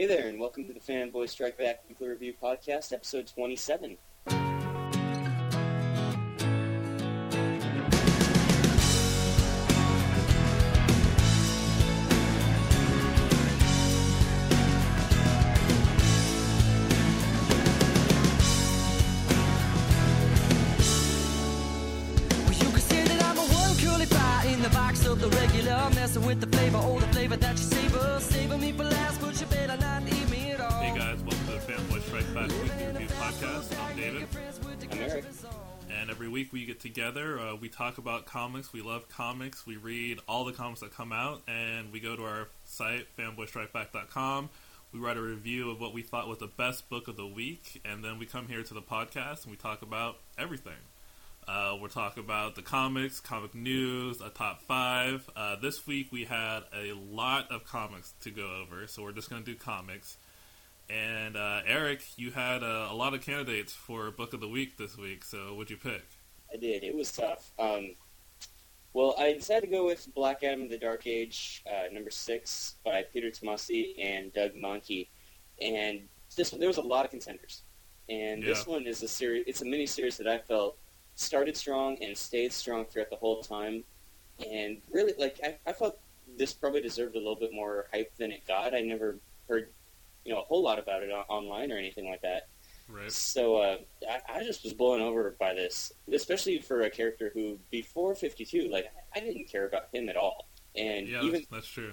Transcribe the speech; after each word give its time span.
Hey 0.00 0.06
there, 0.06 0.28
and 0.28 0.40
welcome 0.40 0.64
to 0.64 0.72
the 0.72 0.80
Fanboy 0.80 1.28
Strike 1.28 1.58
Back 1.58 1.82
Weekly 1.86 2.08
Review 2.08 2.32
Podcast, 2.42 2.90
episode 2.90 3.26
27. 3.26 3.98
Every 36.20 36.28
week 36.30 36.52
we 36.52 36.66
get 36.66 36.78
together. 36.78 37.40
Uh, 37.40 37.56
we 37.56 37.70
talk 37.70 37.96
about 37.96 38.26
comics. 38.26 38.74
We 38.74 38.82
love 38.82 39.08
comics. 39.08 39.66
We 39.66 39.78
read 39.78 40.18
all 40.28 40.44
the 40.44 40.52
comics 40.52 40.80
that 40.80 40.92
come 40.92 41.12
out, 41.12 41.40
and 41.48 41.90
we 41.90 41.98
go 41.98 42.14
to 42.14 42.22
our 42.24 42.48
site 42.66 43.06
fanboystrikeback.com. 43.16 44.50
We 44.92 45.00
write 45.00 45.16
a 45.16 45.22
review 45.22 45.70
of 45.70 45.80
what 45.80 45.94
we 45.94 46.02
thought 46.02 46.28
was 46.28 46.36
the 46.36 46.46
best 46.46 46.90
book 46.90 47.08
of 47.08 47.16
the 47.16 47.26
week, 47.26 47.80
and 47.86 48.04
then 48.04 48.18
we 48.18 48.26
come 48.26 48.48
here 48.48 48.62
to 48.62 48.74
the 48.74 48.82
podcast 48.82 49.44
and 49.44 49.50
we 49.50 49.56
talk 49.56 49.80
about 49.80 50.16
everything. 50.36 50.74
Uh, 51.48 51.78
we'll 51.80 51.88
talk 51.88 52.18
about 52.18 52.54
the 52.54 52.60
comics, 52.60 53.18
comic 53.18 53.54
news, 53.54 54.20
a 54.20 54.28
top 54.28 54.60
five. 54.60 55.26
Uh, 55.34 55.56
this 55.56 55.86
week 55.86 56.08
we 56.12 56.24
had 56.26 56.64
a 56.76 56.92
lot 56.92 57.50
of 57.50 57.64
comics 57.64 58.12
to 58.20 58.30
go 58.30 58.60
over, 58.60 58.86
so 58.86 59.02
we're 59.02 59.12
just 59.12 59.30
going 59.30 59.42
to 59.42 59.50
do 59.50 59.56
comics. 59.56 60.18
And 60.90 61.36
uh, 61.36 61.60
Eric, 61.66 62.02
you 62.16 62.32
had 62.32 62.62
uh, 62.62 62.88
a 62.90 62.94
lot 62.94 63.14
of 63.14 63.22
candidates 63.22 63.72
for 63.72 64.10
book 64.10 64.34
of 64.34 64.40
the 64.40 64.48
week 64.48 64.76
this 64.76 64.96
week. 64.96 65.24
So 65.24 65.54
what'd 65.54 65.70
you 65.70 65.76
pick? 65.76 66.02
I 66.52 66.56
did. 66.56 66.82
It 66.82 66.94
was 66.94 67.12
tough. 67.12 67.52
Um, 67.58 67.94
well, 68.92 69.14
I 69.18 69.32
decided 69.32 69.66
to 69.66 69.66
go 69.68 69.86
with 69.86 70.12
Black 70.14 70.42
Adam: 70.42 70.68
The 70.68 70.78
Dark 70.78 71.06
Age, 71.06 71.62
uh, 71.70 71.92
number 71.92 72.10
six 72.10 72.74
by 72.84 73.04
Peter 73.12 73.28
Tomasi 73.28 73.94
and 74.02 74.32
Doug 74.32 74.54
Mahnke, 74.54 75.06
and 75.62 76.00
this 76.36 76.50
there 76.50 76.66
was 76.66 76.78
a 76.78 76.82
lot 76.82 77.04
of 77.04 77.12
contenders, 77.12 77.62
and 78.08 78.42
this 78.42 78.66
one 78.66 78.86
is 78.86 79.02
a 79.04 79.08
series. 79.08 79.44
It's 79.46 79.62
a 79.62 79.64
mini 79.64 79.86
series 79.86 80.16
that 80.16 80.26
I 80.26 80.38
felt 80.38 80.76
started 81.14 81.56
strong 81.56 81.98
and 82.02 82.16
stayed 82.16 82.52
strong 82.52 82.84
throughout 82.84 83.10
the 83.10 83.16
whole 83.16 83.42
time, 83.42 83.84
and 84.44 84.78
really 84.90 85.12
like 85.18 85.38
I, 85.44 85.56
I 85.68 85.72
felt 85.72 86.00
this 86.36 86.52
probably 86.52 86.80
deserved 86.80 87.14
a 87.14 87.18
little 87.18 87.36
bit 87.36 87.52
more 87.52 87.86
hype 87.92 88.16
than 88.16 88.32
it 88.32 88.44
got. 88.44 88.74
I 88.74 88.80
never 88.80 89.18
heard 89.48 89.68
you 90.24 90.32
know 90.34 90.40
a 90.40 90.44
whole 90.44 90.62
lot 90.62 90.78
about 90.78 91.02
it 91.02 91.10
on, 91.10 91.24
online 91.28 91.72
or 91.72 91.76
anything 91.78 92.08
like 92.08 92.22
that. 92.22 92.48
Right. 92.88 93.10
So 93.12 93.56
uh, 93.56 93.76
I, 94.08 94.38
I 94.40 94.44
just 94.44 94.64
was 94.64 94.72
blown 94.72 95.00
over 95.00 95.36
by 95.38 95.54
this, 95.54 95.92
especially 96.12 96.58
for 96.58 96.82
a 96.82 96.90
character 96.90 97.30
who 97.32 97.58
before 97.70 98.14
fifty 98.14 98.44
two, 98.44 98.68
like 98.70 98.86
I 99.14 99.20
didn't 99.20 99.48
care 99.48 99.66
about 99.66 99.88
him 99.94 100.08
at 100.08 100.16
all, 100.16 100.48
and 100.76 101.06
Yeah, 101.06 101.22
even 101.22 101.40
that's, 101.40 101.46
that's 101.50 101.68
true. 101.68 101.92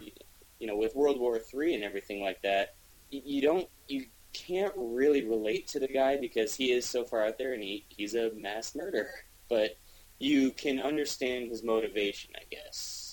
you 0.59 0.67
know 0.67 0.75
with 0.75 0.95
World 0.95 1.19
War 1.19 1.37
Three 1.39 1.75
and 1.75 1.83
everything 1.83 2.21
like 2.21 2.41
that, 2.41 2.75
y- 3.13 3.21
you 3.23 3.41
don't 3.41 3.67
you 3.87 4.05
can't 4.33 4.73
really 4.75 5.23
relate 5.25 5.67
to 5.69 5.79
the 5.79 5.87
guy 5.87 6.17
because 6.17 6.53
he 6.55 6.71
is 6.71 6.85
so 6.85 7.03
far 7.03 7.25
out 7.25 7.37
there 7.37 7.53
and 7.53 7.63
he, 7.63 7.85
he's 7.89 8.13
a 8.13 8.31
mass 8.35 8.75
murderer, 8.75 9.09
but 9.49 9.77
you 10.19 10.51
can 10.51 10.79
understand 10.79 11.49
his 11.49 11.63
motivation, 11.63 12.31
I 12.35 12.43
guess. 12.51 13.06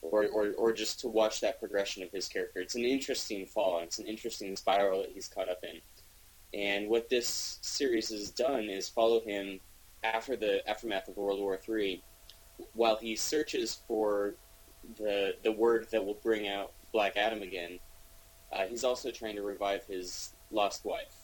Or, 0.00 0.26
or, 0.26 0.52
or 0.56 0.72
just 0.72 1.00
to 1.00 1.08
watch 1.08 1.40
that 1.40 1.58
progression 1.58 2.04
of 2.04 2.12
his 2.12 2.28
character. 2.28 2.60
It's 2.60 2.76
an 2.76 2.84
interesting 2.84 3.46
fall. 3.46 3.80
It's 3.80 3.98
an 3.98 4.06
interesting 4.06 4.54
spiral 4.54 5.02
that 5.02 5.10
he's 5.10 5.26
caught 5.26 5.48
up 5.48 5.58
in. 5.64 5.80
And 6.58 6.88
what 6.88 7.08
this 7.08 7.58
series 7.62 8.08
has 8.10 8.30
done 8.30 8.64
is 8.64 8.88
follow 8.88 9.20
him 9.20 9.60
after 10.02 10.36
the 10.36 10.66
aftermath 10.68 11.08
of 11.08 11.16
World 11.16 11.40
War 11.40 11.58
III, 11.68 12.02
while 12.72 12.96
he 12.96 13.16
searches 13.16 13.80
for 13.86 14.36
the 14.96 15.34
the 15.42 15.52
word 15.52 15.88
that 15.90 16.04
will 16.04 16.18
bring 16.22 16.48
out 16.48 16.72
Black 16.92 17.16
Adam 17.16 17.42
again. 17.42 17.78
Uh, 18.52 18.64
he's 18.66 18.84
also 18.84 19.10
trying 19.10 19.36
to 19.36 19.42
revive 19.42 19.84
his 19.84 20.32
lost 20.50 20.84
wife, 20.84 21.14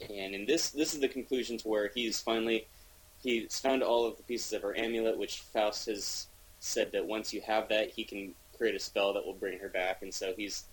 and 0.00 0.34
in 0.34 0.46
this 0.46 0.70
this 0.70 0.94
is 0.94 1.00
the 1.00 1.08
conclusion 1.08 1.56
to 1.58 1.68
where 1.68 1.90
he's 1.94 2.20
finally 2.20 2.66
he's 3.22 3.58
found 3.60 3.82
all 3.82 4.06
of 4.06 4.16
the 4.16 4.22
pieces 4.24 4.52
of 4.52 4.62
her 4.62 4.76
amulet, 4.76 5.16
which 5.18 5.40
Faust 5.40 5.86
has 5.86 6.28
said 6.64 6.92
that 6.92 7.04
once 7.04 7.32
you 7.34 7.42
have 7.42 7.68
that, 7.68 7.90
he 7.90 8.04
can 8.04 8.34
create 8.56 8.74
a 8.74 8.78
spell 8.78 9.12
that 9.12 9.24
will 9.24 9.34
bring 9.34 9.58
her 9.58 9.68
back, 9.68 10.02
and 10.02 10.12
so 10.12 10.32
he's 10.36 10.64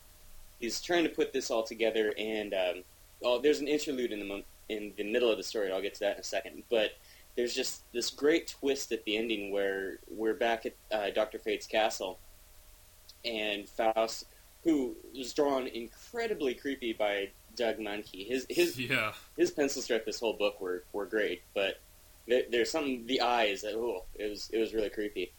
he's 0.59 0.81
trying 0.81 1.03
to 1.03 1.09
put 1.09 1.33
this 1.33 1.51
all 1.51 1.63
together. 1.63 2.13
And 2.17 2.53
um, 2.53 2.83
oh, 3.23 3.41
there's 3.41 3.59
an 3.59 3.67
interlude 3.67 4.11
in 4.11 4.19
the 4.19 4.43
in 4.69 4.93
the 4.95 5.03
middle 5.03 5.29
of 5.29 5.37
the 5.37 5.43
story. 5.43 5.71
I'll 5.71 5.81
get 5.81 5.93
to 5.95 5.99
that 6.01 6.15
in 6.15 6.21
a 6.21 6.23
second, 6.23 6.63
but 6.69 6.91
there's 7.35 7.53
just 7.53 7.83
this 7.91 8.09
great 8.09 8.47
twist 8.47 8.91
at 8.91 9.03
the 9.03 9.17
ending 9.17 9.51
where 9.51 9.97
we're 10.09 10.33
back 10.33 10.65
at 10.65 10.73
uh, 10.91 11.09
Doctor 11.09 11.39
Fate's 11.39 11.67
castle, 11.67 12.19
and 13.25 13.67
Faust, 13.67 14.27
who 14.63 14.95
was 15.17 15.33
drawn 15.33 15.67
incredibly 15.67 16.53
creepy 16.53 16.93
by 16.93 17.29
Doug 17.57 17.79
Mahnke. 17.79 18.25
His 18.25 18.45
his 18.49 18.79
Yeah, 18.79 19.11
his 19.35 19.51
pencil 19.51 19.81
stroke 19.81 20.05
this 20.05 20.21
whole 20.21 20.33
book 20.37 20.61
were, 20.61 20.85
were 20.93 21.05
great, 21.05 21.41
but 21.53 21.81
there, 22.27 22.43
there's 22.49 22.71
something 22.71 23.05
the 23.07 23.19
eyes 23.19 23.61
that 23.63 23.73
oh 23.73 24.05
it 24.15 24.29
was 24.29 24.49
it 24.53 24.59
was 24.59 24.73
really 24.73 24.89
creepy. 24.89 25.33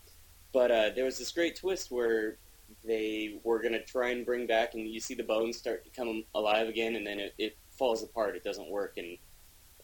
But 0.52 0.70
uh, 0.70 0.90
there 0.94 1.04
was 1.04 1.18
this 1.18 1.32
great 1.32 1.56
twist 1.56 1.90
where 1.90 2.36
they 2.84 3.38
were 3.44 3.60
going 3.60 3.72
to 3.72 3.82
try 3.84 4.10
and 4.10 4.24
bring 4.26 4.46
back, 4.46 4.74
and 4.74 4.86
you 4.88 5.00
see 5.00 5.14
the 5.14 5.22
bones 5.22 5.56
start 5.56 5.84
to 5.84 5.90
come 5.90 6.24
alive 6.34 6.68
again, 6.68 6.96
and 6.96 7.06
then 7.06 7.18
it, 7.20 7.34
it 7.38 7.56
falls 7.70 8.02
apart. 8.02 8.36
It 8.36 8.44
doesn't 8.44 8.68
work, 8.70 8.94
and 8.98 9.16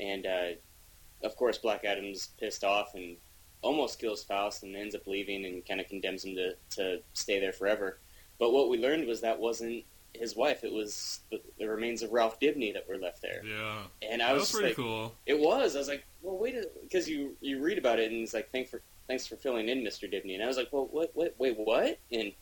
and 0.01 0.27
uh, 0.27 1.27
of 1.27 1.37
course 1.37 1.59
Black 1.59 1.85
Adam's 1.85 2.29
pissed 2.39 2.65
off 2.65 2.95
and 2.95 3.17
almost 3.63 3.99
kills 4.01 4.23
Faust, 4.23 4.63
and 4.63 4.77
ends 4.77 4.95
up 4.95 5.07
leaving 5.07 5.45
and 5.45 5.67
kind 5.67 5.81
of 5.81 5.89
condemns 5.89 6.25
him 6.25 6.35
to 6.37 6.53
to 6.77 7.01
stay 7.15 7.41
there 7.41 7.53
forever. 7.53 7.99
But 8.39 8.53
what 8.53 8.69
we 8.69 8.79
learned 8.79 9.07
was 9.07 9.21
that 9.23 9.39
wasn't 9.39 9.85
his 10.15 10.37
wife; 10.37 10.65
it 10.65 10.73
was 10.73 11.21
the, 11.31 11.41
the 11.59 11.69
remains 11.69 12.03
of 12.03 12.13
Ralph 12.13 12.39
Dibny 12.41 12.73
that 12.75 12.89
were 12.89 12.99
left 12.99 13.23
there. 13.23 13.43
yeah. 13.45 13.83
And 14.03 14.23
I 14.23 14.29
That 14.29 14.35
was, 14.35 14.43
was 14.43 14.53
pretty 14.53 14.67
like, 14.69 14.77
cool. 14.77 15.15
it 15.27 15.39
was. 15.39 15.77
I 15.77 15.79
was 15.79 15.89
like, 15.89 16.05
well, 16.23 16.37
wait, 16.39 16.57
because 16.83 17.09
you 17.09 17.37
you 17.41 17.61
read 17.61 17.79
about 17.79 17.99
it 17.99 18.11
and 18.13 18.23
it's 18.23 18.35
like, 18.35 18.51
thank 18.51 18.69
for 18.69 18.83
thanks 19.09 19.27
for 19.27 19.37
filling 19.37 19.69
in, 19.69 19.83
Mister 19.83 20.07
Dibny. 20.07 20.35
And 20.35 20.43
I 20.43 20.47
was 20.47 20.57
like, 20.57 20.69
well, 20.71 20.89
what, 20.91 21.11
what, 21.15 21.35
wait, 21.39 21.57
what? 21.59 21.99
And 22.13 22.33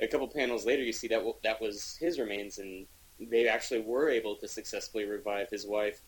a 0.00 0.06
couple 0.06 0.28
panels 0.28 0.66
later, 0.66 0.82
you 0.82 0.92
see 0.92 1.08
that 1.08 1.16
w- 1.16 1.36
that 1.42 1.60
was 1.60 1.96
his 1.96 2.18
remains, 2.18 2.58
and 2.58 2.86
they 3.18 3.48
actually 3.48 3.80
were 3.80 4.08
able 4.10 4.36
to 4.36 4.46
successfully 4.48 5.04
revive 5.04 5.48
his 5.50 5.66
wife. 5.66 6.00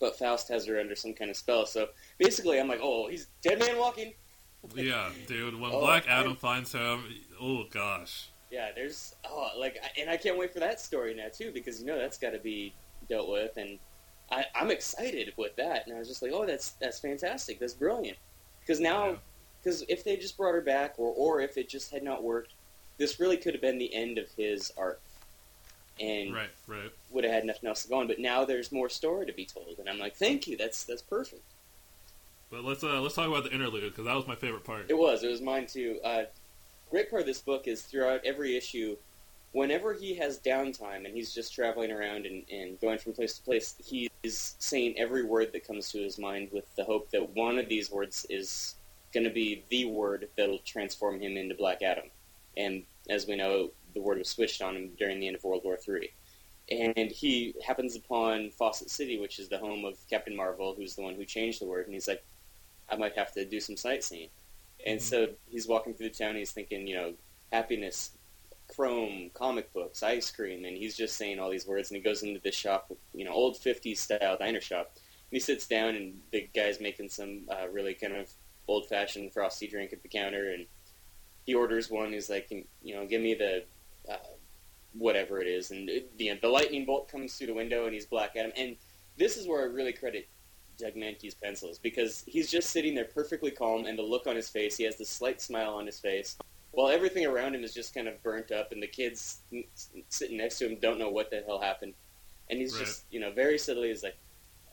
But 0.00 0.18
Faust 0.18 0.48
has 0.48 0.66
her 0.66 0.78
under 0.78 0.94
some 0.96 1.14
kind 1.14 1.30
of 1.30 1.36
spell. 1.36 1.66
So 1.66 1.88
basically, 2.18 2.60
I'm 2.60 2.68
like, 2.68 2.80
oh, 2.82 3.08
he's 3.08 3.28
dead 3.42 3.58
man 3.58 3.78
walking. 3.78 4.14
Yeah, 4.74 5.10
dude. 5.26 5.60
When 5.60 5.70
Oh, 5.74 5.80
Black 5.80 6.08
Adam 6.08 6.36
finds 6.36 6.72
him, 6.72 7.04
oh 7.38 7.64
gosh. 7.70 8.30
Yeah, 8.50 8.70
there's 8.74 9.14
oh, 9.28 9.50
like, 9.58 9.76
and 9.98 10.08
I 10.08 10.16
can't 10.16 10.38
wait 10.38 10.54
for 10.54 10.60
that 10.60 10.80
story 10.80 11.12
now 11.14 11.26
too 11.30 11.50
because 11.52 11.80
you 11.80 11.86
know 11.86 11.98
that's 11.98 12.16
got 12.16 12.30
to 12.30 12.38
be 12.38 12.72
dealt 13.06 13.28
with, 13.28 13.58
and 13.58 13.78
I, 14.30 14.46
I'm 14.54 14.70
excited 14.70 15.34
with 15.36 15.54
that. 15.56 15.86
And 15.86 15.94
I 15.94 15.98
was 15.98 16.08
just 16.08 16.22
like, 16.22 16.32
oh, 16.32 16.46
that's 16.46 16.70
that's 16.80 16.98
fantastic, 16.98 17.60
that's 17.60 17.74
brilliant. 17.74 18.16
Because 18.64 18.80
now, 18.80 19.10
Yeah. 19.10 19.16
because 19.62 19.82
if 19.88 20.04
they 20.04 20.16
just 20.16 20.36
brought 20.36 20.54
her 20.54 20.60
back, 20.60 20.94
or 20.98 21.12
or 21.16 21.40
if 21.40 21.56
it 21.58 21.68
just 21.68 21.90
had 21.90 22.02
not 22.02 22.22
worked, 22.22 22.52
this 22.98 23.18
really 23.20 23.36
could 23.36 23.54
have 23.54 23.60
been 23.60 23.78
the 23.78 23.92
end 23.94 24.18
of 24.18 24.30
his 24.36 24.72
arc, 24.76 25.00
and 26.00 26.32
Right, 26.34 26.50
right. 26.66 26.90
would 27.10 27.24
have 27.24 27.32
had 27.32 27.44
nothing 27.44 27.68
else 27.68 27.82
to 27.82 27.88
go 27.88 27.96
on. 27.98 28.06
But 28.06 28.18
now 28.18 28.44
there's 28.44 28.72
more 28.72 28.88
story 28.88 29.26
to 29.26 29.32
be 29.32 29.44
told, 29.44 29.78
and 29.78 29.88
I'm 29.88 29.98
like, 29.98 30.16
thank 30.16 30.46
you, 30.46 30.56
that's 30.56 30.84
that's 30.84 31.02
perfect. 31.02 31.42
But 32.50 32.64
let's 32.64 32.82
uh, 32.84 33.00
let's 33.00 33.14
talk 33.14 33.28
about 33.28 33.44
the 33.44 33.52
interlude 33.52 33.82
because 33.92 34.04
that 34.04 34.14
was 34.14 34.26
my 34.26 34.36
favorite 34.36 34.64
part. 34.64 34.86
It 34.88 34.98
was. 34.98 35.22
It 35.24 35.28
was 35.28 35.40
mine 35.40 35.66
too. 35.66 35.98
Uh, 36.04 36.24
great 36.90 37.10
part 37.10 37.20
of 37.20 37.26
this 37.26 37.40
book 37.40 37.66
is 37.66 37.82
throughout 37.82 38.20
every 38.24 38.56
issue, 38.56 38.96
whenever 39.54 39.94
he 39.94 40.14
has 40.14 40.40
downtime 40.40 41.06
and 41.06 41.14
he's 41.14 41.32
just 41.32 41.54
traveling 41.54 41.92
around 41.92 42.26
and, 42.26 42.42
and 42.50 42.78
going 42.80 42.98
from 42.98 43.12
place 43.12 43.38
to 43.38 43.42
place, 43.42 43.76
he 43.82 44.10
is 44.24 44.56
saying 44.58 44.98
every 44.98 45.24
word 45.24 45.52
that 45.52 45.64
comes 45.64 45.92
to 45.92 45.98
his 45.98 46.18
mind 46.18 46.48
with 46.52 46.74
the 46.74 46.82
hope 46.82 47.08
that 47.12 47.36
one 47.36 47.56
of 47.56 47.68
these 47.68 47.88
words 47.88 48.26
is 48.28 48.74
going 49.12 49.22
to 49.22 49.30
be 49.30 49.64
the 49.70 49.84
word 49.84 50.28
that'll 50.36 50.58
transform 50.58 51.20
him 51.20 51.36
into 51.36 51.54
Black 51.54 51.82
Adam. 51.82 52.06
And 52.56 52.82
as 53.08 53.28
we 53.28 53.36
know, 53.36 53.70
the 53.94 54.00
word 54.00 54.18
was 54.18 54.28
switched 54.28 54.60
on 54.60 54.74
him 54.74 54.90
during 54.98 55.20
the 55.20 55.28
end 55.28 55.36
of 55.36 55.44
World 55.44 55.62
War 55.64 55.78
III. 55.88 56.10
And 56.72 57.12
he 57.12 57.54
happens 57.64 57.94
upon 57.94 58.50
Fawcett 58.50 58.90
City, 58.90 59.20
which 59.20 59.38
is 59.38 59.48
the 59.48 59.58
home 59.58 59.84
of 59.84 59.96
Captain 60.10 60.34
Marvel, 60.34 60.74
who's 60.76 60.96
the 60.96 61.02
one 61.02 61.14
who 61.14 61.24
changed 61.24 61.60
the 61.60 61.66
word. 61.66 61.84
And 61.84 61.94
he's 61.94 62.08
like, 62.08 62.24
I 62.90 62.96
might 62.96 63.16
have 63.16 63.30
to 63.34 63.44
do 63.44 63.60
some 63.60 63.76
sightseeing. 63.76 64.30
And 64.84 64.98
mm-hmm. 64.98 65.28
so 65.28 65.28
he's 65.46 65.68
walking 65.68 65.94
through 65.94 66.08
the 66.08 66.14
town. 66.14 66.30
And 66.30 66.38
He's 66.38 66.50
thinking, 66.50 66.88
you 66.88 66.96
know, 66.96 67.14
happiness, 67.52 68.18
chrome, 68.68 69.30
comic 69.34 69.72
books, 69.72 70.02
ice 70.02 70.30
cream, 70.30 70.64
and 70.64 70.76
he's 70.76 70.96
just 70.96 71.16
saying 71.16 71.38
all 71.38 71.50
these 71.50 71.66
words. 71.66 71.90
And 71.90 71.96
he 71.96 72.02
goes 72.02 72.22
into 72.22 72.40
this 72.40 72.54
shop, 72.54 72.92
you 73.12 73.24
know, 73.24 73.32
old 73.32 73.56
'50s 73.56 73.98
style 73.98 74.36
diner 74.38 74.60
shop. 74.60 74.92
And 74.94 75.32
he 75.32 75.40
sits 75.40 75.66
down, 75.66 75.94
and 75.94 76.20
the 76.32 76.48
guy's 76.54 76.80
making 76.80 77.08
some 77.08 77.42
uh, 77.50 77.68
really 77.70 77.94
kind 77.94 78.14
of 78.14 78.30
old-fashioned 78.66 79.32
frosty 79.32 79.66
drink 79.66 79.92
at 79.92 80.02
the 80.02 80.08
counter, 80.08 80.50
and 80.50 80.66
he 81.44 81.54
orders 81.54 81.90
one. 81.90 82.12
He's 82.12 82.30
like, 82.30 82.50
you 82.50 82.94
know, 82.94 83.06
give 83.06 83.20
me 83.20 83.34
the 83.34 83.64
uh, 84.10 84.16
whatever 84.94 85.40
it 85.40 85.48
is, 85.48 85.70
and 85.70 85.88
the 86.16 86.38
the 86.40 86.48
lightning 86.48 86.84
bolt 86.84 87.08
comes 87.08 87.36
through 87.36 87.48
the 87.48 87.54
window, 87.54 87.84
and 87.84 87.94
he's 87.94 88.06
Black 88.06 88.36
Adam. 88.36 88.52
And 88.56 88.76
this 89.16 89.36
is 89.36 89.46
where 89.46 89.62
I 89.62 89.64
really 89.64 89.92
credit 89.92 90.28
Doug 90.78 90.94
Mahnke's 90.94 91.34
pencils 91.34 91.78
because 91.78 92.24
he's 92.26 92.50
just 92.50 92.70
sitting 92.70 92.94
there 92.94 93.04
perfectly 93.04 93.50
calm, 93.50 93.84
and 93.86 93.98
the 93.98 94.02
look 94.02 94.26
on 94.26 94.36
his 94.36 94.48
face, 94.48 94.76
he 94.76 94.84
has 94.84 94.96
this 94.96 95.10
slight 95.10 95.40
smile 95.40 95.74
on 95.74 95.86
his 95.86 96.00
face, 96.00 96.36
while 96.74 96.88
everything 96.88 97.26
around 97.26 97.54
him 97.54 97.64
is 97.64 97.72
just 97.74 97.94
kind 97.94 98.08
of 98.08 98.22
burnt 98.22 98.50
up, 98.52 98.72
and 98.72 98.82
the 98.82 98.86
kids 98.86 99.40
sitting 100.08 100.36
next 100.38 100.58
to 100.58 100.66
him 100.68 100.78
don't 100.80 100.98
know 100.98 101.10
what 101.10 101.30
the 101.30 101.42
hell 101.46 101.60
happened, 101.60 101.94
and 102.50 102.58
he's 102.58 102.74
Right. 102.74 102.84
just 102.84 103.04
you 103.10 103.20
know 103.20 103.30
very 103.32 103.58
subtly 103.58 103.90
is 103.90 104.02
like, 104.02 104.16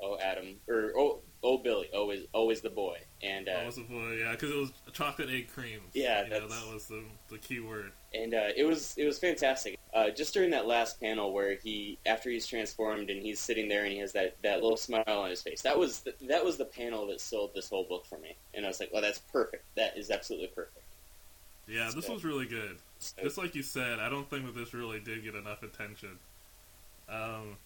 "Oh 0.01 0.17
Adam," 0.19 0.59
or 0.67 0.91
"Oh 0.97 1.21
oh 1.43 1.57
Billy," 1.57 1.89
always 1.93 2.25
always 2.33 2.61
the 2.61 2.69
boy, 2.69 2.97
and 3.21 3.47
uh, 3.49 3.53
That 3.53 3.65
was 3.65 3.77
a 3.77 3.81
boy, 3.83 4.17
yeah, 4.19 4.31
because 4.31 4.51
it 4.51 4.57
was 4.57 4.71
chocolate 4.93 5.29
egg 5.29 5.47
cream. 5.49 5.81
Yeah, 5.93 6.23
know, 6.29 6.47
that 6.47 6.73
was 6.73 6.87
the 6.87 7.03
the 7.29 7.37
key 7.37 7.59
word. 7.59 7.91
and 8.13 8.33
uh, 8.33 8.49
it 8.55 8.63
was 8.65 8.95
it 8.97 9.05
was 9.05 9.17
fantastic. 9.19 9.77
Uh, 9.93 10.09
just 10.09 10.33
during 10.33 10.49
that 10.51 10.65
last 10.67 11.01
panel 11.01 11.33
where 11.33 11.55
he, 11.55 11.99
after 12.05 12.29
he's 12.29 12.47
transformed 12.47 13.09
and 13.09 13.21
he's 13.21 13.41
sitting 13.41 13.67
there 13.67 13.83
and 13.83 13.91
he 13.91 13.99
has 13.99 14.13
that, 14.13 14.37
that 14.41 14.61
little 14.63 14.77
smile 14.77 15.03
on 15.05 15.29
his 15.29 15.41
face, 15.41 15.61
that 15.63 15.77
was 15.77 15.99
the, 15.99 16.13
that 16.29 16.45
was 16.45 16.55
the 16.55 16.63
panel 16.63 17.05
that 17.05 17.19
sold 17.19 17.53
this 17.53 17.67
whole 17.67 17.83
book 17.83 18.05
for 18.05 18.17
me. 18.17 18.37
And 18.53 18.63
I 18.65 18.69
was 18.69 18.79
like, 18.79 18.89
"Well, 18.93 19.01
that's 19.01 19.19
perfect. 19.19 19.65
That 19.75 19.97
is 19.97 20.09
absolutely 20.09 20.47
perfect." 20.47 20.80
Yeah, 21.67 21.91
this 21.93 22.05
So- 22.05 22.13
was 22.13 22.23
really 22.23 22.45
good. 22.45 22.79
So, 22.99 23.21
Just 23.23 23.37
like 23.37 23.55
you 23.55 23.63
said, 23.63 23.99
I 23.99 24.09
don't 24.09 24.29
think 24.29 24.45
that 24.45 24.53
this 24.55 24.73
really 24.73 24.99
did 24.99 25.23
get 25.23 25.35
enough 25.35 25.63
attention. 25.63 26.19
Um, 27.09 27.57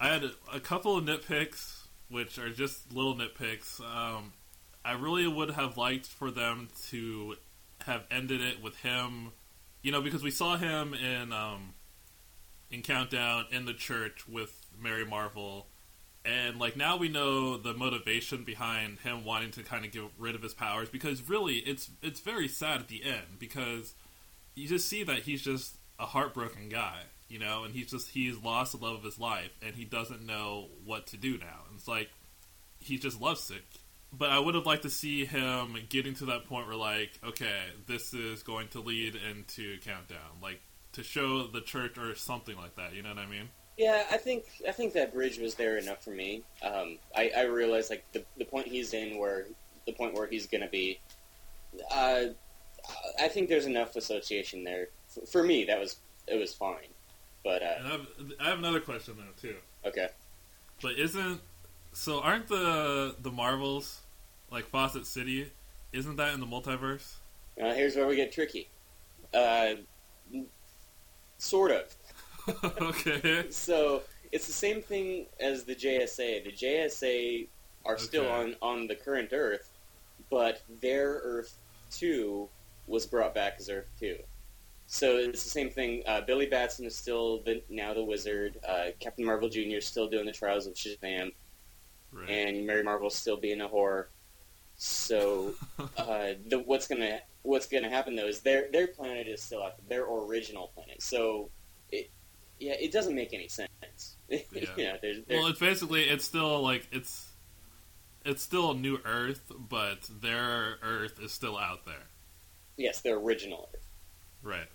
I 0.00 0.08
had 0.08 0.24
a, 0.24 0.32
a 0.52 0.60
couple 0.60 0.96
of 0.96 1.04
nitpicks, 1.04 1.86
which 2.08 2.38
are 2.38 2.50
just 2.50 2.92
little 2.92 3.14
nitpicks. 3.14 3.80
Um, 3.80 4.32
I 4.84 4.92
really 4.92 5.26
would 5.26 5.50
have 5.52 5.76
liked 5.76 6.06
for 6.06 6.30
them 6.30 6.68
to 6.88 7.36
have 7.86 8.04
ended 8.10 8.40
it 8.40 8.60
with 8.62 8.76
him, 8.76 9.32
you 9.82 9.92
know, 9.92 10.00
because 10.00 10.22
we 10.22 10.30
saw 10.32 10.56
him 10.56 10.94
in 10.94 11.32
um, 11.32 11.74
in 12.70 12.82
Countdown 12.82 13.46
in 13.52 13.64
the 13.64 13.74
church 13.74 14.26
with 14.28 14.66
Mary 14.80 15.04
Marvel, 15.04 15.66
and 16.24 16.58
like 16.60 16.76
now 16.76 16.96
we 16.96 17.08
know 17.08 17.56
the 17.56 17.74
motivation 17.74 18.44
behind 18.44 18.98
him 19.00 19.24
wanting 19.24 19.50
to 19.52 19.62
kind 19.62 19.84
of 19.84 19.90
get 19.90 20.02
rid 20.18 20.34
of 20.34 20.42
his 20.42 20.54
powers 20.54 20.88
because 20.88 21.28
really 21.28 21.56
it's 21.56 21.90
it's 22.02 22.20
very 22.20 22.48
sad 22.48 22.80
at 22.80 22.88
the 22.88 23.02
end 23.04 23.38
because 23.38 23.94
you 24.54 24.68
just 24.68 24.88
see 24.88 25.02
that 25.02 25.20
he's 25.20 25.42
just 25.42 25.76
a 25.98 26.06
heartbroken 26.06 26.68
guy, 26.68 27.00
you 27.28 27.38
know, 27.38 27.64
and 27.64 27.74
he's 27.74 27.90
just 27.90 28.08
he's 28.08 28.36
lost 28.38 28.72
the 28.72 28.84
love 28.84 28.96
of 28.96 29.02
his 29.02 29.18
life 29.18 29.50
and 29.64 29.74
he 29.74 29.84
doesn't 29.84 30.24
know 30.24 30.68
what 30.84 31.06
to 31.08 31.16
do 31.16 31.38
now. 31.38 31.60
It's 31.74 31.88
like 31.88 32.10
he's 32.78 33.00
just 33.00 33.20
lovesick. 33.20 33.64
But 34.14 34.28
I 34.28 34.38
would 34.38 34.54
have 34.54 34.66
liked 34.66 34.82
to 34.82 34.90
see 34.90 35.24
him 35.24 35.74
getting 35.88 36.14
to 36.16 36.26
that 36.26 36.46
point 36.46 36.66
where 36.66 36.76
like, 36.76 37.18
okay, 37.24 37.60
this 37.86 38.12
is 38.12 38.42
going 38.42 38.68
to 38.68 38.80
lead 38.80 39.16
into 39.16 39.78
countdown, 39.80 40.40
like 40.42 40.60
to 40.92 41.02
show 41.02 41.46
the 41.46 41.62
church 41.62 41.96
or 41.96 42.14
something 42.14 42.56
like 42.56 42.76
that. 42.76 42.94
You 42.94 43.02
know 43.02 43.08
what 43.08 43.18
I 43.18 43.26
mean? 43.26 43.48
Yeah, 43.76 44.04
I 44.10 44.16
think 44.16 44.44
I 44.68 44.72
think 44.72 44.92
that 44.94 45.12
bridge 45.12 45.38
was 45.38 45.54
there 45.54 45.78
enough 45.78 46.04
for 46.04 46.10
me. 46.10 46.42
Um, 46.62 46.98
I, 47.16 47.30
I 47.36 47.42
realized 47.44 47.90
like 47.90 48.04
the 48.12 48.24
the 48.36 48.44
point 48.44 48.66
he's 48.68 48.92
in, 48.92 49.18
where 49.18 49.46
the 49.86 49.92
point 49.92 50.14
where 50.14 50.26
he's 50.26 50.46
going 50.46 50.62
to 50.62 50.68
be. 50.68 51.00
Uh, 51.90 52.24
I 53.20 53.28
think 53.28 53.48
there's 53.48 53.66
enough 53.66 53.96
association 53.96 54.64
there 54.64 54.88
for, 55.08 55.26
for 55.26 55.42
me. 55.42 55.64
That 55.64 55.80
was 55.80 55.96
it 56.26 56.36
was 56.36 56.52
fine, 56.52 56.88
but 57.44 57.62
uh, 57.62 57.74
I 57.84 57.88
have, 57.88 58.06
I 58.40 58.44
have 58.50 58.58
another 58.58 58.80
question 58.80 59.14
though 59.16 59.48
too. 59.48 59.56
okay. 59.86 60.08
But 60.82 60.98
isn't 60.98 61.40
so? 61.92 62.20
Aren't 62.20 62.48
the 62.48 63.16
the 63.20 63.30
Marvels 63.30 64.00
like 64.50 64.66
Fawcett 64.66 65.06
City? 65.06 65.50
Isn't 65.92 66.16
that 66.16 66.34
in 66.34 66.40
the 66.40 66.46
multiverse? 66.46 67.14
Uh, 67.62 67.72
here's 67.74 67.96
where 67.96 68.06
we 68.06 68.16
get 68.16 68.32
tricky. 68.32 68.68
Uh, 69.32 69.74
sort 71.38 71.70
of. 71.70 71.94
okay. 72.80 73.46
So 73.50 74.02
it's 74.32 74.46
the 74.46 74.52
same 74.52 74.82
thing 74.82 75.26
as 75.40 75.64
the 75.64 75.74
JSA. 75.74 76.44
The 76.44 76.52
JSA 76.52 77.48
are 77.84 77.98
still 77.98 78.28
on, 78.28 78.56
on 78.62 78.86
the 78.86 78.94
current 78.94 79.30
Earth, 79.32 79.70
but 80.30 80.62
their 80.80 81.20
Earth 81.22 81.56
2 81.92 82.48
was 82.86 83.06
brought 83.06 83.34
back 83.34 83.54
as 83.58 83.68
Earth 83.68 83.88
2. 84.00 84.16
So 84.86 85.16
it's 85.16 85.42
the 85.44 85.50
same 85.50 85.70
thing. 85.70 86.02
Uh, 86.06 86.20
Billy 86.20 86.46
Batson 86.46 86.84
is 86.86 86.94
still 86.94 87.40
the, 87.42 87.62
now 87.70 87.94
the 87.94 88.04
Wizard. 88.04 88.58
Uh, 88.68 88.86
Captain 89.00 89.24
Marvel 89.24 89.48
Jr. 89.48 89.76
is 89.78 89.86
still 89.86 90.08
doing 90.08 90.26
the 90.26 90.32
Trials 90.32 90.66
of 90.66 90.74
Shazam, 90.74 91.32
Right. 92.12 92.28
and 92.28 92.66
Mary 92.66 92.82
Marvel's 92.82 93.16
still 93.16 93.38
being 93.38 93.62
a 93.62 93.68
whore. 93.68 94.06
So 94.76 95.54
uh, 95.96 96.32
the, 96.46 96.58
what's 96.66 96.86
gonna 96.86 97.20
what's 97.42 97.66
gonna 97.66 97.88
happen 97.88 98.14
though 98.14 98.26
is 98.26 98.40
their 98.40 98.70
their 98.70 98.86
planet 98.86 99.28
is 99.28 99.42
still 99.42 99.62
out 99.62 99.76
their 99.88 100.04
original 100.04 100.70
planet. 100.74 101.00
So 101.02 101.48
it 101.90 102.10
yeah 102.62 102.74
it 102.80 102.92
doesn't 102.92 103.14
make 103.14 103.32
any 103.34 103.48
sense. 103.48 103.68
Yeah. 104.28 104.38
you 104.76 104.84
know, 104.84 104.94
there's, 105.02 105.18
there- 105.26 105.38
well, 105.38 105.48
it's 105.48 105.58
basically 105.60 106.04
it's 106.04 106.24
still 106.24 106.62
like 106.62 106.88
it's 106.92 107.28
it's 108.24 108.42
still 108.42 108.70
a 108.70 108.74
new 108.74 108.98
Earth, 109.04 109.50
but 109.68 110.08
their 110.20 110.76
Earth 110.82 111.20
is 111.20 111.32
still 111.32 111.58
out 111.58 111.84
there. 111.84 112.06
yes, 112.76 113.00
their 113.02 113.16
original 113.16 113.68
Earth. 113.74 113.86
Right. 114.42 114.68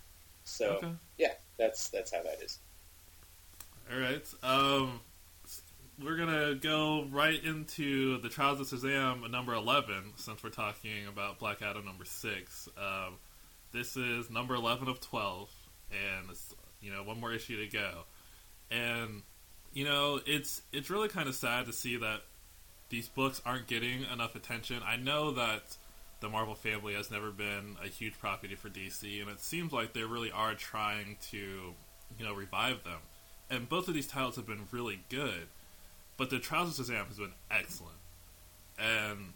So 0.44 0.66
Okay. 0.76 0.92
yeah, 1.18 1.32
that's 1.58 1.88
that's 1.88 2.12
how 2.14 2.22
that 2.22 2.40
is. 2.42 2.58
All 3.92 3.98
right. 3.98 4.24
Um, 4.42 5.00
we're 6.02 6.16
gonna 6.16 6.54
go 6.54 7.06
right 7.10 7.42
into 7.42 8.18
the 8.20 8.28
Trials 8.28 8.60
of 8.60 8.66
Shazam 8.68 9.28
number 9.30 9.54
eleven, 9.54 10.12
since 10.16 10.42
we're 10.44 10.50
talking 10.50 11.06
about 11.08 11.38
Black 11.40 11.60
Adam 11.62 11.84
number 11.84 12.04
six. 12.04 12.68
Um, 12.78 13.14
this 13.72 13.96
is 13.96 14.30
number 14.30 14.54
eleven 14.54 14.88
of 14.88 15.00
twelve, 15.00 15.50
and 15.90 16.30
it's 16.30 16.54
you 16.80 16.90
know 16.92 17.02
one 17.02 17.20
more 17.20 17.32
issue 17.32 17.64
to 17.64 17.70
go, 17.70 18.04
and 18.70 19.22
you 19.72 19.84
know 19.84 20.20
it's 20.26 20.62
it's 20.72 20.90
really 20.90 21.08
kind 21.08 21.28
of 21.28 21.34
sad 21.34 21.66
to 21.66 21.72
see 21.72 21.96
that 21.96 22.22
these 22.90 23.08
books 23.08 23.42
aren't 23.44 23.66
getting 23.66 24.04
enough 24.12 24.34
attention. 24.34 24.80
I 24.86 24.96
know 24.96 25.30
that 25.32 25.76
the 26.20 26.28
Marvel 26.28 26.54
family 26.54 26.94
has 26.94 27.10
never 27.10 27.30
been 27.30 27.76
a 27.84 27.88
huge 27.88 28.18
property 28.18 28.54
for 28.54 28.68
DC, 28.68 29.20
and 29.20 29.30
it 29.30 29.40
seems 29.40 29.72
like 29.72 29.92
they 29.92 30.02
really 30.02 30.30
are 30.30 30.54
trying 30.54 31.16
to 31.30 31.74
you 32.18 32.24
know 32.24 32.34
revive 32.34 32.84
them. 32.84 33.00
And 33.50 33.68
both 33.68 33.88
of 33.88 33.94
these 33.94 34.06
titles 34.06 34.36
have 34.36 34.46
been 34.46 34.66
really 34.70 35.00
good, 35.08 35.48
but 36.16 36.30
the 36.30 36.38
Trials 36.38 36.78
of 36.78 36.88
has 36.88 37.18
been 37.18 37.32
excellent, 37.50 37.96
and 38.78 39.32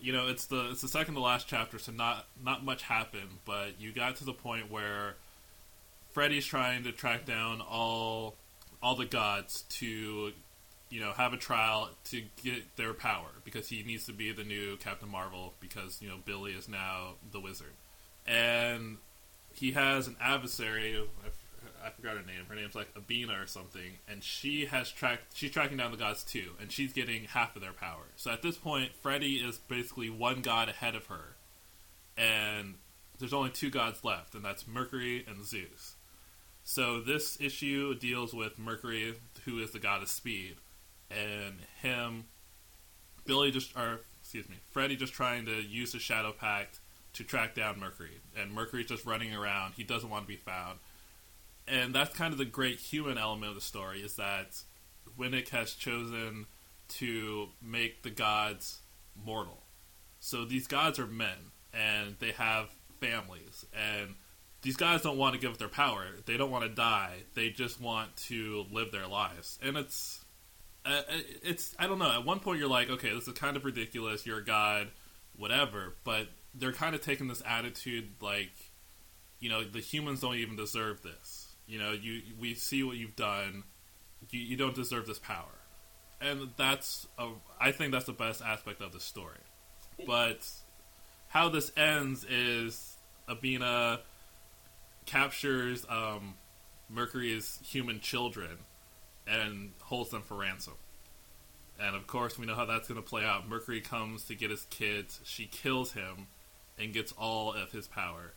you 0.00 0.12
know 0.12 0.28
it's 0.28 0.46
the 0.46 0.70
it's 0.70 0.82
the 0.82 0.88
second 0.88 1.14
to 1.14 1.20
last 1.20 1.46
chapter, 1.46 1.78
so 1.78 1.92
not 1.92 2.26
not 2.42 2.64
much 2.64 2.82
happened, 2.82 3.38
but 3.44 3.80
you 3.80 3.92
got 3.92 4.16
to 4.16 4.24
the 4.24 4.32
point 4.32 4.70
where 4.70 5.16
Freddy's 6.14 6.46
trying 6.46 6.84
to 6.84 6.92
track 6.92 7.26
down 7.26 7.60
all 7.60 8.36
all 8.80 8.94
the 8.94 9.04
gods 9.04 9.62
to 9.68 10.32
you 10.88 11.00
know 11.00 11.10
have 11.12 11.32
a 11.32 11.36
trial 11.36 11.90
to 12.04 12.22
get 12.42 12.76
their 12.76 12.94
power 12.94 13.28
because 13.44 13.68
he 13.68 13.82
needs 13.82 14.06
to 14.06 14.12
be 14.12 14.32
the 14.32 14.44
new 14.44 14.76
Captain 14.76 15.08
Marvel 15.08 15.54
because 15.60 16.00
you 16.00 16.08
know 16.08 16.16
Billy 16.24 16.52
is 16.52 16.68
now 16.68 17.14
the 17.32 17.40
wizard, 17.40 17.72
and 18.26 18.98
he 19.52 19.72
has 19.72 20.06
an 20.06 20.16
adversary. 20.20 21.04
I 21.84 21.90
forgot 21.90 22.16
her 22.16 22.22
name. 22.22 22.46
Her 22.48 22.54
name's 22.54 22.74
like 22.74 22.94
Abina 22.94 23.42
or 23.42 23.46
something, 23.46 23.98
and 24.08 24.22
she 24.22 24.66
has 24.66 24.90
tracked. 24.90 25.36
She's 25.36 25.50
tracking 25.50 25.76
down 25.76 25.90
the 25.90 25.96
gods 25.96 26.22
too, 26.22 26.52
and 26.60 26.70
she's 26.70 26.92
getting 26.92 27.24
half 27.24 27.56
of 27.56 27.62
their 27.62 27.72
power. 27.72 28.04
So 28.16 28.30
at 28.30 28.40
this 28.40 28.56
point, 28.56 28.92
Freddy 29.02 29.34
is 29.34 29.58
basically 29.58 30.10
one 30.10 30.42
god 30.42 30.68
ahead 30.68 30.94
of 30.94 31.06
her, 31.06 31.34
and 32.16 32.74
there's 33.18 33.32
only 33.32 33.50
two 33.50 33.70
gods 33.70 34.04
left, 34.04 34.34
and 34.34 34.44
that's 34.44 34.66
Mercury 34.66 35.24
and 35.26 35.44
Zeus. 35.44 35.93
So 36.64 37.00
this 37.00 37.38
issue 37.40 37.94
deals 37.94 38.32
with 38.32 38.58
Mercury, 38.58 39.14
who 39.44 39.58
is 39.60 39.72
the 39.72 39.78
god 39.78 40.02
of 40.02 40.08
speed, 40.08 40.56
and 41.10 41.56
him, 41.82 42.24
Billy 43.26 43.50
just, 43.50 43.76
or 43.76 44.00
excuse 44.20 44.48
me, 44.48 44.56
Freddy 44.70 44.96
just 44.96 45.12
trying 45.12 45.44
to 45.44 45.62
use 45.62 45.92
the 45.92 45.98
Shadow 45.98 46.32
Pact 46.32 46.80
to 47.12 47.22
track 47.22 47.54
down 47.54 47.78
Mercury, 47.78 48.18
and 48.36 48.50
Mercury's 48.50 48.86
just 48.86 49.04
running 49.04 49.34
around. 49.34 49.74
He 49.76 49.84
doesn't 49.84 50.08
want 50.08 50.24
to 50.24 50.28
be 50.28 50.36
found, 50.36 50.78
and 51.68 51.94
that's 51.94 52.16
kind 52.16 52.32
of 52.32 52.38
the 52.38 52.46
great 52.46 52.80
human 52.80 53.18
element 53.18 53.50
of 53.50 53.54
the 53.54 53.60
story 53.60 54.00
is 54.00 54.16
that 54.16 54.62
Winick 55.18 55.50
has 55.50 55.74
chosen 55.74 56.46
to 56.88 57.48
make 57.62 58.02
the 58.02 58.10
gods 58.10 58.80
mortal. 59.22 59.64
So 60.18 60.46
these 60.46 60.66
gods 60.66 60.98
are 60.98 61.06
men, 61.06 61.52
and 61.74 62.16
they 62.20 62.32
have 62.32 62.70
families, 63.00 63.66
and 63.74 64.14
these 64.64 64.76
guys 64.78 65.02
don't 65.02 65.18
want 65.18 65.34
to 65.34 65.40
give 65.40 65.52
up 65.52 65.58
their 65.58 65.68
power. 65.68 66.06
They 66.24 66.38
don't 66.38 66.50
want 66.50 66.64
to 66.64 66.70
die. 66.70 67.16
They 67.34 67.50
just 67.50 67.80
want 67.80 68.16
to 68.28 68.64
live 68.72 68.90
their 68.92 69.06
lives, 69.06 69.58
and 69.62 69.76
it's 69.76 70.24
uh, 70.86 71.02
it's 71.42 71.76
I 71.78 71.86
don't 71.86 71.98
know. 71.98 72.10
At 72.10 72.24
one 72.24 72.40
point, 72.40 72.58
you're 72.58 72.68
like, 72.68 72.88
okay, 72.88 73.14
this 73.14 73.28
is 73.28 73.34
kind 73.34 73.58
of 73.58 73.64
ridiculous. 73.66 74.24
You're 74.24 74.38
a 74.38 74.44
god, 74.44 74.88
whatever. 75.36 75.94
But 76.02 76.28
they're 76.54 76.72
kind 76.72 76.94
of 76.94 77.02
taking 77.02 77.28
this 77.28 77.42
attitude, 77.46 78.08
like, 78.22 78.52
you 79.38 79.50
know, 79.50 79.64
the 79.64 79.80
humans 79.80 80.20
don't 80.20 80.36
even 80.36 80.56
deserve 80.56 81.02
this. 81.02 81.54
You 81.66 81.78
know, 81.78 81.92
you 81.92 82.22
we 82.40 82.54
see 82.54 82.82
what 82.82 82.96
you've 82.96 83.16
done. 83.16 83.64
You, 84.30 84.40
you 84.40 84.56
don't 84.56 84.74
deserve 84.74 85.06
this 85.06 85.18
power, 85.18 85.60
and 86.22 86.52
that's 86.56 87.06
a, 87.18 87.28
I 87.60 87.72
think 87.72 87.92
that's 87.92 88.06
the 88.06 88.12
best 88.14 88.40
aspect 88.40 88.80
of 88.80 88.92
the 88.92 89.00
story. 89.00 89.40
But 90.06 90.48
how 91.28 91.50
this 91.50 91.70
ends 91.76 92.24
is 92.24 92.96
Abina 93.28 94.00
captures 95.06 95.86
um, 95.88 96.34
Mercury's 96.88 97.58
human 97.64 98.00
children 98.00 98.58
and 99.26 99.72
holds 99.82 100.10
them 100.10 100.22
for 100.22 100.36
ransom. 100.36 100.74
And 101.80 101.96
of 101.96 102.06
course, 102.06 102.38
we 102.38 102.46
know 102.46 102.54
how 102.54 102.66
that's 102.66 102.88
going 102.88 103.02
to 103.02 103.08
play 103.08 103.24
out. 103.24 103.48
Mercury 103.48 103.80
comes 103.80 104.24
to 104.26 104.34
get 104.34 104.50
his 104.50 104.64
kids. 104.66 105.20
She 105.24 105.46
kills 105.46 105.92
him 105.92 106.28
and 106.78 106.92
gets 106.92 107.12
all 107.12 107.52
of 107.52 107.72
his 107.72 107.88
power. 107.88 108.32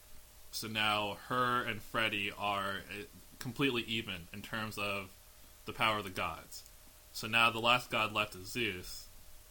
So 0.51 0.67
now 0.67 1.17
her 1.27 1.63
and 1.63 1.81
Freddy 1.81 2.31
are 2.37 2.81
uh, 2.89 3.03
completely 3.39 3.83
even 3.83 4.27
in 4.33 4.41
terms 4.41 4.77
of 4.77 5.09
the 5.65 5.73
power 5.73 5.99
of 5.99 6.03
the 6.03 6.09
gods. 6.09 6.63
So 7.11 7.27
now 7.27 7.51
the 7.51 7.59
last 7.59 7.91
god 7.91 8.13
left 8.13 8.35
is 8.35 8.47
Zeus, 8.47 9.07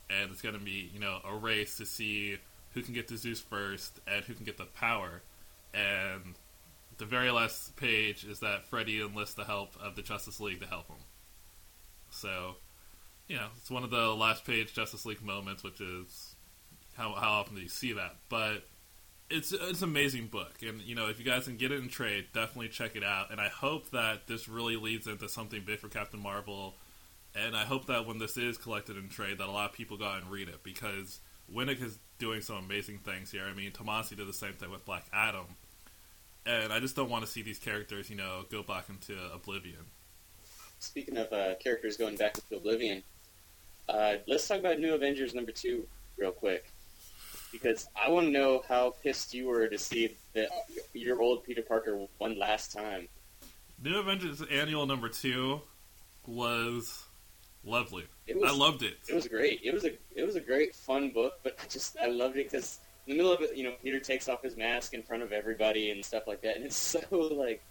and 0.09 0.31
it's 0.31 0.43
going 0.43 0.55
to 0.55 0.61
be 0.61 0.91
you 0.93 1.01
know 1.01 1.19
a 1.29 1.35
race 1.35 1.77
to 1.79 1.87
see 1.87 2.39
who 2.75 2.83
can 2.83 2.95
get 2.95 3.09
to 3.09 3.17
Zeus 3.17 3.41
first 3.41 4.01
and 4.07 4.25
who 4.25 4.35
can 4.35 4.45
get 4.45 4.57
the 4.57 4.65
power. 4.65 5.23
And 5.75 6.35
the 6.99 7.05
very 7.05 7.31
last 7.31 7.77
page 7.77 8.25
is 8.25 8.41
that 8.41 8.69
Freddy 8.69 9.01
enlists 9.01 9.35
the 9.35 9.45
help 9.45 9.77
of 9.83 9.97
the 9.97 10.03
Justice 10.03 10.41
League 10.41 10.61
to 10.61 10.67
help 10.67 10.89
him. 10.89 10.97
So, 12.11 12.57
you 13.29 13.37
know, 13.37 13.49
it's 13.57 13.71
one 13.71 13.85
of 13.85 13.91
the 13.91 14.15
last 14.15 14.45
page 14.45 14.73
Justice 14.75 15.05
League 15.05 15.23
moments, 15.23 15.63
which 15.63 15.81
is 15.81 16.37
how 16.97 17.13
how 17.15 17.33
often 17.33 17.57
do 17.57 17.61
you 17.61 17.69
see 17.69 17.93
that? 17.93 18.17
But 18.29 18.67
it's 19.29 19.53
it's 19.53 19.83
an 19.83 19.89
amazing 19.89 20.29
book, 20.29 20.55
and 20.63 20.81
you 20.83 20.95
know, 20.95 21.09
if 21.09 21.19
you 21.19 21.25
guys 21.25 21.45
can 21.45 21.57
get 21.57 21.73
it 21.73 21.81
in 21.81 21.89
trade, 21.89 22.27
definitely 22.33 22.69
check 22.69 22.97
it 22.97 23.05
out. 23.05 23.31
And 23.31 23.41
I 23.41 23.49
hope 23.49 23.91
that 23.91 24.27
this 24.27 24.49
really 24.49 24.77
leads 24.77 25.07
into 25.07 25.29
something 25.29 25.63
big 25.65 25.81
for 25.81 25.89
Captain 25.89 26.21
Marvel. 26.21 26.75
And 27.35 27.55
I 27.55 27.65
hope 27.65 27.87
that 27.87 28.07
when 28.07 28.19
this 28.19 28.39
is 28.39 28.57
collected 28.57 28.97
in 28.97 29.11
trade, 29.11 29.39
that 29.39 29.49
a 29.49 29.53
lot 29.53 29.69
of 29.69 29.77
people 29.77 29.99
go 29.99 30.07
out 30.07 30.23
and 30.23 30.31
read 30.31 30.49
it 30.49 30.63
because 30.63 31.21
Winick 31.53 31.83
is 31.83 31.99
doing 32.19 32.41
some 32.41 32.57
amazing 32.57 33.01
things 33.01 33.31
here. 33.31 33.45
I 33.45 33.53
mean, 33.53 33.73
Tomasi 33.73 34.17
did 34.17 34.27
the 34.27 34.33
same 34.33 34.55
thing 34.55 34.71
with 34.71 34.87
Black 34.87 35.05
Adam, 35.13 35.45
and 36.47 36.73
I 36.73 36.81
just 36.81 36.97
don't 36.97 37.11
want 37.11 37.25
to 37.25 37.31
see 37.31 37.43
these 37.43 37.59
characters, 37.59 38.09
you 38.09 38.17
know, 38.17 38.45
go 38.51 38.63
back 38.63 38.89
into 38.89 39.15
oblivion. 39.33 39.87
Speaking 40.79 41.17
of 41.17 41.33
uh, 41.33 41.55
characters 41.57 41.97
going 41.97 42.17
back 42.17 42.37
into 42.37 42.57
oblivion, 42.57 43.03
uh, 43.89 44.15
let's 44.27 44.47
talk 44.47 44.59
about 44.59 44.79
New 44.79 44.95
Avengers 44.95 45.35
number 45.35 45.53
two 45.53 45.87
real 46.17 46.33
quick 46.33 46.73
because 47.53 47.89
I 47.97 48.11
want 48.11 48.27
to 48.27 48.33
know 48.33 48.63
how 48.69 48.95
pissed 49.03 49.35
you 49.35 49.47
were 49.47 49.69
to 49.69 49.79
see 49.79 50.17
that 50.35 50.49
your 50.93 51.21
old 51.21 51.45
Peter 51.45 51.63
Parker 51.63 52.07
one 52.19 52.39
last 52.39 52.73
time. 52.73 53.09
New 53.83 53.99
Avengers 53.99 54.43
Annual 54.51 54.87
number 54.87 55.09
two 55.09 55.61
was 56.27 57.05
lovely. 57.65 58.05
It 58.27 58.39
was, 58.41 58.51
I 58.51 58.55
loved 58.55 58.83
it. 58.83 58.99
It 59.09 59.15
was 59.15 59.29
great. 59.29 59.61
It 59.63 59.73
was 59.73 59.85
a 59.85 59.93
it 60.15 60.25
was 60.25 60.37
a 60.37 60.41
great 60.41 60.75
fun 60.75 61.11
book, 61.11 61.35
but 61.43 61.57
I 61.63 61.67
just 61.69 61.97
I 62.03 62.07
loved 62.07 62.37
it 62.37 62.51
because 62.51 62.81
in 63.07 63.13
the 63.13 63.17
middle 63.17 63.33
of 63.33 63.41
it, 63.41 63.57
you 63.57 63.65
know, 63.65 63.73
Peter 63.83 64.01
takes 64.01 64.29
off 64.29 64.43
his 64.43 64.57
mask 64.57 64.95
in 64.95 65.03
front 65.03 65.23
of 65.23 65.33
everybody 65.33 65.91
and 65.91 66.05
stuff 66.05 66.27
like 66.27 66.43
that, 66.43 66.57
and 66.57 66.65
it's 66.65 66.77
so 66.77 67.01
like 67.11 67.63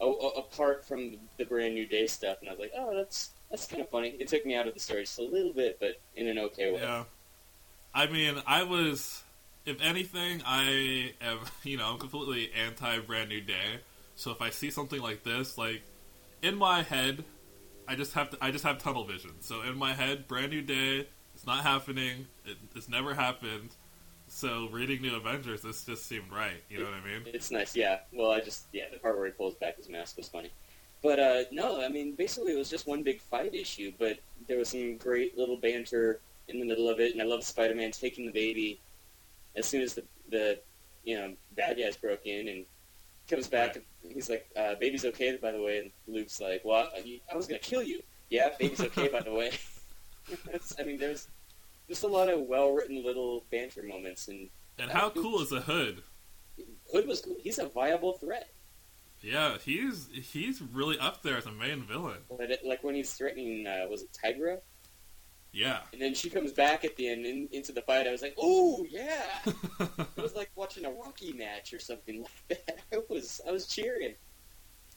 apart 0.00 0.84
from 0.84 1.16
the 1.38 1.44
brand 1.44 1.74
new 1.74 1.86
day 1.86 2.06
stuff, 2.06 2.38
and 2.40 2.48
I 2.48 2.52
was 2.52 2.60
like, 2.60 2.72
oh, 2.76 2.96
that's 2.96 3.30
that's 3.50 3.66
kind 3.66 3.82
of 3.82 3.88
funny. 3.88 4.14
It 4.18 4.28
took 4.28 4.44
me 4.44 4.54
out 4.54 4.66
of 4.66 4.74
the 4.74 4.80
story 4.80 5.02
just 5.02 5.18
a 5.18 5.22
little 5.22 5.52
bit, 5.52 5.78
but 5.80 6.00
in 6.14 6.28
an 6.28 6.38
okay 6.38 6.72
way. 6.72 6.80
Yeah. 6.80 7.04
I 7.94 8.06
mean, 8.06 8.40
I 8.46 8.64
was, 8.64 9.22
if 9.64 9.80
anything, 9.80 10.42
I 10.44 11.14
am, 11.20 11.38
you 11.62 11.78
know, 11.78 11.92
I'm 11.92 11.98
completely 11.98 12.50
anti 12.52 13.00
Brand 13.00 13.28
New 13.28 13.40
Day. 13.40 13.80
So 14.14 14.30
if 14.30 14.42
I 14.42 14.50
see 14.50 14.70
something 14.70 15.00
like 15.00 15.22
this, 15.22 15.56
like 15.56 15.82
in 16.42 16.56
my 16.56 16.82
head, 16.82 17.24
I 17.86 17.94
just 17.94 18.12
have 18.14 18.30
to, 18.30 18.38
I 18.40 18.50
just 18.50 18.64
have 18.64 18.78
tunnel 18.78 19.04
vision. 19.04 19.32
So 19.40 19.62
in 19.62 19.78
my 19.78 19.94
head, 19.94 20.28
Brand 20.28 20.50
New 20.50 20.62
Day, 20.62 21.08
it's 21.34 21.46
not 21.46 21.62
happening. 21.62 22.26
It, 22.44 22.58
it's 22.74 22.88
never 22.88 23.14
happened. 23.14 23.70
So 24.28 24.68
reading 24.70 25.02
New 25.02 25.16
Avengers, 25.16 25.62
this 25.62 25.84
just 25.84 26.06
seemed 26.06 26.30
right. 26.30 26.62
You 26.68 26.80
know 26.80 26.84
what 26.84 26.94
I 26.94 27.04
mean? 27.04 27.22
It's 27.26 27.50
nice, 27.50 27.74
yeah. 27.74 28.00
Well, 28.12 28.30
I 28.30 28.40
just 28.40 28.66
yeah, 28.72 28.84
the 28.92 28.98
part 28.98 29.16
where 29.16 29.26
he 29.26 29.32
pulls 29.32 29.54
back 29.54 29.76
his 29.76 29.88
mask 29.88 30.16
was 30.16 30.28
funny. 30.28 30.50
But 31.02 31.18
uh, 31.18 31.42
no, 31.50 31.82
I 31.82 31.88
mean, 31.88 32.12
basically 32.12 32.52
it 32.52 32.58
was 32.58 32.68
just 32.68 32.86
one 32.86 33.02
big 33.02 33.20
fight 33.20 33.54
issue. 33.54 33.92
But 33.98 34.18
there 34.46 34.58
was 34.58 34.68
some 34.68 34.96
great 34.98 35.36
little 35.38 35.56
banter 35.56 36.20
in 36.48 36.60
the 36.60 36.66
middle 36.66 36.88
of 36.88 37.00
it, 37.00 37.12
and 37.12 37.22
I 37.22 37.24
love 37.24 37.42
Spider-Man 37.42 37.92
taking 37.92 38.26
the 38.26 38.32
baby 38.32 38.80
as 39.56 39.66
soon 39.66 39.82
as 39.82 39.94
the 39.94 40.04
the 40.30 40.60
you 41.04 41.18
know 41.18 41.34
bad 41.56 41.78
guys 41.78 41.96
broke 41.96 42.26
in 42.26 42.48
and 42.48 42.64
comes 43.28 43.48
back. 43.48 43.76
Right. 43.76 43.84
And 44.04 44.12
he's 44.12 44.28
like, 44.28 44.48
uh, 44.56 44.74
"Baby's 44.74 45.04
okay, 45.06 45.36
by 45.36 45.52
the 45.52 45.62
way." 45.62 45.78
And 45.78 45.90
Luke's 46.06 46.40
like, 46.40 46.62
"Well, 46.64 46.88
I, 46.94 47.20
I 47.32 47.36
was 47.36 47.46
gonna 47.46 47.60
kill 47.60 47.82
you." 47.82 48.02
Yeah, 48.30 48.50
baby's 48.58 48.80
okay, 48.80 49.08
by 49.08 49.20
the 49.20 49.32
way. 49.32 49.52
I 50.78 50.82
mean, 50.82 50.98
there's 50.98 51.28
just 51.88 52.04
a 52.04 52.06
lot 52.06 52.28
of 52.28 52.40
well-written 52.40 53.04
little 53.04 53.44
banter 53.50 53.82
moments, 53.82 54.28
and 54.28 54.48
And 54.78 54.90
how 54.90 55.10
cool 55.10 55.40
is 55.40 55.50
the 55.50 55.60
Hood? 55.60 56.02
Hood 56.92 57.06
was 57.06 57.20
cool. 57.20 57.36
He's 57.40 57.58
a 57.58 57.68
viable 57.68 58.14
threat. 58.14 58.50
Yeah, 59.20 59.58
he's 59.58 60.08
he's 60.12 60.62
really 60.62 60.98
up 60.98 61.22
there 61.22 61.36
as 61.36 61.46
a 61.46 61.52
main 61.52 61.82
villain. 61.82 62.18
But 62.30 62.50
it, 62.50 62.64
like 62.64 62.84
when 62.84 62.94
he's 62.94 63.12
threatening, 63.12 63.66
uh, 63.66 63.86
was 63.88 64.02
it 64.02 64.10
Tigra? 64.12 64.58
Yeah. 65.52 65.80
And 65.92 66.00
then 66.00 66.14
she 66.14 66.30
comes 66.30 66.52
back 66.52 66.84
at 66.84 66.94
the 66.96 67.08
end 67.08 67.26
in, 67.26 67.48
into 67.50 67.72
the 67.72 67.82
fight. 67.82 68.06
I 68.06 68.12
was 68.12 68.22
like, 68.22 68.34
"Oh 68.38 68.86
yeah!" 68.88 69.24
it 69.80 70.22
was 70.22 70.34
like 70.34 70.50
watching 70.54 70.84
a 70.84 70.90
Rocky 70.90 71.32
match 71.32 71.72
or 71.72 71.80
something 71.80 72.22
like 72.22 72.66
that. 72.66 72.78
I 72.92 73.00
was 73.08 73.40
I 73.46 73.50
was 73.50 73.66
cheering. 73.66 74.14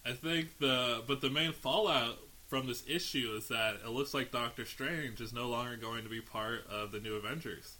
I 0.05 0.11
think 0.11 0.59
the 0.59 1.03
but 1.07 1.21
the 1.21 1.29
main 1.29 1.51
fallout 1.51 2.17
from 2.51 2.67
this 2.67 2.83
issue 2.85 3.33
is 3.37 3.47
that 3.47 3.75
it 3.75 3.89
looks 3.91 4.13
like 4.13 4.29
Doctor 4.29 4.65
Strange 4.65 5.21
is 5.21 5.31
no 5.31 5.47
longer 5.47 5.77
going 5.77 6.03
to 6.03 6.09
be 6.09 6.19
part 6.19 6.67
of 6.69 6.91
the 6.91 6.99
new 6.99 7.15
Avengers. 7.15 7.77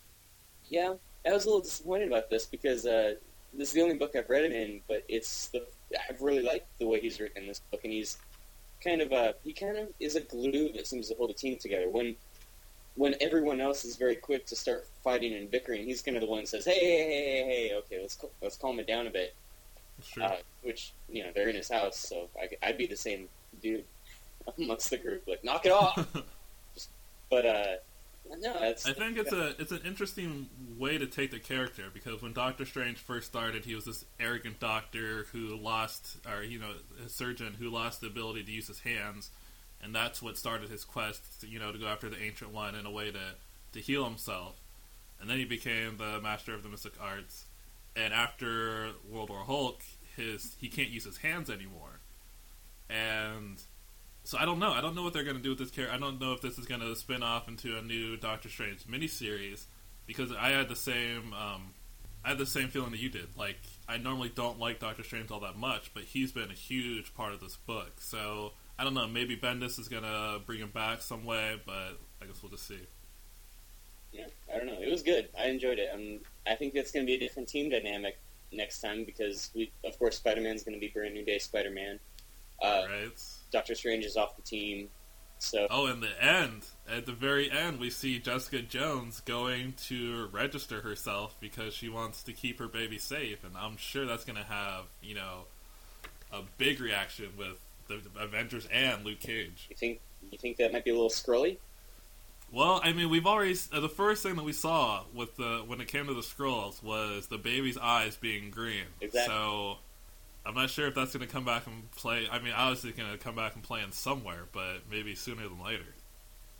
Yeah, 0.70 0.94
I 1.28 1.34
was 1.34 1.44
a 1.44 1.50
little 1.50 1.62
disappointed 1.62 2.08
about 2.08 2.30
this 2.30 2.46
because 2.46 2.86
uh, 2.86 3.16
this 3.54 3.68
is 3.68 3.74
the 3.74 3.82
only 3.82 3.96
book 3.96 4.16
I've 4.16 4.30
read 4.30 4.46
him 4.46 4.54
in, 4.54 4.80
but 4.88 5.04
it's 5.10 5.50
the 5.50 5.68
I've 6.10 6.22
really 6.22 6.42
liked 6.42 6.68
the 6.80 6.88
way 6.88 7.02
he's 7.02 7.20
written 7.20 7.48
this 7.48 7.60
book, 7.70 7.82
and 7.84 7.92
he's 7.92 8.18
kind 8.82 9.02
of 9.02 9.12
a 9.12 9.36
he 9.44 9.52
kind 9.52 9.76
of 9.78 9.90
is 10.00 10.16
a 10.16 10.22
glue 10.22 10.72
that 10.72 10.88
seems 10.88 11.10
to 11.10 11.16
hold 11.16 11.32
a 11.32 11.34
team 11.34 11.58
together. 11.58 11.90
When 11.90 12.16
when 12.96 13.16
everyone 13.20 13.60
else 13.60 13.84
is 13.84 13.98
very 13.98 14.16
quick 14.16 14.46
to 14.46 14.56
start 14.56 14.88
fighting 15.04 15.34
and 15.34 15.52
bickering, 15.52 15.84
he's 15.84 16.02
kind 16.02 16.16
of 16.16 16.22
the 16.22 16.30
one 16.30 16.40
that 16.40 16.48
says, 16.48 16.64
"Hey, 16.64 16.80
hey, 16.80 16.98
hey, 16.98 17.10
hey, 17.10 17.68
hey 17.68 17.76
okay, 17.76 18.02
let's 18.02 18.18
let's 18.42 18.56
calm 18.56 18.80
it 18.80 18.88
down 18.88 19.06
a 19.06 19.12
bit." 19.12 19.36
Uh, 20.20 20.38
which 20.64 20.94
you 21.10 21.26
know 21.26 21.30
they're 21.36 21.50
in 21.50 21.58
his 21.58 21.70
house, 21.70 21.98
so 21.98 22.30
I, 22.42 22.48
I'd 22.66 22.78
be 22.78 22.88
the 22.88 22.96
same 22.96 23.28
dude 23.62 23.84
amongst 24.58 24.90
the 24.90 24.98
group, 24.98 25.24
like 25.28 25.44
knock 25.44 25.66
it 25.66 25.72
off. 25.72 26.08
but 27.30 27.46
uh, 27.46 27.66
no, 28.40 28.54
that's 28.60 28.88
I 28.88 28.94
think 28.94 29.18
it's 29.18 29.34
a 29.34 29.60
it's 29.60 29.72
an 29.72 29.82
interesting 29.86 30.50
way 30.78 30.98
to 30.98 31.06
take 31.06 31.32
the 31.32 31.40
character 31.40 31.86
because 31.94 32.22
when 32.22 32.34
Doctor 32.34 32.66
Strange 32.66 32.98
first 32.98 33.28
started, 33.28 33.66
he 33.66 33.76
was 33.76 33.86
this 33.86 34.06
arrogant 34.20 34.60
doctor 34.60 35.26
who 35.32 35.56
lost, 35.58 36.18
or 36.28 36.44
you 36.44 36.60
know, 36.60 36.72
a 37.04 37.10
surgeon 37.10 37.56
who 37.60 37.70
lost 37.70 38.02
the 38.02 38.08
ability 38.08 38.44
to 38.44 38.52
use 38.52 38.68
his 38.68 38.80
hands, 38.80 39.32
and 39.84 39.94
that's 39.94 40.22
what 40.22 40.38
started 40.38 40.70
his 40.70 40.86
quest, 40.86 41.42
to, 41.42 41.48
you 41.48 41.60
know, 41.60 41.72
to 41.72 41.78
go 41.78 41.88
after 41.88 42.10
the 42.10 42.22
Ancient 42.22 42.52
One 42.52 42.76
in 42.76 42.86
a 42.86 42.92
way 42.92 43.12
to 43.12 43.36
to 43.74 43.80
heal 43.80 44.06
himself. 44.06 44.56
And 45.20 45.30
then 45.30 45.38
he 45.38 45.46
became 45.46 45.98
the 45.98 46.20
master 46.20 46.54
of 46.54 46.64
the 46.64 46.70
mystic 46.70 46.94
arts. 47.00 47.46
And 47.96 48.14
after 48.14 48.92
World 49.10 49.30
War 49.30 49.44
Hulk, 49.44 49.82
his 50.16 50.56
he 50.60 50.70
can't 50.70 50.90
use 50.90 51.04
his 51.04 51.18
hands 51.18 51.50
anymore, 51.50 52.00
and 52.90 53.62
so 54.24 54.38
I 54.38 54.46
don't 54.46 54.60
know. 54.60 54.72
I 54.72 54.82
don't 54.82 54.96
know 54.96 55.04
what 55.04 55.14
they're 55.14 55.24
going 55.24 55.38
to 55.38 55.44
do 55.44 55.50
with 55.50 55.60
this 55.60 55.72
character. 55.72 55.96
I 55.96 56.00
don't 56.00 56.20
know 56.20 56.34
if 56.34 56.42
this 56.42 56.58
is 56.58 56.66
going 56.66 56.82
to 56.82 56.96
spin 56.96 57.24
off 57.24 57.48
into 57.48 57.78
a 57.78 57.82
new 57.82 58.18
Doctor 58.18 58.50
Strange 58.50 58.86
miniseries 58.86 59.66
because 60.06 60.32
I 60.32 60.50
had 60.50 60.70
the 60.70 60.76
same 60.76 61.34
um, 61.34 61.74
I 62.24 62.30
had 62.30 62.38
the 62.38 62.46
same 62.46 62.68
feeling 62.70 62.92
that 62.92 63.00
you 63.00 63.10
did. 63.10 63.36
Like 63.36 63.58
I 63.88 63.98
normally 63.98 64.32
don't 64.34 64.60
like 64.60 64.80
Doctor 64.80 65.04
Strange 65.04 65.32
all 65.32 65.40
that 65.42 65.58
much, 65.58 65.94
but 65.94 66.04
he's 66.04 66.32
been 66.32 66.52
a 66.52 66.56
huge 66.56 67.14
part 67.16 67.34
of 67.34 67.40
this 67.40 67.58
book. 67.58 67.94
So 68.00 68.54
I 68.78 68.84
don't 68.84 68.94
know. 68.94 69.08
Maybe 69.08 69.36
Bendis 69.36 69.80
is 69.80 69.88
going 69.88 70.04
to 70.04 70.40
bring 70.46 70.60
him 70.60 70.70
back 70.70 71.02
some 71.02 71.26
way, 71.26 71.60
but 71.66 72.00
I 72.22 72.26
guess 72.26 72.42
we'll 72.42 72.52
just 72.52 72.68
see. 72.68 72.80
Yeah, 74.12 74.26
I 74.54 74.58
don't 74.58 74.68
know. 74.68 74.80
It 74.82 74.92
was 74.92 75.04
good. 75.04 75.30
I 75.40 75.46
enjoyed 75.48 75.80
it. 75.80 75.90
Um, 75.94 76.20
I 76.46 76.56
think 76.56 76.76
it's 76.76 76.92
going 76.92 77.06
to 77.06 77.08
be 77.10 77.16
a 77.16 77.20
different 77.20 77.48
team 77.48 77.70
dynamic 77.70 78.18
next 78.52 78.82
time 78.82 79.06
because 79.06 79.50
we, 79.56 79.72
of 79.86 79.98
course, 79.98 80.18
Spider 80.18 80.42
Man's 80.42 80.64
going 80.64 80.76
to 80.76 80.80
be 80.80 80.90
brand 80.90 81.14
new 81.14 81.24
day 81.24 81.40
Spider 81.40 81.70
Man. 81.70 82.00
Uh, 82.62 82.84
right? 82.90 83.24
Doctor 83.52 83.76
Strange 83.76 84.06
is 84.06 84.18
off 84.18 84.36
the 84.36 84.42
team, 84.42 84.90
so 85.40 85.68
Oh, 85.70 85.88
in 85.88 86.00
the 86.02 86.24
end, 86.24 86.66
at 86.90 87.06
the 87.06 87.12
very 87.12 87.50
end, 87.52 87.80
we 87.80 87.90
see 87.90 88.20
Jessica 88.20 88.62
Jones 88.62 89.22
going 89.22 89.74
to 89.88 90.28
register 90.32 90.82
herself 90.82 91.36
because 91.40 91.74
she 91.74 91.90
wants 91.90 92.24
to 92.24 92.34
keep 92.34 92.60
her 92.60 92.68
baby 92.68 92.98
safe, 92.98 93.44
and 93.44 93.56
I'm 93.58 93.78
sure 93.78 94.06
that's 94.06 94.24
going 94.26 94.38
to 94.38 94.44
have 94.46 94.86
you 95.02 95.16
know 95.16 95.46
a 96.32 96.42
big 96.58 96.80
reaction 96.80 97.30
with 97.38 97.58
the 97.88 98.02
Avengers 98.20 98.68
and 98.72 99.04
Luke 99.04 99.20
Cage. 99.20 99.68
you 99.70 99.76
think 99.76 100.00
you 100.32 100.38
think 100.38 100.58
that 100.58 100.72
might 100.72 100.86
be 100.86 100.92
a 100.92 100.94
little 100.94 101.10
Skrully? 101.10 101.58
Well, 102.52 102.82
I 102.84 102.92
mean, 102.92 103.10
we've 103.10 103.26
already 103.26 103.56
uh, 103.72 103.80
the 103.80 103.90
first 103.90 104.24
thing 104.24 104.36
that 104.36 104.44
we 104.44 104.54
saw 104.54 105.04
with 105.14 105.38
the 105.38 105.64
when 105.66 105.80
it 105.82 105.88
came 105.88 106.08
to 106.08 106.14
the 106.14 106.22
Skrulls 106.22 106.84
was 106.84 107.28
the 107.28 107.38
baby's 107.38 107.78
eyes 107.78 108.18
being 108.18 108.52
green. 108.52 108.86
Exactly. 109.00 109.34
So 109.34 109.78
I'm 110.46 110.56
not 110.56 110.70
sure 110.70 110.88
if 110.88 110.96
that's 110.96 111.14
going 111.14 111.26
to 111.26 111.32
come 111.32 111.46
back 111.46 111.68
and 111.68 111.90
play. 111.92 112.28
I 112.32 112.40
mean, 112.40 112.54
obviously, 112.56 112.92
going 112.92 113.12
to 113.12 113.18
come 113.18 113.36
back 113.36 113.56
and 113.56 113.64
play 113.64 113.82
in 113.82 113.92
somewhere, 113.92 114.46
but 114.52 114.82
maybe 114.90 115.14
sooner 115.16 115.44
than 115.44 115.64
later. 115.64 115.86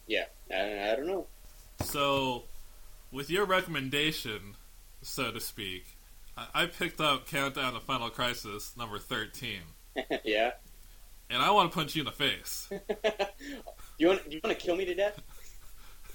Yeah, 0.08 0.26
I, 0.52 0.92
I 0.92 0.96
don't 0.96 1.08
know. 1.08 1.28
So, 1.84 2.44
with 3.12 3.30
your 3.30 3.46
recommendation, 3.46 4.56
so 5.02 5.32
to 5.32 5.40
speak, 5.40 5.86
I, 6.38 6.48
I 6.54 6.66
picked 6.68 7.02
up 7.02 7.28
Countdown 7.28 7.74
to 7.74 7.80
Final 7.80 8.10
Crisis 8.10 8.74
number 8.78 9.00
13. 9.00 9.62
yeah, 10.24 10.52
and 11.30 11.42
I 11.42 11.52
want 11.52 11.72
to 11.72 11.76
punch 11.76 11.96
you 11.96 12.02
in 12.02 12.06
the 12.06 12.12
face. 12.12 12.70
you 13.98 14.08
want 14.08 14.32
you 14.32 14.40
want 14.44 14.58
to 14.58 14.66
kill 14.66 14.76
me 14.76 14.86
to 14.86 14.96
death? 14.96 15.20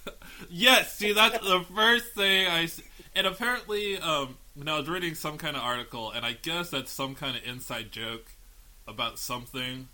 Yes, 0.48 0.94
see, 0.94 1.12
that's 1.12 1.38
the 1.38 1.64
first 1.74 2.14
thing 2.14 2.46
I. 2.46 2.68
And 3.16 3.26
apparently, 3.26 3.98
um, 3.98 4.36
I 4.66 4.78
was 4.78 4.88
reading 4.88 5.14
some 5.14 5.38
kind 5.38 5.56
of 5.56 5.62
article, 5.62 6.10
and 6.10 6.24
I 6.24 6.32
guess 6.32 6.70
that's 6.70 6.90
some 6.90 7.14
kind 7.14 7.36
of 7.36 7.44
inside 7.44 7.92
joke 7.92 8.26
about 8.88 9.18
something. 9.18 9.88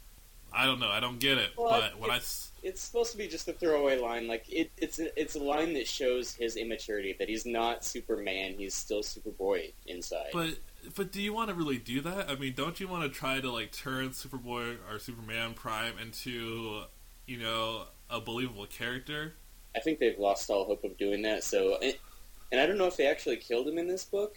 I 0.52 0.66
don't 0.66 0.78
know. 0.81 0.88
I 0.88 1.00
don't 1.00 1.19
get 1.19 1.38
it. 1.38 1.50
Well, 1.57 1.71
but 1.71 1.99
when 1.99 2.11
I, 2.11 2.16
it's- 2.16 2.50
supposed 2.75 3.11
to 3.12 3.19
be 3.19 3.26
just 3.26 3.49
a 3.49 3.52
throwaway 3.52 3.99
line. 3.99 4.28
Like 4.28 4.45
it, 4.49 4.71
it's 4.76 4.99
a, 4.99 5.19
it's 5.21 5.35
a 5.35 5.40
line 5.42 5.73
that 5.75 5.88
shows 5.88 6.35
his 6.35 6.57
immaturity. 6.57 7.16
That 7.19 7.28
he's 7.28 7.45
not 7.47 7.85
Superman. 7.85 8.54
He's 8.57 8.75
still 8.75 9.02
Superboy 9.02 9.73
inside. 9.87 10.28
but 10.33 10.59
but 10.95 11.11
do 11.12 11.21
you 11.23 11.33
want 11.33 11.49
to 11.49 11.54
really 11.54 11.78
do 11.78 12.00
that? 12.02 12.31
I 12.31 12.35
mean, 12.37 12.54
don't 12.54 12.78
you 12.78 12.87
want 12.88 13.02
to 13.04 13.09
try 13.09 13.40
to 13.40 13.50
like 13.50 13.73
turn 13.73 14.11
Superboy 14.11 14.76
or 14.90 14.99
Superman 14.99 15.54
Prime 15.54 15.95
into, 15.99 16.83
you 17.26 17.38
know, 17.38 17.85
a 18.11 18.21
believable 18.21 18.66
character? 18.66 19.35
I 19.75 19.81
think 19.81 19.99
they've 19.99 20.19
lost 20.19 20.50
all 20.50 20.64
hope 20.66 20.85
of 20.85 20.97
doing 20.99 21.23
that. 21.23 21.45
So, 21.45 21.78
and 21.81 22.61
I 22.61 22.66
don't 22.66 22.78
know 22.78 22.87
if 22.87 22.97
they 22.97 23.07
actually 23.07 23.37
killed 23.38 23.66
him 23.66 23.78
in 23.78 23.87
this 23.88 24.04
book. 24.04 24.37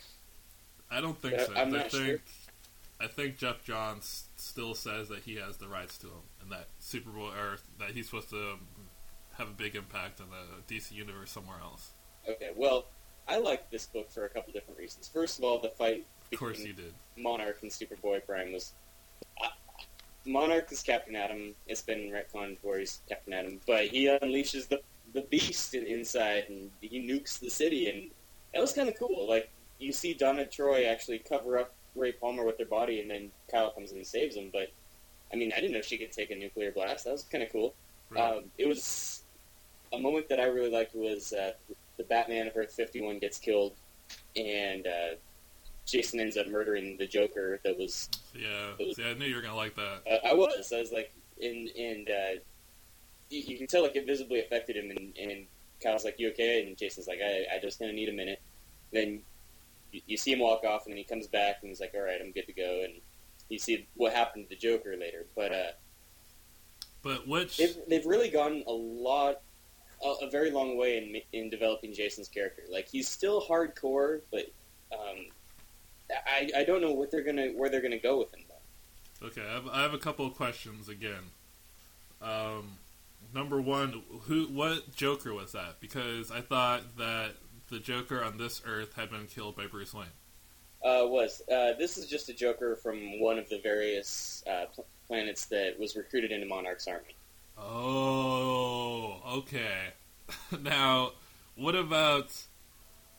I 0.91 1.01
don't 1.01 1.19
think 1.21 1.39
so. 1.39 1.51
I'm 1.55 1.67
I 1.67 1.77
not 1.77 1.91
think 1.91 2.05
sure. 2.05 2.19
I 2.99 3.07
think 3.07 3.37
Geoff 3.37 3.63
Johns 3.63 4.25
still 4.37 4.73
says 4.73 5.09
that 5.09 5.19
he 5.19 5.35
has 5.35 5.57
the 5.57 5.67
rights 5.67 5.97
to 5.99 6.07
him, 6.07 6.23
and 6.41 6.51
that 6.51 6.67
Superboy 6.81 7.35
or 7.35 7.57
that 7.79 7.91
he's 7.91 8.05
supposed 8.05 8.29
to 8.29 8.51
um, 8.51 8.59
have 9.37 9.47
a 9.49 9.51
big 9.51 9.75
impact 9.75 10.21
on 10.21 10.27
the 10.29 10.73
DC 10.73 10.91
universe 10.91 11.31
somewhere 11.31 11.57
else. 11.61 11.91
Okay, 12.27 12.51
well, 12.55 12.85
I 13.27 13.37
like 13.37 13.69
this 13.69 13.85
book 13.87 14.11
for 14.11 14.25
a 14.25 14.29
couple 14.29 14.53
different 14.53 14.79
reasons. 14.79 15.07
First 15.07 15.37
of 15.39 15.43
all, 15.43 15.59
the 15.59 15.69
fight 15.69 16.05
Of 16.31 16.39
course, 16.39 16.59
you 16.59 16.73
did. 16.73 16.93
Monarch 17.17 17.59
and 17.61 17.71
Superboy 17.71 18.25
Prime 18.25 18.53
was. 18.53 18.73
Uh, 19.43 19.47
Monarch 20.25 20.71
is 20.71 20.81
Captain 20.81 21.15
Atom. 21.15 21.53
It's 21.67 21.81
been 21.81 22.11
retconned 22.11 22.57
where 22.61 22.79
he's 22.79 23.01
Captain 23.09 23.33
Atom, 23.33 23.59
but 23.67 23.87
he 23.87 24.05
unleashes 24.05 24.67
the 24.67 24.81
the 25.13 25.21
beast 25.21 25.73
inside 25.73 26.45
and 26.49 26.69
he 26.81 26.99
nukes 26.99 27.39
the 27.39 27.49
city, 27.49 27.89
and 27.89 28.09
that 28.53 28.61
was 28.61 28.73
kind 28.73 28.89
of 28.89 28.97
cool. 28.97 29.27
Like 29.27 29.49
you 29.79 29.91
see 29.91 30.13
Donna 30.13 30.45
Troy 30.45 30.85
actually 30.85 31.19
cover 31.19 31.57
up 31.57 31.73
Ray 31.95 32.11
Palmer 32.11 32.45
with 32.45 32.59
her 32.59 32.65
body, 32.65 32.99
and 32.99 33.09
then 33.09 33.31
Kyle 33.49 33.71
comes 33.71 33.91
in 33.91 33.97
and 33.97 34.07
saves 34.07 34.35
him. 34.35 34.49
But 34.51 34.71
I 35.31 35.35
mean, 35.35 35.51
I 35.55 35.59
didn't 35.59 35.73
know 35.73 35.81
she 35.81 35.97
could 35.97 36.11
take 36.11 36.31
a 36.31 36.35
nuclear 36.35 36.71
blast. 36.71 37.05
That 37.05 37.11
was 37.11 37.23
kind 37.23 37.43
of 37.43 37.51
cool. 37.51 37.73
Right. 38.09 38.37
Um, 38.37 38.45
it 38.57 38.67
was 38.67 39.23
a 39.93 39.99
moment 39.99 40.29
that 40.29 40.39
I 40.39 40.45
really 40.45 40.71
liked 40.71 40.95
was 40.95 41.33
uh, 41.33 41.53
the 41.97 42.03
Batman 42.03 42.47
of 42.47 42.55
Earth 42.55 42.73
51 42.73 43.19
gets 43.19 43.39
killed, 43.39 43.73
and 44.35 44.85
uh, 44.85 45.15
Jason 45.85 46.19
ends 46.19 46.37
up 46.37 46.47
murdering 46.47 46.97
the 46.97 47.07
Joker. 47.07 47.59
That 47.63 47.77
was 47.77 48.09
yeah. 48.33 48.71
See, 48.93 49.03
I 49.03 49.13
knew 49.13 49.25
you 49.25 49.35
were 49.35 49.41
gonna 49.41 49.55
like 49.55 49.75
that. 49.75 50.01
uh, 50.09 50.27
I 50.27 50.33
was 50.33 50.71
I 50.73 50.79
was 50.79 50.91
like, 50.91 51.13
and 51.41 51.69
and 51.69 52.09
uh, 52.09 52.39
you, 53.29 53.41
you 53.41 53.57
can 53.57 53.67
tell 53.67 53.83
like 53.83 53.95
it 53.95 54.05
visibly 54.05 54.39
affected 54.39 54.75
him. 54.75 54.91
And, 54.91 55.17
and 55.17 55.45
Kyle's 55.81 56.05
like, 56.05 56.19
"You 56.19 56.29
okay?" 56.29 56.65
And 56.65 56.77
Jason's 56.77 57.07
like, 57.07 57.19
"I 57.23 57.45
I 57.55 57.59
just 57.61 57.79
gonna 57.79 57.93
need 57.93 58.09
a 58.09 58.13
minute." 58.13 58.41
Then 58.91 59.21
you, 59.95 60.01
you 60.07 60.17
see 60.17 60.31
him 60.33 60.39
walk 60.39 60.63
off, 60.63 60.85
and 60.85 60.91
then 60.91 60.97
he 60.97 61.03
comes 61.03 61.27
back, 61.27 61.57
and 61.61 61.69
he's 61.69 61.79
like, 61.79 61.93
"All 61.95 62.01
right, 62.01 62.19
I'm 62.21 62.31
good 62.31 62.47
to 62.47 62.53
go." 62.53 62.81
And 62.83 62.93
you 63.49 63.59
see 63.59 63.87
what 63.95 64.13
happened 64.13 64.45
to 64.45 64.49
the 64.49 64.59
Joker 64.59 64.95
later, 64.97 65.25
but. 65.35 65.51
uh 65.51 65.71
But 67.01 67.27
which 67.27 67.57
They've, 67.57 67.77
they've 67.87 68.05
really 68.05 68.29
gone 68.29 68.63
a 68.67 68.71
lot, 68.71 69.41
a, 70.03 70.25
a 70.25 70.29
very 70.29 70.51
long 70.51 70.75
way 70.77 70.97
in 70.97 71.39
in 71.39 71.49
developing 71.49 71.93
Jason's 71.93 72.27
character. 72.27 72.63
Like 72.69 72.87
he's 72.87 73.07
still 73.07 73.41
hardcore, 73.41 74.21
but 74.31 74.45
um, 74.91 75.27
I 76.09 76.49
I 76.57 76.63
don't 76.63 76.81
know 76.81 76.91
what 76.93 77.11
they're 77.11 77.23
gonna 77.23 77.49
where 77.49 77.69
they're 77.69 77.81
gonna 77.81 77.99
go 77.99 78.17
with 78.17 78.33
him. 78.33 78.43
Though. 78.49 79.27
Okay, 79.27 79.41
I 79.47 79.53
have, 79.53 79.67
I 79.69 79.81
have 79.81 79.93
a 79.93 79.99
couple 79.99 80.25
of 80.25 80.35
questions 80.35 80.89
again. 80.89 81.31
Um, 82.21 82.79
number 83.33 83.61
one, 83.61 84.01
who, 84.23 84.45
what 84.45 84.95
Joker 84.95 85.33
was 85.33 85.51
that? 85.51 85.79
Because 85.79 86.31
I 86.31 86.41
thought 86.41 86.97
that 86.97 87.35
the 87.69 87.79
Joker 87.79 88.23
on 88.23 88.37
this 88.37 88.61
Earth 88.65 88.93
had 88.95 89.09
been 89.09 89.27
killed 89.27 89.55
by 89.55 89.67
Bruce 89.67 89.93
Wayne. 89.93 90.05
Uh, 90.83 91.07
was 91.07 91.41
uh, 91.51 91.73
this 91.79 91.97
is 91.97 92.05
just 92.05 92.29
a 92.29 92.33
Joker 92.33 92.75
from 92.75 93.19
one 93.19 93.39
of 93.39 93.49
the 93.49 93.59
various 93.59 94.43
uh, 94.47 94.65
pl- 94.73 94.85
planets 95.07 95.45
that 95.45 95.79
was 95.79 95.95
recruited 95.95 96.31
into 96.31 96.45
Monarch's 96.45 96.87
army. 96.87 97.15
Oh, 97.57 99.21
okay. 99.37 99.93
now, 100.61 101.11
what 101.55 101.75
about 101.75 102.33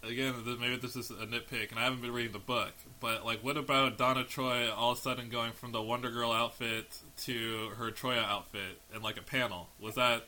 again? 0.03 0.35
th- 0.45 0.59
Maybe 0.59 0.77
this 0.77 0.95
is 0.95 1.11
a 1.11 1.27
nitpick, 1.27 1.71
and 1.71 1.79
I 1.81 1.85
haven't 1.85 2.03
been 2.03 2.13
reading 2.13 2.33
the 2.33 2.39
book. 2.39 2.73
But 3.01 3.25
like, 3.25 3.43
what 3.43 3.57
about 3.57 3.99
Donna 3.99 4.23
Troy 4.25 4.71
all 4.71 4.93
of 4.93 4.99
a 4.99 5.01
sudden 5.01 5.29
going 5.29 5.53
from 5.53 5.73
the 5.73 5.83
Wonder 5.83 6.11
Girl 6.11 6.31
outfit 6.31 6.99
to 7.25 7.71
her 7.79 7.91
Troia 7.91 8.23
outfit 8.23 8.81
in 8.95 9.03
like 9.03 9.17
a 9.17 9.23
panel? 9.23 9.71
Was 9.81 9.97
that 9.97 10.27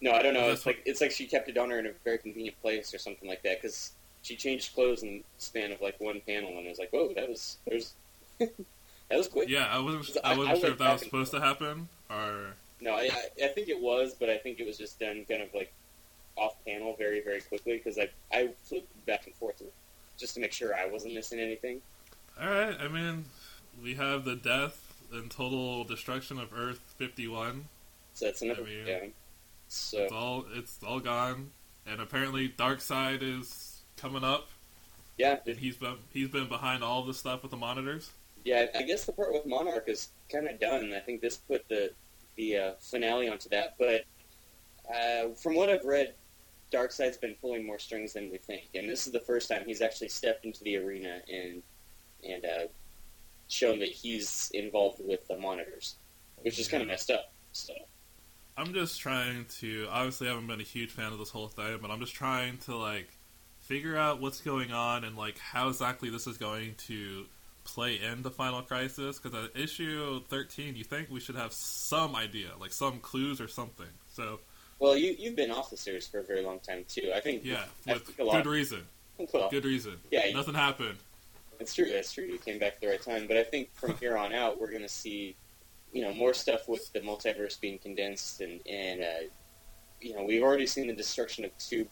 No, 0.00 0.12
I 0.12 0.22
don't 0.22 0.34
know. 0.34 0.50
It's 0.50 0.64
like 0.66 0.82
it's 0.86 1.00
like 1.00 1.10
she 1.10 1.26
kept 1.26 1.48
it 1.48 1.58
on 1.58 1.70
her 1.70 1.78
in 1.78 1.86
a 1.86 1.92
very 2.04 2.18
convenient 2.18 2.60
place 2.62 2.94
or 2.94 2.98
something 2.98 3.28
like 3.28 3.42
that 3.42 3.60
because 3.60 3.92
she 4.22 4.36
changed 4.36 4.74
clothes 4.74 5.02
in 5.02 5.18
the 5.18 5.22
span 5.38 5.72
of 5.72 5.80
like 5.80 6.00
one 6.00 6.20
panel, 6.26 6.50
and 6.56 6.66
it 6.66 6.70
was 6.70 6.78
like, 6.78 6.90
"Whoa, 6.90 7.12
that 7.14 7.28
was 7.28 7.58
there's 7.66 7.92
that 8.38 8.48
was 9.10 9.28
quick." 9.28 9.48
Yeah, 9.48 9.66
I 9.70 9.78
wasn't. 9.78 10.16
I- 10.24 10.32
I 10.32 10.36
wasn't 10.36 10.56
I 10.56 10.60
sure 10.60 10.70
if 10.70 10.78
that 10.78 10.92
was 10.92 11.02
supposed 11.02 11.30
to 11.32 11.40
happen, 11.40 11.88
or 12.08 12.54
No, 12.80 12.94
I, 12.94 13.10
I 13.42 13.48
think 13.48 13.68
it 13.68 13.80
was, 13.80 14.14
but 14.14 14.30
I 14.30 14.38
think 14.38 14.58
it 14.60 14.66
was 14.66 14.78
just 14.78 14.98
done 14.98 15.24
kind 15.28 15.42
of 15.42 15.52
like 15.54 15.72
off 16.36 16.54
panel 16.64 16.94
very, 16.96 17.20
very 17.20 17.40
quickly 17.42 17.76
because 17.76 17.98
I 17.98 18.08
I 18.32 18.48
flipped 18.64 19.04
back 19.06 19.26
and 19.26 19.34
forth 19.34 19.62
just 20.18 20.34
to 20.34 20.40
make 20.40 20.52
sure 20.52 20.74
I 20.74 20.86
wasn't 20.86 21.12
missing 21.14 21.40
anything. 21.40 21.80
all 22.40 22.48
right. 22.48 22.76
I 22.80 22.88
mean, 22.88 23.26
we 23.82 23.94
have 23.96 24.24
the 24.24 24.36
death 24.36 24.94
and 25.12 25.30
total 25.30 25.84
destruction 25.84 26.38
of 26.38 26.52
Earth 26.56 26.80
fifty 26.96 27.28
one. 27.28 27.66
So 28.14 28.26
that's 28.26 28.40
another 28.42 28.62
I 28.62 28.64
mean, 28.66 28.86
yeah. 28.86 28.98
So 29.72 30.02
It's 30.02 30.12
all 30.12 30.44
it's 30.52 30.78
all 30.84 30.98
gone, 30.98 31.52
and 31.86 32.00
apparently 32.00 32.48
Darkseid 32.48 33.22
is 33.22 33.82
coming 33.96 34.24
up, 34.24 34.48
yeah, 35.16 35.38
and 35.46 35.56
he's 35.56 35.76
been 35.76 35.94
he's 36.12 36.28
been 36.28 36.48
behind 36.48 36.82
all 36.82 37.04
the 37.04 37.14
stuff 37.14 37.42
with 37.42 37.52
the 37.52 37.56
monitors. 37.56 38.10
yeah. 38.44 38.66
I 38.74 38.82
guess 38.82 39.04
the 39.04 39.12
part 39.12 39.32
with 39.32 39.46
Monarch 39.46 39.84
is 39.86 40.08
kind 40.28 40.48
of 40.48 40.58
done. 40.58 40.92
I 40.92 40.98
think 40.98 41.20
this 41.20 41.36
put 41.36 41.68
the 41.68 41.92
the 42.34 42.56
uh, 42.56 42.72
finale 42.80 43.28
onto 43.28 43.48
that. 43.50 43.76
But 43.78 44.06
uh, 44.92 45.34
from 45.34 45.54
what 45.54 45.68
I've 45.68 45.84
read, 45.84 46.14
Darkseid's 46.72 47.18
been 47.18 47.36
pulling 47.40 47.64
more 47.64 47.78
strings 47.78 48.14
than 48.14 48.28
we 48.28 48.38
think, 48.38 48.70
and 48.74 48.90
this 48.90 49.06
is 49.06 49.12
the 49.12 49.20
first 49.20 49.48
time 49.48 49.62
he's 49.64 49.82
actually 49.82 50.08
stepped 50.08 50.44
into 50.44 50.64
the 50.64 50.78
arena 50.78 51.20
and 51.32 51.62
and 52.28 52.44
uh, 52.44 52.66
shown 53.46 53.78
that 53.78 53.90
he's 53.90 54.50
involved 54.52 55.00
with 55.00 55.28
the 55.28 55.38
monitors, 55.38 55.94
which 56.42 56.58
is 56.58 56.66
kind 56.66 56.82
of 56.82 56.88
messed 56.88 57.12
up. 57.12 57.32
So. 57.52 57.72
I'm 58.60 58.74
just 58.74 59.00
trying 59.00 59.46
to. 59.60 59.86
Obviously, 59.90 60.26
I 60.28 60.30
haven't 60.30 60.46
been 60.46 60.60
a 60.60 60.64
huge 60.64 60.90
fan 60.90 61.12
of 61.12 61.18
this 61.18 61.30
whole 61.30 61.48
thing, 61.48 61.78
but 61.80 61.90
I'm 61.90 62.00
just 62.00 62.14
trying 62.14 62.58
to 62.58 62.76
like 62.76 63.08
figure 63.60 63.96
out 63.96 64.20
what's 64.20 64.40
going 64.40 64.72
on 64.72 65.04
and 65.04 65.16
like 65.16 65.38
how 65.38 65.68
exactly 65.68 66.10
this 66.10 66.26
is 66.26 66.36
going 66.36 66.74
to 66.88 67.24
play 67.64 68.00
into 68.00 68.22
the 68.22 68.30
Final 68.30 68.62
Crisis. 68.62 69.18
Because 69.18 69.44
at 69.46 69.58
issue 69.58 70.20
13, 70.28 70.76
you 70.76 70.84
think 70.84 71.08
we 71.10 71.20
should 71.20 71.36
have 71.36 71.52
some 71.52 72.14
idea, 72.14 72.50
like 72.60 72.72
some 72.72 72.98
clues 73.00 73.40
or 73.40 73.48
something. 73.48 73.86
So 74.12 74.40
Well, 74.78 74.96
you 74.96 75.14
you've 75.18 75.36
been 75.36 75.50
off 75.50 75.70
the 75.70 75.76
series 75.76 76.06
for 76.06 76.18
a 76.18 76.24
very 76.24 76.42
long 76.42 76.58
time 76.60 76.84
too. 76.88 77.12
I 77.14 77.20
think 77.20 77.44
yeah, 77.44 77.64
I 77.88 77.94
with 77.94 78.02
think 78.08 78.30
good 78.30 78.46
reason. 78.46 78.84
well, 79.32 79.48
Good 79.50 79.64
reason. 79.64 79.96
Yeah, 80.10 80.26
you- 80.26 80.34
nothing 80.34 80.54
happened. 80.54 80.98
That's 81.58 81.74
true. 81.74 81.90
That's 81.92 82.12
true. 82.12 82.24
You 82.24 82.38
came 82.38 82.58
back 82.58 82.74
at 82.74 82.80
the 82.80 82.88
right 82.88 83.02
time. 83.02 83.26
But 83.26 83.36
I 83.36 83.44
think 83.44 83.68
from 83.74 83.94
here 84.00 84.16
on 84.16 84.32
out, 84.32 84.58
we're 84.58 84.70
going 84.70 84.80
to 84.82 84.88
see, 84.88 85.36
you 85.92 86.02
know, 86.02 86.14
more 86.14 86.34
stuff 86.34 86.68
with 86.68 86.92
the 86.92 87.00
multiverse 87.00 87.60
being 87.60 87.78
condensed, 87.78 88.40
and 88.40 88.60
and 88.66 89.02
uh, 89.02 89.28
you 90.00 90.14
know, 90.14 90.24
we've 90.24 90.42
already 90.42 90.66
seen 90.66 90.86
the 90.86 90.94
destruction 90.94 91.44
of 91.44 91.56
two 91.58 91.86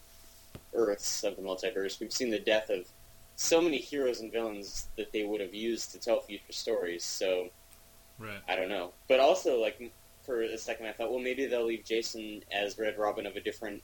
Earths 0.73 1.23
of 1.23 1.35
the 1.35 1.41
multiverse. 1.41 1.99
We've 1.99 2.13
seen 2.13 2.29
the 2.29 2.39
death 2.39 2.69
of 2.69 2.87
so 3.35 3.61
many 3.61 3.77
heroes 3.77 4.19
and 4.21 4.31
villains 4.31 4.87
that 4.97 5.11
they 5.11 5.23
would 5.23 5.41
have 5.41 5.53
used 5.53 5.91
to 5.91 5.99
tell 5.99 6.19
future 6.19 6.51
stories. 6.51 7.03
So 7.03 7.49
Right. 8.19 8.41
I 8.47 8.55
don't 8.55 8.69
know. 8.69 8.93
But 9.07 9.19
also, 9.21 9.59
like 9.59 9.91
for 10.23 10.41
a 10.41 10.57
second, 10.57 10.87
I 10.87 10.91
thought, 10.91 11.09
well, 11.09 11.21
maybe 11.21 11.45
they'll 11.45 11.65
leave 11.65 11.85
Jason 11.85 12.43
as 12.51 12.77
Red 12.77 12.97
Robin 12.99 13.25
of 13.25 13.35
a 13.35 13.39
different 13.39 13.81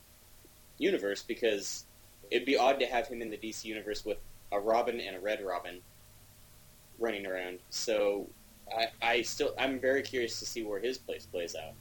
universe 0.77 1.23
because 1.23 1.85
it'd 2.29 2.45
be 2.45 2.57
odd 2.57 2.79
to 2.81 2.85
have 2.85 3.07
him 3.07 3.21
in 3.21 3.29
the 3.29 3.37
DC 3.37 3.63
universe 3.63 4.03
with 4.03 4.17
a 4.51 4.59
Robin 4.59 4.99
and 4.99 5.15
a 5.15 5.19
Red 5.19 5.43
Robin 5.43 5.79
running 6.99 7.25
around. 7.25 7.59
So 7.69 8.27
I, 8.71 8.87
I 9.01 9.21
still, 9.21 9.53
I'm 9.59 9.79
very 9.79 10.01
curious 10.01 10.39
to 10.39 10.45
see 10.45 10.63
where 10.63 10.79
his 10.79 10.97
place 10.97 11.25
plays 11.25 11.55
out. 11.55 11.73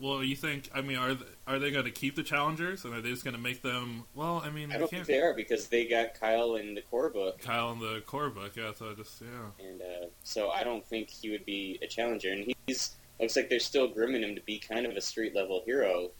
Well, 0.00 0.24
you 0.24 0.34
think? 0.34 0.70
I 0.74 0.80
mean, 0.80 0.96
are 0.96 1.14
th- 1.14 1.30
are 1.46 1.58
they 1.58 1.70
going 1.70 1.84
to 1.84 1.90
keep 1.90 2.16
the 2.16 2.22
challengers, 2.22 2.86
and 2.86 2.94
are 2.94 3.02
they 3.02 3.10
just 3.10 3.22
going 3.22 3.36
to 3.36 3.40
make 3.40 3.60
them? 3.60 4.04
Well, 4.14 4.42
I 4.42 4.48
mean, 4.48 4.72
I 4.72 4.78
don't 4.78 4.88
think 4.88 5.00
can't. 5.00 5.06
they 5.06 5.20
are 5.20 5.34
because 5.34 5.68
they 5.68 5.84
got 5.84 6.14
Kyle 6.14 6.56
in 6.56 6.74
the 6.74 6.80
core 6.80 7.10
book, 7.10 7.38
Kyle 7.42 7.70
in 7.72 7.80
the 7.80 8.02
core 8.06 8.30
book, 8.30 8.56
yeah. 8.56 8.72
So 8.74 8.90
I 8.90 8.94
just 8.94 9.20
yeah. 9.20 9.66
and 9.68 9.82
uh, 9.82 10.06
so 10.22 10.48
I 10.50 10.64
don't 10.64 10.84
think 10.86 11.10
he 11.10 11.28
would 11.30 11.44
be 11.44 11.78
a 11.82 11.86
challenger. 11.86 12.32
And 12.32 12.50
he's 12.66 12.96
looks 13.20 13.36
like 13.36 13.50
they're 13.50 13.60
still 13.60 13.88
grooming 13.88 14.22
him 14.22 14.34
to 14.34 14.40
be 14.40 14.58
kind 14.58 14.86
of 14.86 14.96
a 14.96 15.02
street 15.02 15.34
level 15.36 15.62
hero, 15.66 16.12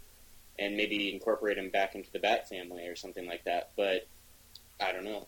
and 0.58 0.76
maybe 0.76 1.10
incorporate 1.10 1.56
him 1.56 1.70
back 1.70 1.94
into 1.94 2.12
the 2.12 2.18
Bat 2.18 2.50
family 2.50 2.86
or 2.86 2.96
something 2.96 3.26
like 3.26 3.44
that. 3.44 3.70
But 3.78 4.06
I 4.78 4.92
don't 4.92 5.04
know. 5.04 5.26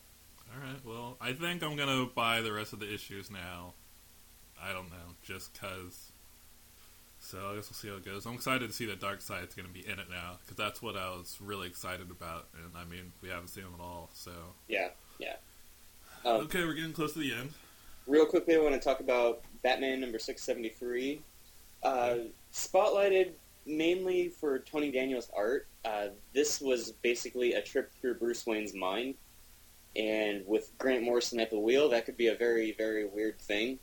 All 0.55 0.61
right. 0.61 0.85
Well, 0.85 1.16
I 1.23 1.33
think 1.33 1.62
I'm 1.62 1.75
gonna 1.75 2.05
buy 2.14 2.42
the 2.42 2.53
rest 2.53 2.75
of 2.75 2.81
the 2.81 2.92
issues 2.92 3.31
now. 3.31 3.73
I 4.62 4.72
don't 4.72 4.90
know, 4.90 5.16
just 5.22 5.59
cause. 5.59 6.12
So 7.18 7.38
I 7.38 7.55
guess 7.55 7.70
we'll 7.70 7.75
see 7.75 7.88
how 7.88 7.94
it 7.94 8.05
goes. 8.05 8.27
I'm 8.27 8.35
excited 8.35 8.68
to 8.68 8.75
see 8.75 8.87
that 8.87 9.01
Darkseid's 9.01 9.55
going 9.55 9.68
to 9.68 9.72
be 9.72 9.87
in 9.87 9.98
it 9.98 10.11
now 10.11 10.38
because 10.40 10.57
that's 10.57 10.83
what 10.83 10.96
I 10.96 11.11
was 11.11 11.38
really 11.40 11.68
excited 11.68 12.11
about. 12.11 12.48
And 12.57 12.72
I 12.77 12.85
mean, 12.85 13.12
we 13.22 13.29
haven't 13.29 13.48
seen 13.48 13.62
him 13.64 13.75
at 13.79 13.83
all. 13.83 14.11
So 14.12 14.33
Yeah, 14.68 14.88
yeah. 15.18 15.37
Um, 16.25 16.42
okay, 16.42 16.64
we're 16.64 16.75
getting 16.75 16.92
close 16.92 17.12
to 17.12 17.20
the 17.20 17.33
end. 17.33 17.51
Real 18.07 18.27
quickly, 18.27 18.57
I 18.57 18.59
want 18.59 18.75
to 18.75 18.81
talk 18.81 19.01
about 19.01 19.42
Batman 19.62 20.01
number 20.01 20.18
673. 20.18 21.20
Uh, 21.83 22.14
spotlighted 22.53 23.33
mainly 23.66 24.29
for 24.29 24.59
Tony 24.61 24.90
Daniels' 24.90 25.31
art. 25.37 25.66
Uh, 25.85 26.09
this 26.33 26.61
was 26.61 26.92
basically 27.03 27.55
a 27.55 27.62
trip 27.62 27.92
through 28.01 28.14
Bruce 28.14 28.46
Wayne's 28.46 28.75
mind. 28.75 29.14
And 29.94 30.46
with 30.46 30.72
Grant 30.79 31.03
Morrison 31.03 31.38
at 31.38 31.51
the 31.51 31.59
wheel, 31.59 31.88
that 31.90 32.07
could 32.07 32.16
be 32.16 32.29
a 32.29 32.35
very, 32.35 32.72
very 32.72 33.05
weird 33.05 33.38
thing. 33.38 33.79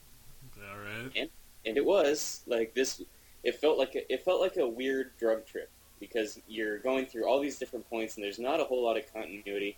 All 0.71 0.77
right. 0.79 1.29
And 1.65 1.77
it 1.77 1.85
was 1.85 2.43
like 2.47 2.73
this. 2.73 3.01
It 3.43 3.55
felt 3.55 3.77
like 3.77 3.95
a, 3.95 4.11
it 4.11 4.23
felt 4.23 4.41
like 4.41 4.57
a 4.57 4.67
weird 4.67 5.11
drug 5.17 5.45
trip 5.45 5.69
because 5.99 6.39
you're 6.47 6.79
going 6.79 7.05
through 7.05 7.27
all 7.27 7.39
these 7.39 7.57
different 7.57 7.89
points, 7.89 8.15
and 8.15 8.23
there's 8.23 8.39
not 8.39 8.59
a 8.59 8.63
whole 8.63 8.83
lot 8.83 8.97
of 8.97 9.11
continuity. 9.13 9.77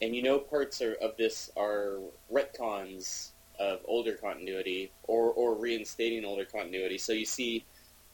And 0.00 0.14
you 0.14 0.22
know, 0.22 0.38
parts 0.38 0.80
are, 0.80 0.94
of 0.94 1.16
this 1.16 1.50
are 1.56 1.98
retcons 2.32 3.30
of 3.58 3.80
older 3.84 4.12
continuity 4.12 4.92
or, 5.08 5.32
or 5.32 5.56
reinstating 5.56 6.24
older 6.24 6.44
continuity. 6.44 6.98
So 6.98 7.12
you 7.12 7.24
see 7.24 7.64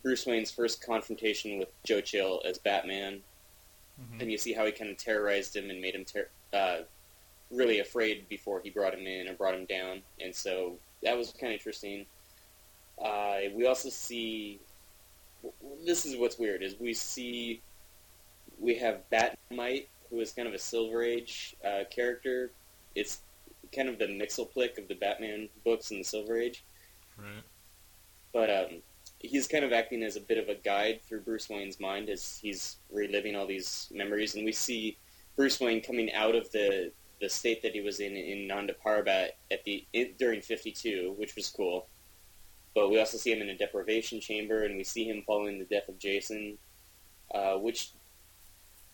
Bruce 0.02 0.24
Wayne's 0.24 0.50
first 0.50 0.82
confrontation 0.84 1.58
with 1.58 1.68
Joe 1.84 2.00
Chill 2.00 2.40
as 2.46 2.58
Batman, 2.58 3.22
Mhm. 4.00 4.22
and 4.22 4.32
you 4.32 4.38
see 4.38 4.52
how 4.52 4.66
he 4.66 4.72
kind 4.72 4.90
of 4.90 4.96
terrorized 4.96 5.54
him 5.54 5.70
and 5.70 5.80
made 5.80 5.94
him 5.94 6.04
ter- 6.04 6.28
uh, 6.52 6.80
really 7.50 7.78
afraid 7.78 8.28
before 8.28 8.60
he 8.60 8.70
brought 8.70 8.92
him 8.94 9.06
in 9.06 9.28
and 9.28 9.38
brought 9.38 9.54
him 9.54 9.66
down. 9.66 10.02
And 10.20 10.34
so 10.34 10.78
that 11.04 11.16
was 11.16 11.32
kind 11.32 11.52
of 11.52 11.58
interesting. 11.58 12.06
Uh, 13.02 13.36
we 13.54 13.66
also 13.66 13.88
see 13.88 14.60
this 15.84 16.06
is 16.06 16.16
what's 16.16 16.38
weird 16.38 16.62
is 16.62 16.74
we 16.80 16.94
see 16.94 17.60
we 18.58 18.74
have 18.76 19.08
Bat-Mite, 19.10 19.88
who 20.08 20.20
is 20.20 20.32
kind 20.32 20.48
of 20.48 20.54
a 20.54 20.58
Silver 20.58 21.02
Age 21.02 21.56
uh, 21.66 21.84
character. 21.90 22.50
It's 22.94 23.20
kind 23.74 23.88
of 23.88 23.98
the 23.98 24.06
Mxyzptlk 24.06 24.78
of 24.78 24.88
the 24.88 24.94
Batman 24.94 25.48
books 25.64 25.90
in 25.90 25.98
the 25.98 26.04
Silver 26.04 26.38
Age, 26.38 26.64
Right. 27.18 27.42
but 28.32 28.48
um, 28.50 28.82
he's 29.18 29.48
kind 29.48 29.64
of 29.64 29.72
acting 29.72 30.02
as 30.02 30.16
a 30.16 30.20
bit 30.20 30.38
of 30.38 30.48
a 30.48 30.54
guide 30.54 31.00
through 31.02 31.22
Bruce 31.22 31.48
Wayne's 31.48 31.80
mind 31.80 32.08
as 32.08 32.38
he's 32.40 32.76
reliving 32.92 33.34
all 33.34 33.46
these 33.46 33.88
memories, 33.92 34.36
and 34.36 34.44
we 34.44 34.52
see 34.52 34.96
Bruce 35.36 35.58
Wayne 35.60 35.80
coming 35.82 36.12
out 36.12 36.36
of 36.36 36.50
the 36.52 36.92
the 37.24 37.30
state 37.30 37.62
that 37.62 37.72
he 37.72 37.80
was 37.80 38.00
in 38.00 38.16
in 38.16 38.46
Nanda 38.46 38.74
Parbat 38.74 39.30
at 39.50 39.64
the 39.64 39.84
in, 39.94 40.12
during 40.18 40.42
'52, 40.42 41.14
which 41.16 41.34
was 41.34 41.48
cool. 41.48 41.87
But 42.74 42.90
we 42.90 42.98
also 42.98 43.16
see 43.16 43.32
him 43.32 43.40
in 43.40 43.48
a 43.48 43.56
deprivation 43.56 44.20
chamber, 44.20 44.64
and 44.64 44.76
we 44.76 44.84
see 44.84 45.04
him 45.04 45.22
following 45.26 45.58
the 45.58 45.64
death 45.64 45.88
of 45.88 45.98
Jason, 45.98 46.58
uh, 47.34 47.54
which 47.54 47.92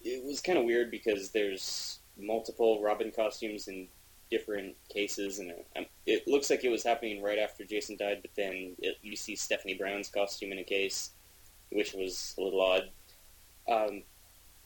it 0.02 0.24
was 0.24 0.40
kind 0.40 0.58
of 0.58 0.64
weird 0.64 0.92
because 0.92 1.30
there's 1.30 1.98
multiple 2.16 2.80
Robin 2.80 3.10
costumes 3.10 3.66
in 3.66 3.88
different 4.30 4.76
cases, 4.88 5.40
and 5.40 5.52
um, 5.76 5.86
it 6.06 6.28
looks 6.28 6.50
like 6.50 6.62
it 6.62 6.70
was 6.70 6.84
happening 6.84 7.20
right 7.20 7.38
after 7.38 7.64
Jason 7.64 7.96
died. 7.96 8.18
But 8.22 8.30
then 8.36 8.76
it, 8.78 8.96
you 9.02 9.16
see 9.16 9.34
Stephanie 9.34 9.74
Brown's 9.74 10.08
costume 10.08 10.52
in 10.52 10.58
a 10.60 10.64
case, 10.64 11.10
which 11.70 11.94
was 11.94 12.36
a 12.38 12.42
little 12.42 12.60
odd. 12.60 12.90
Um, 13.68 14.04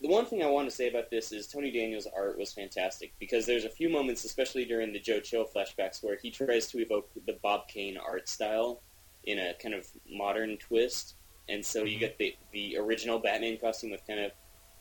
the 0.00 0.08
one 0.08 0.26
thing 0.26 0.42
I 0.42 0.46
want 0.46 0.68
to 0.68 0.74
say 0.74 0.88
about 0.88 1.10
this 1.10 1.32
is 1.32 1.46
Tony 1.46 1.70
Daniels' 1.70 2.06
art 2.14 2.38
was 2.38 2.52
fantastic 2.52 3.14
because 3.18 3.46
there's 3.46 3.64
a 3.64 3.70
few 3.70 3.88
moments, 3.88 4.24
especially 4.24 4.64
during 4.64 4.92
the 4.92 5.00
Joe 5.00 5.20
Chill 5.20 5.46
flashbacks, 5.46 6.02
where 6.02 6.16
he 6.20 6.30
tries 6.30 6.66
to 6.68 6.78
evoke 6.80 7.10
the 7.26 7.38
Bob 7.42 7.68
Kane 7.68 7.96
art 7.96 8.28
style 8.28 8.82
in 9.24 9.38
a 9.38 9.54
kind 9.54 9.74
of 9.74 9.86
modern 10.08 10.58
twist. 10.58 11.16
And 11.48 11.64
so 11.64 11.84
you 11.84 11.98
Mhm. 11.98 12.00
get 12.00 12.18
the 12.18 12.36
the 12.52 12.76
original 12.78 13.18
Batman 13.18 13.58
costume 13.58 13.90
with 13.90 14.06
kind 14.06 14.20
of 14.20 14.32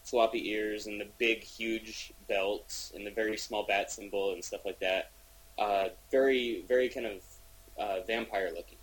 floppy 0.03 0.49
ears 0.49 0.87
and 0.87 0.99
the 0.99 1.05
big, 1.17 1.43
huge 1.43 2.13
belt 2.27 2.91
and 2.93 3.05
the 3.07 3.11
very 3.11 3.37
small 3.37 3.65
bat 3.65 3.91
symbol 3.91 4.33
and 4.33 4.43
stuff 4.43 4.65
like 4.65 4.79
that. 4.79 5.13
Uh, 5.57 5.89
very, 6.11 6.63
very 6.67 6.89
kind 6.89 7.05
of 7.05 7.23
uh, 7.77 8.01
vampire 8.03 8.51
looking, 8.55 8.79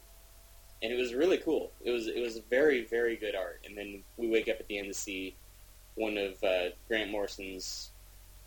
and 0.82 0.92
it 0.92 0.96
was 0.96 1.14
really 1.14 1.38
cool. 1.38 1.74
It 1.80 1.90
was 1.90 2.06
it 2.08 2.20
was 2.20 2.38
very, 2.50 2.86
very 2.86 3.16
good 3.16 3.34
art. 3.36 3.62
And 3.64 3.76
then 3.76 4.04
we 4.16 4.28
wake 4.28 4.48
up 4.48 4.58
at 4.60 4.68
the 4.68 4.78
end 4.78 4.88
to 4.88 4.94
see 4.94 5.39
one 6.00 6.16
of 6.16 6.42
uh, 6.42 6.70
Grant 6.88 7.10
Morrison's 7.10 7.90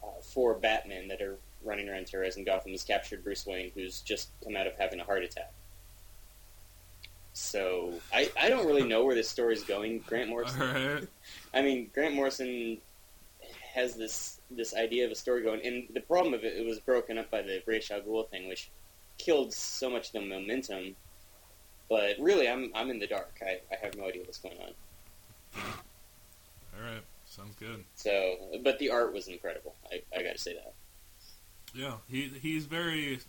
uh, 0.04 0.22
four 0.22 0.56
Batmen 0.56 1.08
that 1.08 1.22
are 1.22 1.38
running 1.63 1.88
around 1.88 2.08
terrorizing 2.08 2.44
Gotham 2.44 2.72
has 2.72 2.84
captured 2.84 3.24
Bruce 3.24 3.46
Wayne, 3.46 3.72
who's 3.76 4.02
just 4.02 4.30
come 4.44 4.56
out 4.58 4.68
of 4.68 4.76
having 4.76 5.00
a 5.00 5.04
heart 5.04 5.24
attack. 5.24 5.52
So 7.34 7.94
I, 8.13 8.30
I 8.39 8.50
don't 8.50 8.66
really 8.66 8.84
know 8.84 9.06
where 9.06 9.16
this 9.16 9.30
story 9.30 9.54
is 9.54 9.63
going. 9.63 10.00
Grant 10.00 10.30
Morrison. 10.30 10.60
Right. 10.60 11.08
I 11.54 11.62
mean, 11.62 11.89
Grant 11.94 12.16
Morrison 12.16 12.78
has 13.74 13.96
this 13.96 14.39
this 14.52 14.76
idea 14.76 15.06
of 15.06 15.12
a 15.12 15.16
story 15.16 15.42
going, 15.42 15.66
and 15.66 15.88
the 15.94 16.02
problem 16.02 16.34
of 16.34 16.44
it, 16.44 16.58
it 16.58 16.66
was 16.66 16.80
broken 16.80 17.18
up 17.18 17.32
by 17.32 17.42
the 17.42 17.62
Ra's 17.66 17.89
al 17.89 18.02
Ghul 18.02 18.30
thing, 18.30 18.48
which 18.48 18.70
killed 19.18 19.54
so 19.54 19.89
much 19.89 20.08
of 20.08 20.13
the 20.13 20.22
momentum. 20.22 20.96
But 21.89 22.18
really, 22.20 22.48
I'm 22.48 22.72
I'm 22.76 22.89
in 22.89 23.00
the 23.00 23.08
dark. 23.08 23.39
I, 23.42 23.62
I 23.72 23.84
have 23.84 23.96
no 23.96 24.08
idea 24.08 24.24
what's 24.24 24.38
going 24.38 24.58
on. 24.60 24.74
All 25.56 26.84
right. 26.84 27.04
Sounds 27.36 27.56
good. 27.56 27.84
So, 27.96 28.36
but 28.63 28.78
the 28.78 28.91
art 28.91 29.12
was 29.12 29.28
incredible. 29.28 29.76
I, 29.91 30.02
I 30.15 30.22
got 30.22 30.34
to 30.34 30.38
say 30.38 30.54
that. 30.54 30.74
Yeah, 31.74 31.93
he 32.08 32.32
he's 32.39 32.65
very 32.65 33.19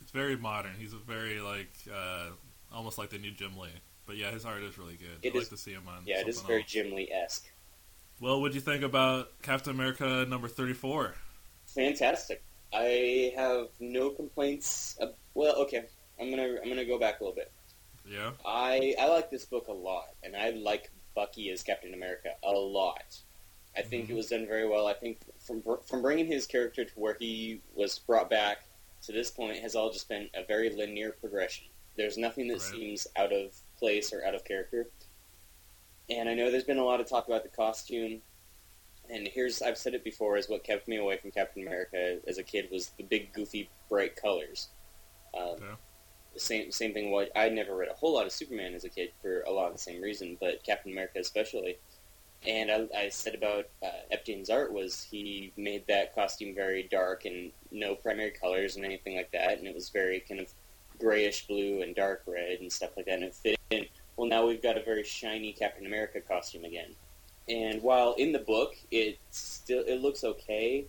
it's 0.00 0.10
very 0.12 0.36
modern. 0.36 0.74
He's 0.78 0.92
a 0.92 0.98
very 0.98 1.40
like 1.40 1.72
uh, 1.92 2.28
almost 2.72 2.96
like 2.96 3.10
the 3.10 3.18
new 3.18 3.32
Jim 3.32 3.58
Lee. 3.58 3.70
But 4.06 4.16
yeah, 4.16 4.30
his 4.30 4.44
art 4.44 4.62
is 4.62 4.78
really 4.78 4.94
good. 4.94 5.18
It 5.22 5.34
I 5.34 5.38
is- 5.38 5.44
like 5.44 5.50
to 5.50 5.56
see 5.56 5.72
him 5.72 5.82
on. 5.88 6.02
Yeah, 6.06 6.20
it 6.20 6.28
is 6.28 6.40
very 6.42 6.60
else. 6.60 6.70
Jim 6.70 6.94
Lee 6.94 7.10
esque. 7.10 7.46
Well, 8.20 8.40
what'd 8.40 8.54
you 8.54 8.60
think 8.60 8.84
about 8.84 9.42
Captain 9.42 9.72
America 9.74 10.24
number 10.28 10.46
thirty-four? 10.46 11.14
Fantastic. 11.74 12.42
I 12.72 13.32
have 13.36 13.66
no 13.80 14.10
complaints. 14.10 14.96
Of, 15.00 15.14
well, 15.34 15.56
okay, 15.62 15.86
I'm 16.20 16.30
gonna 16.30 16.56
I'm 16.62 16.68
gonna 16.68 16.84
go 16.84 16.98
back 17.00 17.20
a 17.20 17.24
little 17.24 17.34
bit. 17.36 17.50
Yeah. 18.08 18.30
I 18.46 18.94
I 19.00 19.08
like 19.08 19.30
this 19.30 19.44
book 19.44 19.66
a 19.68 19.72
lot, 19.72 20.06
and 20.22 20.36
I 20.36 20.50
like 20.50 20.90
Bucky 21.18 21.50
as 21.50 21.64
Captain 21.64 21.94
America 21.94 22.36
a 22.44 22.52
lot. 22.52 23.18
I 23.76 23.82
think 23.82 24.06
Mhm. 24.06 24.10
it 24.10 24.14
was 24.14 24.28
done 24.28 24.46
very 24.46 24.68
well. 24.68 24.86
I 24.86 24.94
think 24.94 25.18
from 25.40 25.62
from 25.82 26.00
bringing 26.00 26.26
his 26.26 26.46
character 26.46 26.84
to 26.84 26.94
where 27.00 27.14
he 27.14 27.60
was 27.74 27.98
brought 27.98 28.30
back 28.30 28.58
to 29.02 29.10
this 29.10 29.28
point 29.28 29.58
has 29.58 29.74
all 29.74 29.90
just 29.90 30.08
been 30.08 30.30
a 30.34 30.44
very 30.44 30.70
linear 30.70 31.10
progression. 31.10 31.66
There's 31.96 32.16
nothing 32.16 32.46
that 32.48 32.60
Right. 32.60 32.62
seems 32.72 33.08
out 33.16 33.32
of 33.32 33.56
place 33.78 34.12
or 34.12 34.24
out 34.24 34.36
of 34.36 34.44
character. 34.44 34.90
And 36.08 36.28
I 36.28 36.34
know 36.34 36.52
there's 36.52 36.62
been 36.64 36.78
a 36.78 36.84
lot 36.84 37.00
of 37.00 37.08
talk 37.08 37.26
about 37.26 37.42
the 37.42 37.48
costume. 37.48 38.22
And 39.10 39.26
here's 39.26 39.60
I've 39.60 39.76
said 39.78 39.94
it 39.94 40.04
before 40.04 40.36
is 40.36 40.48
what 40.48 40.62
kept 40.62 40.86
me 40.86 40.96
away 40.98 41.16
from 41.16 41.32
Captain 41.32 41.66
America 41.66 42.20
as 42.28 42.38
a 42.38 42.44
kid 42.44 42.70
was 42.70 42.90
the 42.90 43.02
big 43.02 43.32
goofy 43.32 43.68
bright 43.88 44.14
colors. 44.14 44.68
Um, 45.34 45.56
Yeah. 45.60 45.76
The 46.38 46.44
same 46.44 46.70
same 46.70 46.94
thing. 46.94 47.10
What 47.10 47.32
I 47.34 47.48
never 47.48 47.74
read 47.74 47.88
a 47.88 47.94
whole 47.94 48.14
lot 48.14 48.24
of 48.24 48.30
Superman 48.30 48.72
as 48.74 48.84
a 48.84 48.88
kid 48.88 49.10
for 49.20 49.40
a 49.40 49.50
lot 49.50 49.66
of 49.66 49.72
the 49.72 49.78
same 49.80 50.00
reason, 50.00 50.36
but 50.40 50.62
Captain 50.62 50.92
America 50.92 51.18
especially. 51.18 51.78
And 52.46 52.70
I, 52.70 52.86
I 52.96 53.08
said 53.08 53.34
about 53.34 53.66
uh, 53.82 53.88
Epting's 54.12 54.48
art 54.48 54.72
was 54.72 55.02
he 55.02 55.52
made 55.56 55.84
that 55.88 56.14
costume 56.14 56.54
very 56.54 56.84
dark 56.84 57.24
and 57.24 57.50
no 57.72 57.96
primary 57.96 58.30
colors 58.30 58.76
and 58.76 58.84
anything 58.84 59.16
like 59.16 59.32
that, 59.32 59.58
and 59.58 59.66
it 59.66 59.74
was 59.74 59.88
very 59.88 60.20
kind 60.20 60.40
of 60.40 60.54
grayish 61.00 61.48
blue 61.48 61.82
and 61.82 61.96
dark 61.96 62.22
red 62.24 62.60
and 62.60 62.72
stuff 62.72 62.90
like 62.96 63.06
that, 63.06 63.14
and 63.14 63.24
it 63.24 63.34
fit 63.34 63.58
in. 63.70 63.86
Well, 64.16 64.28
now 64.28 64.46
we've 64.46 64.62
got 64.62 64.78
a 64.78 64.82
very 64.84 65.02
shiny 65.02 65.52
Captain 65.52 65.86
America 65.86 66.20
costume 66.20 66.64
again. 66.64 66.94
And 67.48 67.82
while 67.82 68.12
in 68.12 68.30
the 68.30 68.38
book 68.38 68.76
it 68.92 69.18
still 69.32 69.82
it 69.88 70.00
looks 70.00 70.22
okay, 70.22 70.86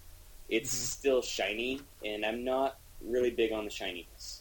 it's 0.48 0.72
Mhm. 0.72 0.92
still 1.00 1.22
shiny, 1.24 1.82
and 2.06 2.24
I'm 2.24 2.44
not 2.44 2.78
really 3.02 3.32
big 3.32 3.52
on 3.52 3.66
the 3.66 3.72
shininess. 3.72 4.39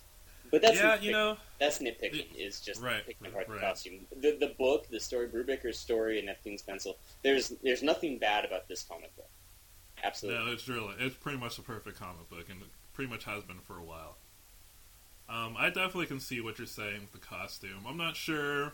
But 0.51 0.63
that's 0.63 0.77
yeah, 0.77 0.99
you 1.01 1.13
know, 1.13 1.37
that's 1.59 1.79
nitpicking. 1.79 2.35
Is 2.37 2.61
just 2.61 2.81
Right, 2.81 3.05
picking 3.07 3.25
right, 3.25 3.33
apart 3.33 3.49
the 3.49 3.59
costume. 3.59 4.07
The 4.17 4.37
the 4.39 4.55
book, 4.59 4.89
the 4.89 5.01
story, 5.01 5.29
Brubaker's 5.29 5.79
story, 5.79 6.19
and 6.19 6.29
Epting's 6.29 6.63
pencil. 6.63 6.97
There's 7.23 7.51
there's 7.63 7.83
nothing 7.83 8.19
bad 8.19 8.45
about 8.45 8.69
this 8.69 8.83
comic 8.83 9.15
book. 9.17 9.29
Absolutely. 10.03 10.45
no, 10.45 10.53
it's 10.53 10.69
really 10.69 10.95
it's 10.99 11.17
pretty 11.17 11.39
much 11.39 11.57
the 11.57 11.63
perfect 11.63 11.99
comic 11.99 12.29
book, 12.31 12.47
and 12.49 12.63
it 12.63 12.69
pretty 12.93 13.11
much 13.11 13.25
has 13.25 13.45
been 13.45 13.61
for 13.61 13.79
a 13.79 13.85
while. 13.85 14.17
Um, 15.29 15.57
I 15.59 15.67
definitely 15.67 16.07
can 16.07 16.21
see 16.21 16.41
what 16.41 16.59
you're 16.59 16.67
saying 16.67 17.01
with 17.03 17.13
the 17.13 17.19
costume. 17.19 17.85
I'm 17.87 17.99
not 17.99 18.17
sure 18.17 18.73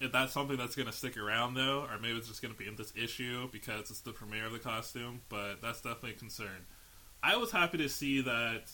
if 0.00 0.12
that's 0.12 0.32
something 0.32 0.56
that's 0.56 0.76
going 0.76 0.86
to 0.86 0.92
stick 0.92 1.16
around 1.16 1.54
though, 1.54 1.86
or 1.90 1.98
maybe 1.98 2.16
it's 2.16 2.28
just 2.28 2.40
going 2.40 2.54
to 2.54 2.58
be 2.58 2.68
in 2.68 2.76
this 2.76 2.92
issue 2.96 3.48
because 3.50 3.90
it's 3.90 4.00
the 4.00 4.12
premiere 4.12 4.46
of 4.46 4.52
the 4.52 4.60
costume. 4.60 5.22
But 5.28 5.60
that's 5.60 5.80
definitely 5.80 6.12
a 6.12 6.14
concern. 6.14 6.66
I 7.22 7.36
was 7.36 7.50
happy 7.50 7.78
to 7.78 7.88
see 7.88 8.20
that 8.22 8.70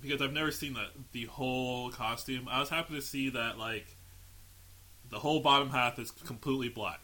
because 0.00 0.22
I've 0.22 0.32
never 0.32 0.50
seen 0.50 0.74
the 0.74 0.86
the 1.12 1.26
whole 1.26 1.90
costume. 1.90 2.48
I 2.48 2.60
was 2.60 2.68
happy 2.68 2.94
to 2.94 3.02
see 3.02 3.30
that 3.30 3.58
like 3.58 3.96
the 5.04 5.18
whole 5.18 5.40
bottom 5.40 5.70
half 5.70 5.98
is 5.98 6.10
completely 6.10 6.68
black. 6.70 7.00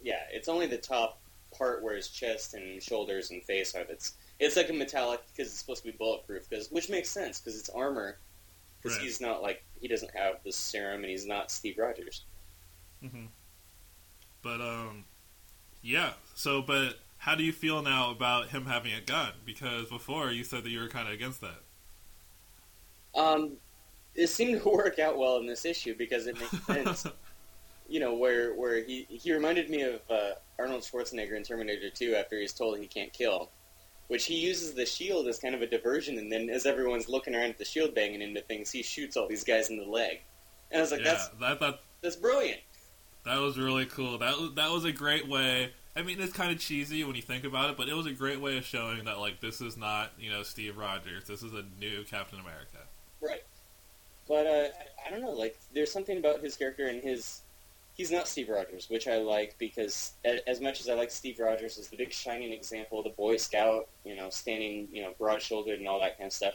Yeah, 0.00 0.22
it's 0.32 0.48
only 0.48 0.66
the 0.66 0.78
top 0.78 1.20
part 1.56 1.82
where 1.82 1.94
his 1.96 2.08
chest 2.08 2.54
and 2.54 2.82
shoulders 2.82 3.30
and 3.30 3.42
face 3.44 3.74
are. 3.74 3.84
That's 3.84 4.14
it's 4.38 4.56
like 4.56 4.68
a 4.70 4.72
metallic 4.72 5.20
because 5.28 5.48
it's 5.48 5.58
supposed 5.60 5.82
to 5.84 5.90
be 5.92 5.96
bulletproof. 5.96 6.48
Because 6.48 6.70
which 6.70 6.88
makes 6.90 7.10
sense 7.10 7.40
because 7.40 7.58
it's 7.58 7.68
armor. 7.70 8.18
Because 8.82 8.96
Right. 8.96 9.00
he's 9.00 9.20
not 9.20 9.42
like 9.42 9.64
he 9.80 9.88
doesn't 9.88 10.14
have 10.16 10.42
the 10.44 10.52
serum 10.52 11.02
and 11.02 11.10
he's 11.10 11.26
not 11.26 11.50
Steve 11.52 11.78
Rogers. 11.78 12.24
hmm 13.00 13.26
But 14.42 14.60
um, 14.60 15.04
yeah. 15.82 16.14
So, 16.34 16.62
but 16.62 16.96
how 17.18 17.34
do 17.34 17.44
you 17.44 17.52
feel 17.52 17.82
now 17.82 18.10
about 18.10 18.48
him 18.50 18.66
having 18.66 18.92
a 18.94 19.00
gun? 19.00 19.32
Because 19.44 19.88
before 19.88 20.30
you 20.32 20.44
said 20.44 20.64
that 20.64 20.70
you 20.70 20.80
were 20.80 20.88
kind 20.88 21.08
of 21.08 21.14
against 21.14 21.40
that. 21.42 21.62
Um, 23.14 23.52
it 24.14 24.28
seemed 24.28 24.62
to 24.62 24.68
work 24.70 24.98
out 24.98 25.18
well 25.18 25.38
in 25.38 25.46
this 25.46 25.64
issue 25.64 25.94
because 25.96 26.26
it 26.26 26.38
makes 26.38 26.66
sense. 26.66 27.06
you 27.88 28.00
know, 28.00 28.14
where 28.14 28.54
where 28.54 28.82
he 28.82 29.06
he 29.10 29.32
reminded 29.32 29.68
me 29.68 29.82
of 29.82 30.00
uh, 30.08 30.30
Arnold 30.58 30.82
Schwarzenegger 30.82 31.36
in 31.36 31.42
Terminator 31.42 31.90
2 31.90 32.14
after 32.14 32.38
he's 32.38 32.52
told 32.52 32.78
he 32.78 32.86
can't 32.86 33.12
kill, 33.12 33.50
which 34.08 34.26
he 34.26 34.36
uses 34.36 34.74
the 34.74 34.86
shield 34.86 35.26
as 35.26 35.38
kind 35.38 35.54
of 35.54 35.62
a 35.62 35.66
diversion, 35.66 36.18
and 36.18 36.30
then 36.30 36.48
as 36.48 36.66
everyone's 36.66 37.08
looking 37.08 37.34
around 37.34 37.50
at 37.50 37.58
the 37.58 37.64
shield 37.64 37.94
banging 37.94 38.22
into 38.22 38.40
things, 38.42 38.70
he 38.70 38.82
shoots 38.82 39.16
all 39.16 39.26
these 39.28 39.44
guys 39.44 39.70
in 39.70 39.76
the 39.76 39.84
leg. 39.84 40.20
And 40.70 40.78
I 40.78 40.82
was 40.82 40.92
like, 40.92 41.00
yeah, 41.00 41.12
that's 41.12 41.28
that 41.40 41.60
that 41.60 41.80
that's 42.00 42.16
brilliant. 42.16 42.60
that 43.24 43.38
was 43.38 43.58
really 43.58 43.86
cool. 43.86 44.18
That 44.18 44.38
was 44.38 44.54
that 44.54 44.70
was 44.70 44.84
a 44.84 44.92
great 44.92 45.28
way. 45.28 45.72
I 45.96 46.02
mean, 46.02 46.20
it's 46.20 46.32
kind 46.32 46.52
of 46.52 46.60
cheesy 46.60 47.02
when 47.02 47.16
you 47.16 47.22
think 47.22 47.42
about 47.42 47.70
it, 47.70 47.76
but 47.76 47.88
it 47.88 47.94
was 47.94 48.06
a 48.06 48.12
great 48.12 48.40
way 48.40 48.56
of 48.56 48.64
showing 48.64 49.04
that 49.06 49.18
like 49.18 49.40
this 49.40 49.60
is 49.60 49.76
not 49.76 50.12
you 50.18 50.30
know 50.30 50.44
Steve 50.44 50.76
Rogers. 50.76 51.24
This 51.24 51.42
is 51.42 51.52
a 51.52 51.64
new 51.80 52.04
Captain 52.04 52.38
America. 52.38 52.78
Right. 53.20 53.42
But 54.28 54.46
uh, 54.46 54.68
I, 55.06 55.10
don't 55.10 55.22
know. 55.22 55.32
Like, 55.32 55.58
there's 55.74 55.90
something 55.92 56.18
about 56.18 56.40
his 56.40 56.56
character 56.56 56.88
and 56.88 57.02
his. 57.02 57.42
He's 57.94 58.10
not 58.10 58.28
Steve 58.28 58.48
Rogers, 58.48 58.88
which 58.88 59.08
I 59.08 59.16
like 59.16 59.56
because 59.58 60.12
as 60.24 60.60
much 60.60 60.80
as 60.80 60.88
I 60.88 60.94
like 60.94 61.10
Steve 61.10 61.38
Rogers 61.38 61.76
as 61.76 61.88
the 61.88 61.96
big 61.96 62.12
shining 62.12 62.52
example, 62.52 63.02
the 63.02 63.10
Boy 63.10 63.36
Scout, 63.36 63.88
you 64.04 64.16
know, 64.16 64.30
standing, 64.30 64.88
you 64.90 65.02
know, 65.02 65.12
broad-shouldered 65.18 65.78
and 65.78 65.88
all 65.88 66.00
that 66.00 66.16
kind 66.16 66.28
of 66.28 66.32
stuff. 66.32 66.54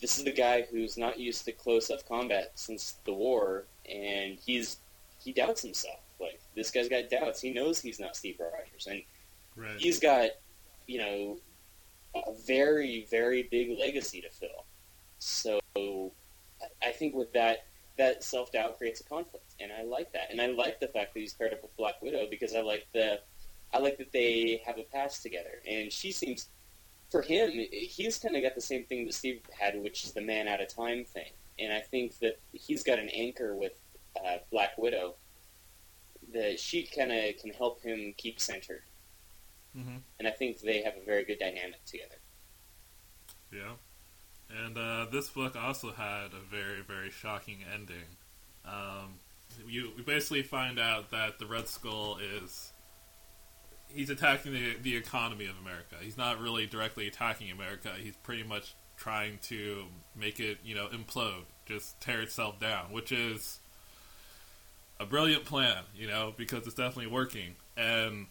This 0.00 0.16
is 0.16 0.24
the 0.24 0.32
guy 0.32 0.62
who's 0.70 0.96
not 0.96 1.18
used 1.18 1.44
to 1.46 1.52
close-up 1.52 2.08
combat 2.08 2.52
since 2.54 2.96
the 3.04 3.12
war, 3.12 3.64
and 3.90 4.38
he's 4.46 4.78
he 5.18 5.32
doubts 5.32 5.60
himself. 5.60 6.00
Like 6.20 6.40
this 6.54 6.70
guy's 6.70 6.88
got 6.88 7.10
doubts. 7.10 7.40
He 7.40 7.52
knows 7.52 7.80
he's 7.80 8.00
not 8.00 8.16
Steve 8.16 8.38
Rogers, 8.40 8.86
and 8.86 9.02
Right. 9.56 9.76
he's 9.78 9.98
got, 9.98 10.30
you 10.86 10.98
know, 10.98 11.38
a 12.14 12.32
very, 12.46 13.06
very 13.10 13.44
big 13.44 13.76
legacy 13.78 14.20
to 14.20 14.28
fill. 14.28 14.65
So 15.18 15.60
I- 15.74 16.88
I 16.88 16.92
think 16.92 17.14
with 17.14 17.32
that, 17.32 17.66
that 17.96 18.22
self 18.24 18.52
doubt 18.52 18.78
creates 18.78 19.00
a 19.00 19.04
conflict, 19.04 19.54
and 19.60 19.72
I 19.72 19.82
like 19.82 20.12
that. 20.12 20.30
And 20.30 20.40
I 20.40 20.46
like 20.46 20.80
the 20.80 20.88
fact 20.88 21.14
that 21.14 21.20
he's 21.20 21.34
paired 21.34 21.52
up 21.52 21.62
with 21.62 21.76
Black 21.76 22.00
Widow 22.02 22.26
because 22.28 22.54
I 22.54 22.60
like 22.60 22.86
the, 22.92 23.20
I 23.72 23.78
like 23.78 23.98
that 23.98 24.12
they 24.12 24.62
have 24.66 24.78
a 24.78 24.84
past 24.84 25.22
together, 25.22 25.62
and 25.68 25.92
she 25.92 26.12
seems, 26.12 26.48
for 27.10 27.22
him, 27.22 27.50
he's 27.72 28.18
kind 28.18 28.36
of 28.36 28.42
got 28.42 28.54
the 28.54 28.60
same 28.60 28.84
thing 28.84 29.06
that 29.06 29.14
Steve 29.14 29.42
had, 29.58 29.80
which 29.82 30.04
is 30.04 30.12
the 30.12 30.20
man 30.20 30.48
out 30.48 30.60
of 30.60 30.68
time 30.68 31.04
thing. 31.04 31.32
And 31.58 31.72
I 31.72 31.80
think 31.80 32.18
that 32.18 32.38
he's 32.52 32.82
got 32.82 32.98
an 32.98 33.08
anchor 33.10 33.54
with 33.56 33.72
uh, 34.24 34.38
Black 34.50 34.76
Widow 34.76 35.14
that 36.32 36.58
she 36.60 36.82
kind 36.84 37.12
of 37.12 37.36
can 37.38 37.50
help 37.52 37.80
him 37.82 38.12
keep 38.16 38.40
centered 38.40 38.82
hmm 39.74 39.96
and 40.18 40.26
I 40.26 40.30
think 40.30 40.58
they 40.60 40.82
have 40.82 40.94
a 40.96 41.04
very 41.04 41.22
good 41.24 41.38
dynamic 41.38 41.84
together. 41.84 42.16
Yeah. 43.52 43.74
And 44.50 44.78
uh, 44.78 45.06
this 45.10 45.28
book 45.28 45.56
also 45.56 45.92
had 45.92 46.32
a 46.32 46.40
very, 46.50 46.82
very 46.86 47.10
shocking 47.10 47.58
ending. 47.72 48.16
Um, 48.64 49.14
you 49.66 49.92
we 49.96 50.02
basically 50.02 50.42
find 50.42 50.78
out 50.78 51.10
that 51.10 51.38
the 51.38 51.46
Red 51.46 51.68
Skull 51.68 52.18
is 52.18 52.72
he's 53.88 54.10
attacking 54.10 54.52
the 54.52 54.76
the 54.82 54.96
economy 54.96 55.46
of 55.46 55.56
America. 55.58 55.96
He's 56.00 56.16
not 56.16 56.40
really 56.40 56.66
directly 56.66 57.06
attacking 57.06 57.50
America. 57.50 57.92
He's 57.98 58.16
pretty 58.16 58.42
much 58.42 58.74
trying 58.96 59.38
to 59.42 59.84
make 60.14 60.40
it, 60.40 60.58
you 60.64 60.74
know, 60.74 60.88
implode, 60.88 61.44
just 61.66 62.00
tear 62.00 62.22
itself 62.22 62.58
down, 62.58 62.92
which 62.92 63.12
is 63.12 63.58
a 64.98 65.04
brilliant 65.04 65.44
plan, 65.44 65.82
you 65.94 66.06
know, 66.06 66.32
because 66.36 66.66
it's 66.66 66.74
definitely 66.74 67.08
working. 67.08 67.54
And 67.76 68.26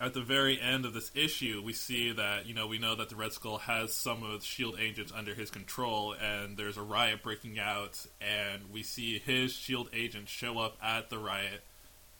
at 0.00 0.12
the 0.12 0.20
very 0.20 0.60
end 0.60 0.84
of 0.84 0.92
this 0.92 1.10
issue, 1.14 1.62
we 1.64 1.72
see 1.72 2.12
that 2.12 2.46
you 2.46 2.54
know 2.54 2.66
we 2.66 2.78
know 2.78 2.94
that 2.94 3.08
the 3.08 3.16
Red 3.16 3.32
Skull 3.32 3.58
has 3.58 3.92
some 3.92 4.22
of 4.22 4.40
the 4.40 4.46
Shield 4.46 4.76
agents 4.78 5.12
under 5.14 5.34
his 5.34 5.50
control, 5.50 6.14
and 6.14 6.56
there's 6.56 6.76
a 6.76 6.82
riot 6.82 7.22
breaking 7.22 7.58
out, 7.58 8.06
and 8.20 8.62
we 8.72 8.82
see 8.82 9.18
his 9.18 9.52
Shield 9.52 9.88
agents 9.92 10.30
show 10.30 10.58
up 10.58 10.76
at 10.82 11.10
the 11.10 11.18
riot 11.18 11.62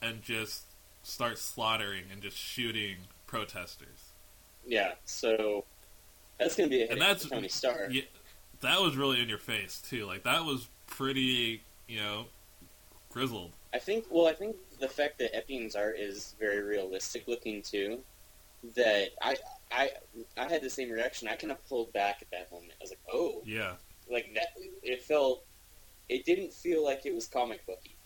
and 0.01 0.21
just 0.21 0.63
start 1.03 1.37
slaughtering 1.37 2.03
and 2.11 2.21
just 2.21 2.37
shooting 2.37 2.95
protesters. 3.27 4.13
Yeah, 4.65 4.93
so 5.05 5.65
that's 6.39 6.55
going 6.55 6.69
to 6.69 6.75
be 6.75 6.81
a 6.81 6.85
hit 6.85 6.93
And 6.93 7.01
that's 7.01 7.27
Tony 7.27 7.49
Stark. 7.49 7.91
Yeah, 7.91 8.03
that 8.61 8.81
was 8.81 8.95
really 8.95 9.21
in 9.21 9.29
your 9.29 9.37
face 9.37 9.81
too. 9.87 10.05
Like 10.05 10.23
that 10.23 10.43
was 10.43 10.67
pretty, 10.87 11.61
you 11.87 11.99
know, 11.99 12.25
grizzled. 13.09 13.51
I 13.75 13.79
think. 13.79 14.05
Well, 14.09 14.25
I 14.25 14.33
think 14.33 14.55
the 14.79 14.87
fact 14.87 15.19
that 15.19 15.35
Epting's 15.35 15.75
art 15.75 15.97
is 15.99 16.33
very 16.39 16.61
realistic 16.63 17.27
looking 17.27 17.61
too. 17.61 17.99
That 18.77 19.09
I 19.21 19.35
I 19.69 19.91
I 20.37 20.47
had 20.47 20.61
the 20.61 20.69
same 20.69 20.89
reaction. 20.89 21.27
I 21.27 21.35
kind 21.35 21.51
of 21.51 21.67
pulled 21.67 21.91
back 21.91 22.19
at 22.21 22.31
that 22.31 22.49
moment. 22.53 22.71
I 22.79 22.83
was 22.83 22.91
like, 22.91 22.99
oh, 23.13 23.41
Yeah, 23.45 23.73
like 24.09 24.33
that. 24.35 24.47
It 24.81 25.01
felt. 25.03 25.43
It 26.07 26.23
didn't 26.23 26.53
feel 26.53 26.83
like 26.85 27.05
it 27.05 27.13
was 27.13 27.27
comic 27.27 27.65
booky. 27.65 27.97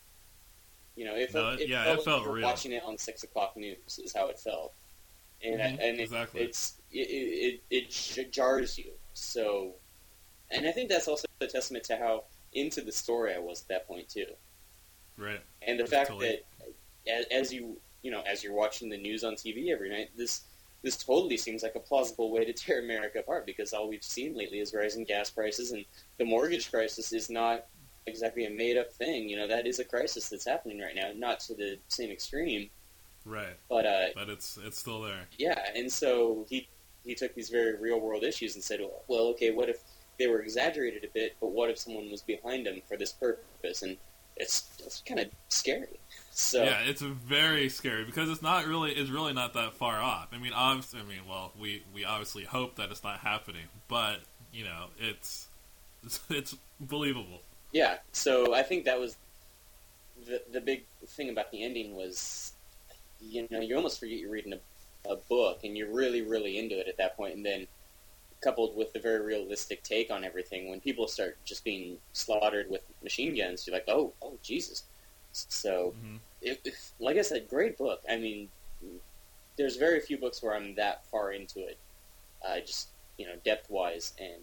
You 0.96 1.06
know, 1.06 1.16
it 1.16 1.32
No, 1.34 1.42
felt. 1.52 1.60
it- 1.62 1.70
yeah, 1.70 1.84
felt 1.84 2.00
it 2.00 2.04
felt 2.06 2.26
like 2.26 2.34
real. 2.34 2.44
Watching 2.48 2.72
it 2.72 2.84
on 2.84 2.98
six 2.98 3.24
o'clock 3.24 3.56
news 3.56 4.00
is 4.04 4.12
how 4.14 4.28
it 4.28 4.40
felt, 4.40 4.74
and 5.44 5.62
I, 5.62 5.66
Mhm, 5.66 5.80
and 5.84 6.00
it, 6.00 6.12
it's 6.34 6.82
it 6.92 7.62
it, 7.70 7.90
it 8.18 8.32
jars 8.32 8.78
you. 8.78 8.92
So, 9.14 9.76
and 10.50 10.68
I 10.68 10.72
think 10.72 10.90
that's 10.90 11.08
also 11.08 11.28
a 11.42 11.48
testament 11.48 11.86
to 11.86 11.98
how 11.98 12.24
into 12.54 12.82
the 12.82 12.92
story 12.92 13.36
I 13.36 13.40
was 13.40 13.62
at 13.62 13.68
that 13.68 13.88
point 13.88 14.10
too. 14.10 14.26
Right. 15.20 15.42
And 15.68 15.80
the 15.80 15.86
fact 15.86 16.10
Totally. 16.10 16.40
that 17.08 17.12
as, 17.12 17.26
as 17.32 17.54
you 17.54 17.78
you 18.02 18.12
know 18.12 18.22
as 18.22 18.44
you're 18.44 18.54
watching 18.54 18.90
the 18.90 18.98
news 18.98 19.24
on 19.24 19.34
TV 19.36 19.70
every 19.70 19.90
night, 19.90 20.10
this 20.18 20.42
this 20.82 20.96
totally 20.98 21.36
seems 21.38 21.62
like 21.62 21.76
a 21.76 21.80
plausible 21.80 22.32
way 22.32 22.46
to 22.46 22.54
tear 22.54 22.80
America 22.84 23.20
apart 23.20 23.46
because 23.46 23.74
all 23.74 23.90
we've 23.90 24.04
seen 24.04 24.36
lately 24.36 24.60
is 24.60 24.74
rising 24.74 25.04
gas 25.04 25.30
prices 25.30 25.72
and 25.72 25.86
the 26.18 26.26
mortgage 26.26 26.72
crisis 26.72 27.12
is 27.14 27.30
not 27.30 27.66
exactly 28.08 28.46
a 28.46 28.50
made 28.50 28.78
up 28.78 28.92
thing. 28.94 29.30
You 29.30 29.38
know 29.38 29.48
that 29.48 29.68
is 29.68 29.80
a 29.80 29.84
crisis 29.86 30.30
that's 30.30 30.46
happening 30.46 30.80
right 30.80 30.96
now, 30.96 31.12
not 31.16 31.40
to 31.42 31.54
the 31.54 31.78
same 31.90 32.10
extreme, 32.12 32.70
Right, 33.26 33.58
but 33.70 33.86
uh, 33.86 34.06
but 34.16 34.30
it's 34.30 34.58
it's 34.66 34.80
still 34.80 35.02
there. 35.02 35.28
yeah. 35.38 35.60
And 35.76 35.92
so 35.92 36.46
he 36.50 36.68
he 37.04 37.16
took 37.16 37.34
these 37.36 37.50
very 37.50 37.76
real 37.78 38.00
world 38.00 38.24
issues 38.24 38.56
and 38.56 38.64
said, 38.64 38.80
well, 39.08 39.28
okay, 39.28 39.52
what 39.52 39.70
if 39.70 39.82
they 40.18 40.28
were 40.28 40.42
exaggerated 40.42 41.04
a 41.04 41.08
bit, 41.14 41.36
but 41.40 41.48
what 41.52 41.70
if 41.70 41.78
someone 41.78 42.10
was 42.12 42.22
behind 42.22 42.66
them 42.66 42.82
for 42.88 42.98
this 42.98 43.12
purpose? 43.14 43.82
And 43.84 43.98
it's 44.40 44.68
it's 44.80 45.04
kind 45.06 45.20
of 45.20 45.28
scary. 45.50 46.00
So 46.32 46.64
Yeah, 46.64 46.80
it's 46.86 47.02
very 47.02 47.70
scary 47.70 48.06
because 48.06 48.30
it's 48.30 48.42
not 48.42 48.66
really 48.66 48.92
it's 48.92 49.10
really 49.10 49.34
not 49.34 49.54
that 49.54 49.74
far 49.74 50.00
off. 50.00 50.30
I 50.32 50.38
mean, 50.38 50.54
obviously, 50.54 51.02
I 51.02 51.04
mean, 51.04 51.28
well, 51.28 51.52
we 51.60 51.84
we 51.94 52.06
obviously 52.06 52.46
hope 52.46 52.78
that 52.78 52.90
it's 52.90 53.04
not 53.04 53.20
happening, 53.20 53.66
but 53.88 54.20
you 54.54 54.64
know, 54.64 54.86
it's 54.98 55.48
it's, 56.04 56.20
it's 56.30 56.56
believable. 56.80 57.42
Yeah, 57.72 57.98
so 58.14 58.56
I 58.56 58.64
think 58.64 58.86
that 58.86 59.00
was 59.00 59.18
the 60.26 60.42
the 60.52 60.62
big 60.62 60.86
thing 61.06 61.30
about 61.30 61.52
the 61.52 61.64
ending 61.64 61.96
was, 61.96 62.54
you 63.20 63.48
know, 63.52 63.60
you 63.60 63.76
almost 63.76 64.00
forget 64.00 64.18
you're 64.18 64.32
reading 64.32 64.54
a, 64.54 65.12
a 65.12 65.18
book 65.18 65.60
and 65.64 65.78
you're 65.78 65.94
really 65.94 66.22
really 66.22 66.58
into 66.58 66.80
it 66.80 66.88
at 66.88 66.98
that 66.98 67.18
point, 67.18 67.36
and 67.36 67.46
then 67.46 67.68
coupled 68.42 68.76
with 68.76 68.94
the 68.94 69.00
very 69.00 69.22
realistic 69.22 69.84
take 69.84 70.12
on 70.12 70.24
everything, 70.24 70.70
when 70.70 70.80
people 70.80 71.08
start 71.08 71.38
just 71.46 71.64
being 71.64 71.98
slaughtered 72.14 72.70
with 72.70 72.82
machine 73.04 73.36
guns, 73.36 73.66
you're 73.66 73.76
like, 73.76 73.88
oh, 73.88 74.14
oh 74.22 74.38
Jesus. 74.42 74.84
So, 75.32 75.94
hmm 76.02 76.18
it, 76.42 76.68
like 77.00 77.18
I 77.18 77.22
said, 77.22 77.50
great 77.50 77.78
book. 77.78 78.02
I 78.10 78.16
mean, 78.18 78.50
there's 79.58 79.76
very 79.76 80.00
few 80.00 80.18
books 80.18 80.42
where 80.42 80.56
I'm 80.56 80.74
that 80.76 81.06
far 81.08 81.34
into 81.34 81.60
it, 81.60 81.78
uh, 82.48 82.60
just 82.62 82.90
you 83.18 83.26
know, 83.26 83.34
depth 83.44 83.70
wise, 83.70 84.14
and 84.20 84.42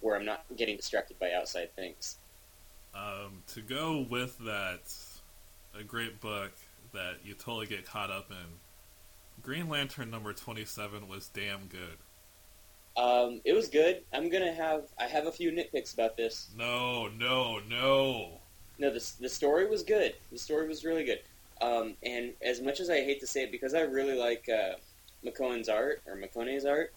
where 0.00 0.14
I'm 0.16 0.24
not 0.24 0.44
getting 0.56 0.76
distracted 0.76 1.18
by 1.18 1.32
outside 1.32 1.74
things. 1.74 2.18
Um, 2.94 3.42
to 3.48 3.60
go 3.60 4.06
with 4.08 4.38
that, 4.38 4.94
a 5.78 5.82
great 5.82 6.20
book 6.20 6.52
that 6.92 7.16
you 7.24 7.34
totally 7.34 7.66
get 7.66 7.84
caught 7.84 8.10
up 8.10 8.30
in. 8.30 9.42
Green 9.42 9.68
Lantern 9.68 10.10
number 10.10 10.32
twenty 10.32 10.64
seven 10.64 11.08
was 11.08 11.28
damn 11.28 11.66
good. 11.66 11.98
Um, 12.98 13.40
it 13.44 13.52
was 13.52 13.68
good. 13.68 14.02
I'm 14.12 14.28
gonna 14.28 14.52
have 14.52 14.82
I 14.98 15.06
have 15.06 15.26
a 15.26 15.32
few 15.32 15.52
nitpicks 15.52 15.94
about 15.94 16.16
this. 16.16 16.48
No, 16.56 17.08
no, 17.08 17.60
no. 17.68 18.40
No, 18.78 18.90
the 18.90 19.12
the 19.20 19.28
story 19.28 19.66
was 19.68 19.82
good. 19.84 20.14
The 20.32 20.38
story 20.38 20.66
was 20.68 20.84
really 20.84 21.04
good. 21.04 21.20
Um, 21.60 21.94
and 22.02 22.32
as 22.42 22.60
much 22.60 22.80
as 22.80 22.90
I 22.90 22.96
hate 23.04 23.20
to 23.20 23.26
say 23.26 23.44
it, 23.44 23.52
because 23.52 23.72
I 23.74 23.80
really 23.82 24.16
like 24.18 24.48
uh, 24.48 24.74
McCohen's 25.24 25.68
art 25.68 26.02
or 26.06 26.16
McConaughey's 26.16 26.64
art, 26.64 26.92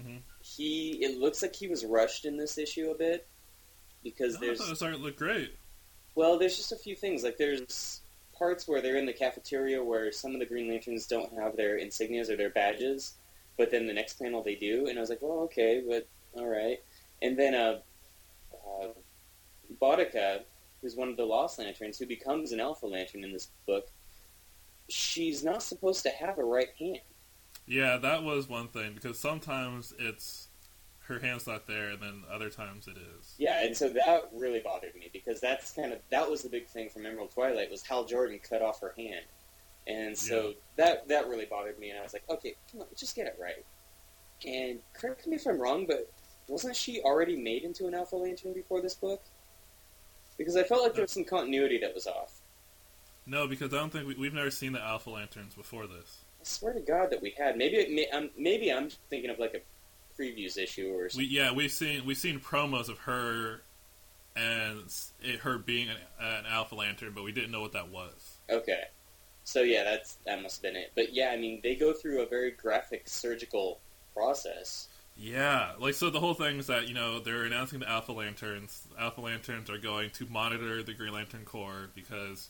Mhm. 0.00 0.20
he 0.42 1.02
it 1.04 1.18
looks 1.18 1.42
like 1.42 1.54
he 1.54 1.68
was 1.68 1.84
rushed 1.84 2.24
in 2.24 2.36
this 2.36 2.56
issue 2.58 2.90
a 2.90 2.94
bit 2.96 3.26
because 4.02 4.40
No, 4.40 4.50
I 4.52 4.54
thought 4.56 4.68
this 4.68 4.82
art 4.82 5.00
looked 5.00 5.18
great. 5.18 5.52
well, 6.16 6.38
there's 6.38 6.56
just 6.56 6.72
a 6.72 6.76
few 6.76 6.94
things 6.96 7.22
like 7.24 7.36
there's 7.38 8.00
parts 8.36 8.66
where 8.68 8.80
they're 8.80 8.96
in 8.96 9.06
the 9.06 9.12
cafeteria 9.12 9.82
where 9.82 10.10
some 10.12 10.32
of 10.34 10.40
the 10.40 10.46
Green 10.46 10.68
Lanterns 10.68 11.06
don't 11.06 11.32
have 11.34 11.56
their 11.56 11.78
insignias 11.78 12.28
or 12.28 12.36
their 12.36 12.50
badges, 12.50 13.14
but 13.56 13.70
then 13.70 13.86
the 13.86 13.92
next 13.92 14.18
panel 14.18 14.42
they 14.42 14.54
do, 14.54 14.86
and 14.88 14.98
I 14.98 15.00
was 15.00 15.10
like, 15.10 15.22
well, 15.22 15.40
okay, 15.40 15.82
but 15.86 16.08
all 16.34 16.48
right. 16.48 16.78
And 17.22 17.38
then 17.38 17.54
uh, 17.54 17.80
uh, 18.52 18.88
Boodikka, 19.80 20.40
who's 20.80 20.96
one 20.96 21.08
of 21.08 21.16
the 21.16 21.24
Lost 21.24 21.58
Lanterns, 21.58 21.98
who 21.98 22.06
becomes 22.06 22.52
an 22.52 22.60
Alpha 22.60 22.86
Lantern 22.86 23.24
in 23.24 23.32
this 23.32 23.48
book, 23.66 23.88
she's 24.88 25.44
not 25.44 25.62
supposed 25.62 26.02
to 26.02 26.10
have 26.10 26.38
a 26.38 26.44
right 26.44 26.68
hand. 26.78 27.00
Yeah, 27.66 27.96
that 27.98 28.22
was 28.22 28.48
one 28.48 28.68
thing 28.68 28.92
because 28.94 29.18
sometimes 29.18 29.94
it's 29.98 30.48
her 31.06 31.18
hand's 31.18 31.46
not 31.46 31.66
there, 31.66 31.90
and 31.90 32.02
then 32.02 32.22
other 32.30 32.50
times 32.50 32.88
it 32.88 32.96
is. 32.96 33.34
Yeah, 33.38 33.64
and 33.64 33.76
so 33.76 33.88
that 33.90 34.28
really 34.32 34.60
bothered 34.60 34.94
me 34.94 35.10
because 35.12 35.40
that's 35.40 35.72
kind 35.72 35.92
of 35.92 35.98
that 36.10 36.28
was 36.28 36.42
the 36.42 36.48
big 36.48 36.66
thing 36.66 36.88
from 36.88 37.06
Emerald 37.06 37.32
Twilight 37.32 37.70
was 37.70 37.82
Hal 37.82 38.04
Jordan 38.04 38.38
cut 38.46 38.62
off 38.62 38.80
her 38.80 38.94
hand, 38.96 39.24
and 39.86 40.16
so 40.16 40.48
Yeah. 40.48 40.54
that 40.76 41.08
that 41.08 41.28
really 41.28 41.46
bothered 41.46 41.78
me, 41.78 41.90
and 41.90 41.98
I 41.98 42.02
was 42.02 42.12
like, 42.12 42.24
okay, 42.28 42.54
come 42.70 42.80
on, 42.82 42.86
just 42.96 43.14
get 43.14 43.26
it 43.26 43.36
right. 43.40 43.64
And 44.46 44.80
correct 44.94 45.26
me 45.26 45.36
if 45.36 45.46
I'm 45.46 45.58
wrong, 45.58 45.86
but 45.86 46.10
wasn't 46.48 46.76
she 46.76 47.00
already 47.00 47.36
made 47.36 47.62
into 47.62 47.86
an 47.86 47.94
Alpha 47.94 48.16
Lantern 48.16 48.52
before 48.52 48.80
this 48.82 48.94
book? 48.94 49.22
Because 50.36 50.56
I 50.56 50.64
felt 50.64 50.82
like 50.82 50.94
there 50.94 51.02
was 51.02 51.12
some 51.12 51.24
continuity 51.24 51.78
that 51.78 51.94
was 51.94 52.06
off. 52.06 52.40
No, 53.26 53.46
because 53.46 53.72
I 53.72 53.78
don't 53.78 53.90
think 53.90 54.06
we, 54.06 54.14
we've 54.16 54.34
never 54.34 54.50
seen 54.50 54.72
the 54.72 54.82
Alpha 54.82 55.08
Lanterns 55.10 55.54
before 55.54 55.86
this. 55.86 56.18
I 56.40 56.44
swear 56.44 56.72
to 56.74 56.80
God 56.80 57.10
that 57.10 57.22
we 57.22 57.30
had. 57.38 57.56
Maybe 57.56 57.76
it 57.76 57.90
may, 57.90 58.06
um, 58.08 58.30
maybe 58.36 58.70
I'm 58.70 58.90
thinking 59.08 59.30
of 59.30 59.38
like 59.38 59.54
a 59.54 60.20
previews 60.20 60.58
issue 60.58 60.92
or 60.92 61.04
We 61.04 61.08
something. 61.08 61.28
yeah, 61.30 61.52
we've 61.52 61.72
seen 61.72 62.04
we've 62.04 62.18
seen 62.18 62.38
promos 62.40 62.88
of 62.88 62.98
her 62.98 63.62
and 64.36 64.92
it, 65.22 65.40
her 65.40 65.56
being 65.58 65.88
an, 65.88 65.96
an 66.20 66.44
Alpha 66.46 66.74
Lantern, 66.74 67.12
but 67.14 67.24
we 67.24 67.32
didn't 67.32 67.50
know 67.52 67.60
what 67.62 67.72
that 67.72 67.88
was. 67.88 68.40
Okay. 68.50 68.82
So 69.44 69.60
yeah, 69.60 69.84
that's 69.84 70.16
that 70.26 70.42
must 70.42 70.56
have 70.56 70.62
been 70.62 70.80
it. 70.80 70.92
But 70.94 71.12
yeah, 71.12 71.30
I 71.30 71.36
mean, 71.36 71.60
they 71.62 71.74
go 71.76 71.92
through 71.92 72.22
a 72.22 72.26
very 72.26 72.50
graphic 72.50 73.08
surgical 73.08 73.80
process. 74.14 74.88
Yeah, 75.16 75.72
like 75.78 75.94
so 75.94 76.10
the 76.10 76.18
whole 76.18 76.34
thing 76.34 76.58
is 76.58 76.66
that 76.66 76.88
you 76.88 76.94
know 76.94 77.20
they're 77.20 77.44
announcing 77.44 77.80
the 77.80 77.88
Alpha 77.88 78.12
Lanterns. 78.12 78.88
Alpha 78.98 79.20
Lanterns 79.20 79.70
are 79.70 79.78
going 79.78 80.10
to 80.10 80.26
monitor 80.26 80.82
the 80.82 80.94
Green 80.94 81.12
Lantern 81.12 81.44
Corps 81.44 81.90
because 81.94 82.48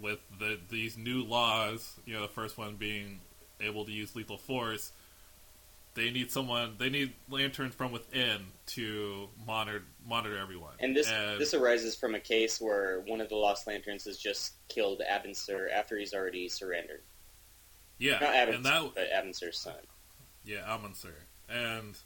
with 0.00 0.18
the 0.38 0.58
these 0.68 0.96
new 0.96 1.22
laws, 1.22 1.98
you 2.06 2.14
know, 2.14 2.22
the 2.22 2.28
first 2.28 2.58
one 2.58 2.76
being 2.76 3.20
able 3.60 3.84
to 3.84 3.92
use 3.92 4.16
lethal 4.16 4.38
force, 4.38 4.92
they 5.94 6.10
need 6.10 6.30
someone. 6.30 6.74
They 6.78 6.88
need 6.90 7.12
lanterns 7.28 7.74
from 7.74 7.92
within 7.92 8.46
to 8.66 9.28
monitor 9.46 9.82
monitor 10.06 10.38
everyone. 10.38 10.74
And 10.80 10.96
this 10.96 11.08
this 11.38 11.54
arises 11.54 11.96
from 11.96 12.14
a 12.14 12.20
case 12.20 12.60
where 12.60 13.00
one 13.06 13.20
of 13.20 13.28
the 13.28 13.36
Lost 13.36 13.66
Lanterns 13.66 14.04
has 14.04 14.16
just 14.16 14.54
killed 14.68 15.02
Abin 15.10 15.36
Sur 15.36 15.68
after 15.74 15.98
he's 15.98 16.14
already 16.14 16.48
surrendered. 16.48 17.02
yeah, 17.98 18.18
Not 18.20 18.34
Abin 18.34 18.46
Sur, 18.46 18.54
and 18.54 18.64
that 18.64 18.82
but 18.94 19.10
Abin 19.10 19.34
Sur's 19.34 19.58
son. 19.58 19.74
Yeah, 20.44 20.64
Amon 20.66 20.94
Sur. 20.94 21.14
And 21.48 21.96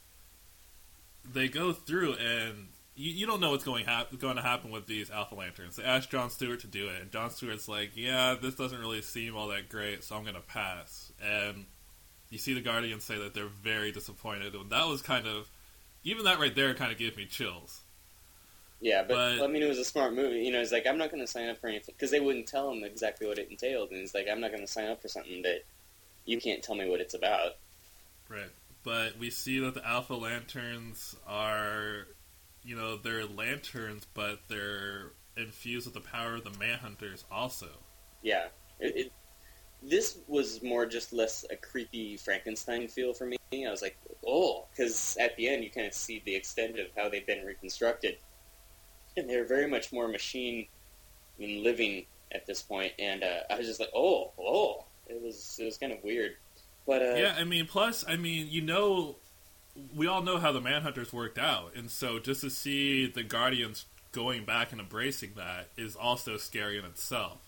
they 1.25 1.49
go 1.49 1.73
through, 1.73 2.15
and 2.15 2.69
you, 2.97 3.13
you 3.13 3.27
don't 3.27 3.41
know 3.41 3.51
what's 3.51 3.65
going, 3.65 3.85
hap- 3.85 4.17
going 4.19 4.37
to 4.37 4.43
happen 4.43 4.71
with 4.71 4.87
these 4.87 5.11
Alpha 5.11 5.35
Lanterns. 5.35 5.77
They 5.77 5.85
ask 5.85 6.11
John 6.11 6.31
Stewart 6.31 6.61
to 6.61 6.67
do 6.67 6.89
it, 6.89 7.01
and 7.01 7.11
John 7.11 7.31
Stewart's 7.31 7.69
like, 7.69 7.93
yeah, 7.95 8.35
this 8.41 8.55
doesn't 8.55 8.79
really 8.79 9.03
seem 9.03 9.37
all 9.37 9.49
that 9.49 9.69
great, 9.69 10.03
so 10.05 10.17
I'm 10.17 10.23
going 10.23 10.35
to 10.35 10.41
pass. 10.41 11.13
And 11.23 11.67
you 12.31 12.39
see 12.39 12.55
the 12.55 12.61
Guardians 12.61 13.05
say 13.05 13.19
that 13.19 13.35
they're 13.35 13.47
very 13.47 13.93
disappointed, 13.93 14.55
and 14.55 14.71
that 14.71 14.87
was 14.87 15.03
kind 15.03 15.27
of, 15.27 15.49
even 16.03 16.25
that 16.25 16.39
right 16.39 16.55
there 16.55 16.75
kind 16.75 16.93
of 16.93 16.99
gave 16.99 17.17
me 17.17 17.27
chills. 17.27 17.83
Yeah, 18.81 19.03
but, 19.03 19.39
But- 19.39 19.45
I 19.45 19.47
mean, 19.47 19.63
it 19.63 19.69
was 19.69 19.79
a 19.79 19.85
smart 19.85 20.15
move. 20.15 20.33
You 20.35 20.53
know, 20.53 20.59
he's 20.59 20.73
like, 20.73 20.87
I'm 20.87 20.99
not 20.99 21.11
going 21.11 21.23
to 21.23 21.27
sign 21.27 21.49
up 21.49 21.59
for 21.59 21.69
anything 21.69 21.95
because 21.97 22.11
they 22.11 22.21
wouldn't 22.21 22.47
tell 22.47 22.71
him 22.71 22.85
exactly 22.85 23.27
what 23.27 23.39
it 23.39 23.49
entailed, 23.51 23.91
and 23.91 24.01
he's 24.01 24.15
like, 24.15 24.27
I'm 24.31 24.41
not 24.41 24.51
going 24.51 24.63
to 24.63 24.71
sign 24.71 24.89
up 24.89 25.01
for 25.01 25.09
something 25.09 25.43
that 25.43 25.65
you 26.25 26.41
can't 26.41 26.63
tell 26.63 26.75
me 26.75 26.89
what 26.89 27.01
it's 27.01 27.15
about. 27.15 27.53
Right. 28.29 28.51
But 28.83 29.19
we 29.19 29.31
see 29.31 29.61
that 29.61 29.75
the 29.75 29.87
Alpha 29.87 30.15
Lanterns 30.15 31.17
are, 31.27 32.07
you 32.63 32.77
know, 32.77 32.97
they're 32.97 33.25
lanterns, 33.25 34.07
but 34.13 34.41
they're 34.49 35.13
infused 35.37 35.87
with 35.87 35.95
the 35.95 36.01
power 36.01 36.35
of 36.35 36.45
the 36.45 36.51
Manhunters 36.51 37.25
also. 37.31 37.69
Yeah, 38.23 38.47
it, 38.81 38.97
it, 38.97 39.13
this 39.89 40.19
was 40.27 40.63
more 40.63 40.87
just 40.87 41.13
less 41.13 41.45
a 41.51 41.57
creepy 41.57 42.17
Frankenstein 42.17 42.89
feel 42.89 43.13
for 43.13 43.27
me. 43.27 43.37
I 43.53 43.71
was 43.71 43.83
like, 43.83 43.97
oh, 44.27 44.67
because 44.71 45.17
at 45.21 45.37
the 45.37 45.49
end 45.49 45.63
you 45.63 45.71
kind 45.71 45.87
of 45.87 45.95
see 45.95 46.23
the 46.25 46.35
extent 46.35 46.79
of 46.79 46.87
how 46.97 47.09
they've 47.09 47.27
been 47.27 47.45
reconstructed, 47.45 48.17
and 49.17 49.29
they're 49.29 49.47
very 49.47 49.69
much 49.69 49.93
more 49.93 50.09
machine, 50.09 50.67
mean, 51.39 51.63
living 51.63 52.07
at 52.33 52.47
this 52.47 52.63
point. 52.63 52.93
And 52.99 53.23
uh, 53.23 53.41
I 53.51 53.57
was 53.57 53.67
just 53.67 53.79
like, 53.79 53.91
oh, 53.95 54.33
oh, 54.39 54.85
it 55.07 55.21
was 55.23 55.59
it 55.61 55.65
was 55.65 55.79
kind 55.79 55.93
of 55.93 56.03
weird, 56.03 56.37
but 56.87 57.03
uh, 57.03 57.15
Yeah, 57.15 57.37
I 57.39 57.45
mean, 57.45 57.67
plus, 57.67 58.05
I 58.09 58.17
mean, 58.17 58.49
you 58.51 58.63
know, 58.63 59.17
we 59.95 60.07
all 60.07 60.23
know 60.23 60.39
how 60.39 60.53
the 60.53 60.61
Manhunters 60.61 61.13
worked 61.13 61.39
out, 61.39 61.73
and 61.77 61.91
so 61.91 62.19
just 62.19 62.41
to 62.41 62.51
see 62.51 63.07
the 63.07 63.23
Guardians 63.23 63.87
going 64.13 64.45
back 64.45 64.73
and 64.73 64.81
embracing 64.81 65.33
that 65.37 65.69
is 65.77 65.97
also 65.97 66.37
scary 66.37 66.79
in 66.79 66.85
itself. 66.85 67.39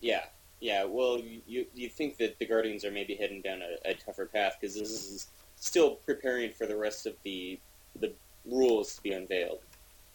Yeah, 0.00 0.24
yeah. 0.62 0.84
Well, 0.84 1.20
you 1.46 1.66
you 1.74 1.88
think 1.88 2.18
that 2.18 2.38
the 2.38 2.46
Guardians 2.46 2.84
are 2.84 2.92
maybe 2.92 3.16
heading 3.16 3.42
down 3.42 3.62
a, 3.62 3.90
a 3.90 3.94
tougher 3.94 4.26
path 4.26 4.58
because 4.60 4.76
this 4.76 4.90
is 4.90 5.26
still 5.56 5.96
preparing 5.96 6.52
for 6.52 6.66
the 6.66 6.76
rest 6.76 7.04
of 7.04 7.14
the 7.24 7.58
the 7.98 8.12
rules 8.46 8.94
to 8.94 9.02
be 9.02 9.12
unveiled. 9.12 9.58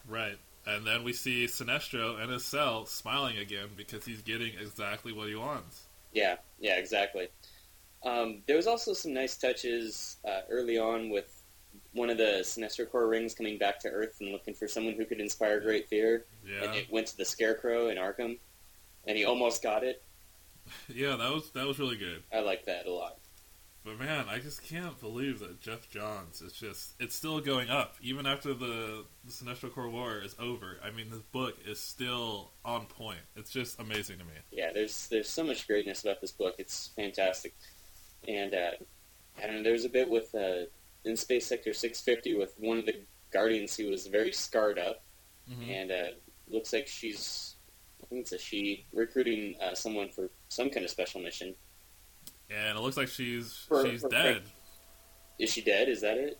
Right. 0.08 0.36
And 0.66 0.86
then 0.86 1.04
we 1.04 1.12
see 1.12 1.44
Sinestro 1.46 2.20
and 2.20 2.32
his 2.32 2.44
cell 2.44 2.86
smiling 2.86 3.38
again 3.38 3.68
because 3.76 4.06
he's 4.06 4.22
getting 4.22 4.52
exactly 4.58 5.12
what 5.12 5.28
he 5.28 5.34
wants. 5.34 5.84
Yeah, 6.12 6.36
yeah, 6.58 6.76
exactly. 6.76 7.28
Um, 8.04 8.42
there 8.46 8.56
was 8.56 8.66
also 8.66 8.94
some 8.94 9.12
nice 9.12 9.36
touches 9.36 10.16
uh, 10.26 10.40
early 10.50 10.78
on 10.78 11.10
with 11.10 11.42
one 11.92 12.08
of 12.08 12.16
the 12.16 12.40
Sinestro 12.42 12.90
Corps 12.90 13.06
rings 13.06 13.34
coming 13.34 13.58
back 13.58 13.80
to 13.80 13.88
Earth 13.88 14.16
and 14.20 14.32
looking 14.32 14.54
for 14.54 14.66
someone 14.66 14.94
who 14.94 15.04
could 15.04 15.20
inspire 15.20 15.60
great 15.60 15.88
fear. 15.88 16.24
Yeah. 16.46 16.64
And 16.64 16.74
it 16.74 16.90
went 16.90 17.06
to 17.08 17.16
the 17.16 17.24
Scarecrow 17.24 17.88
in 17.88 17.98
Arkham, 17.98 18.38
and 19.06 19.16
he 19.16 19.26
almost 19.26 19.62
got 19.62 19.84
it. 19.84 20.02
Yeah, 20.88 21.16
that 21.16 21.32
was 21.32 21.50
that 21.50 21.66
was 21.66 21.78
really 21.78 21.96
good. 21.96 22.22
I 22.32 22.40
like 22.40 22.66
that 22.66 22.86
a 22.86 22.92
lot. 22.92 23.18
But 23.84 23.98
man, 24.00 24.26
I 24.28 24.38
just 24.38 24.62
can't 24.64 24.98
believe 25.00 25.38
that 25.38 25.60
Geoff 25.60 25.88
Johns 25.88 26.42
is 26.42 26.52
just 26.52 26.94
it's 27.00 27.14
still 27.14 27.40
going 27.40 27.70
up. 27.70 27.94
Even 28.02 28.26
after 28.26 28.52
the, 28.52 29.04
the 29.24 29.30
Sinestro 29.32 29.72
Corps 29.72 29.88
War 29.88 30.18
is 30.22 30.34
over. 30.38 30.78
I 30.84 30.90
mean 30.90 31.10
this 31.10 31.20
book 31.32 31.56
is 31.66 31.80
still 31.80 32.50
on 32.64 32.86
point. 32.86 33.20
It's 33.36 33.50
just 33.50 33.78
amazing 33.80 34.18
to 34.18 34.24
me. 34.24 34.32
Yeah, 34.50 34.72
there's 34.74 35.08
there's 35.08 35.28
so 35.28 35.44
much 35.44 35.66
greatness 35.66 36.02
about 36.02 36.20
this 36.20 36.32
book. 36.32 36.56
It's 36.58 36.88
fantastic, 36.96 37.54
and 38.26 38.52
uh, 38.54 38.70
I 39.42 39.46
don't 39.46 39.56
know. 39.56 39.62
There's 39.62 39.84
a 39.84 39.88
bit 39.88 40.10
with 40.10 40.34
uh, 40.34 40.66
in 41.04 41.16
Space 41.16 41.46
Sector 41.46 41.72
650 41.72 42.34
with 42.36 42.54
one 42.58 42.78
of 42.78 42.86
the 42.86 42.96
Guardians 43.30 43.76
who 43.76 43.88
was 43.88 44.06
very 44.06 44.32
scarred 44.32 44.78
up, 44.78 45.02
Mhm. 45.50 45.70
and 45.70 45.92
uh, 45.92 46.06
looks 46.48 46.72
like 46.74 46.86
she's 46.88 47.47
think 48.08 48.22
it's 48.22 48.32
a 48.32 48.38
she 48.38 48.84
recruiting 48.92 49.54
uh, 49.62 49.74
someone 49.74 50.08
for 50.08 50.30
some 50.48 50.70
kind 50.70 50.84
of 50.84 50.90
special 50.90 51.20
mission. 51.20 51.54
And 52.50 52.78
it 52.78 52.80
looks 52.80 52.96
like 52.96 53.08
she's 53.08 53.64
For- 53.68 53.86
she's 53.86 54.00
for- 54.02 54.08
dead. 54.08 54.42
Is 55.38 55.52
she 55.52 55.60
dead? 55.60 55.88
Is 55.88 56.00
that 56.00 56.16
it? 56.18 56.38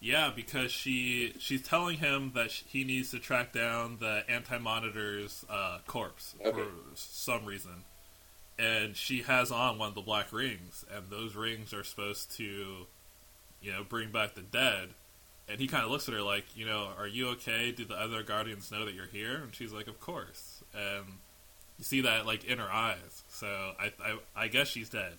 Yeah, 0.00 0.32
because 0.34 0.72
she 0.72 1.32
she's 1.38 1.62
telling 1.62 1.98
him 1.98 2.32
that 2.34 2.50
he 2.50 2.82
needs 2.84 3.12
to 3.12 3.20
track 3.20 3.52
down 3.52 3.98
the 4.00 4.24
anti 4.28 4.58
monitor's 4.58 5.44
uh, 5.48 5.78
corpse 5.86 6.34
Okay. 6.44 6.50
for 6.60 6.66
some 6.96 7.44
reason, 7.46 7.84
and 8.58 8.96
she 8.96 9.22
has 9.22 9.52
on 9.52 9.78
one 9.78 9.90
of 9.90 9.94
the 9.94 10.00
black 10.00 10.32
rings, 10.32 10.84
and 10.92 11.04
those 11.08 11.36
rings 11.36 11.72
are 11.72 11.84
supposed 11.84 12.32
to, 12.38 12.86
you 13.62 13.72
know, 13.72 13.84
bring 13.88 14.10
back 14.10 14.34
the 14.34 14.42
dead. 14.42 14.88
And 15.48 15.60
he 15.60 15.68
kind 15.68 15.84
of 15.84 15.90
looks 15.90 16.08
at 16.08 16.14
her 16.14 16.22
like, 16.22 16.46
you 16.56 16.66
know, 16.66 16.88
are 16.98 17.06
you 17.06 17.28
okay? 17.30 17.70
Do 17.72 17.84
the 17.84 17.94
other 17.94 18.22
guardians 18.24 18.70
know 18.72 18.84
that 18.84 18.94
you're 18.94 19.06
here? 19.06 19.36
And 19.36 19.54
she's 19.54 19.72
like, 19.72 19.86
of 19.86 20.00
course. 20.00 20.61
And 20.74 21.04
you 21.78 21.84
see 21.84 22.00
that 22.02 22.26
like 22.26 22.44
in 22.44 22.58
her 22.58 22.70
eyes. 22.70 23.24
So 23.28 23.46
I 23.78 23.92
I, 24.02 24.18
I 24.36 24.48
guess 24.48 24.68
she's 24.68 24.88
dead. 24.88 25.14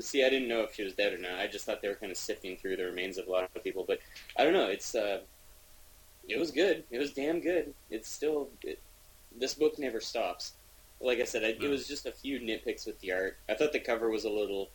See, 0.00 0.24
I 0.24 0.28
didn't 0.28 0.48
know 0.48 0.62
if 0.62 0.74
she 0.74 0.82
was 0.82 0.94
dead 0.94 1.12
or 1.12 1.18
not. 1.18 1.38
I 1.38 1.46
just 1.46 1.64
thought 1.64 1.82
they 1.82 1.88
were 1.88 1.94
kind 1.94 2.10
of 2.10 2.18
sifting 2.18 2.56
through 2.56 2.76
the 2.76 2.84
remains 2.84 3.16
of 3.16 3.28
a 3.28 3.30
lot 3.30 3.48
of 3.54 3.62
people, 3.62 3.84
but 3.86 4.00
I 4.36 4.42
don't 4.44 4.52
know. 4.54 4.66
It's 4.66 4.94
uh, 4.94 5.20
it 6.28 6.38
was 6.38 6.50
good. 6.50 6.84
It 6.90 6.98
was 6.98 7.12
damn 7.12 7.40
good. 7.40 7.72
It's 7.90 8.08
still 8.08 8.48
it, 8.62 8.80
this 9.38 9.54
book 9.54 9.78
never 9.78 10.00
stops. 10.00 10.52
Like 11.00 11.20
I 11.20 11.24
said, 11.24 11.44
I, 11.44 11.52
No. 11.58 11.66
it 11.66 11.70
was 11.70 11.86
just 11.88 12.06
a 12.06 12.12
few 12.12 12.40
nitpicks 12.40 12.86
with 12.86 12.98
the 13.00 13.12
art. 13.12 13.38
I 13.48 13.54
thought 13.54 13.72
the 13.72 13.80
cover 13.80 14.08
was 14.10 14.24
a 14.24 14.30
little 14.30 14.68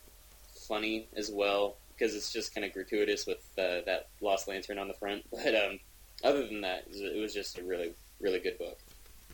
funny 0.66 1.06
as 1.16 1.30
well 1.30 1.76
because 1.96 2.14
it's 2.14 2.32
just 2.32 2.54
kind 2.54 2.64
of 2.64 2.72
gratuitous 2.72 3.26
with 3.26 3.38
uh, 3.58 3.80
that 3.86 4.08
Lost 4.20 4.46
Lantern 4.48 4.78
on 4.78 4.88
the 4.88 4.94
front. 4.94 5.24
But 5.30 5.54
um, 5.54 5.80
other 6.24 6.46
than 6.46 6.60
that, 6.62 6.84
it 6.90 7.20
was 7.20 7.32
just 7.34 7.58
a 7.58 7.62
really 7.62 7.92
really 8.20 8.40
good 8.40 8.58
book. 8.58 8.78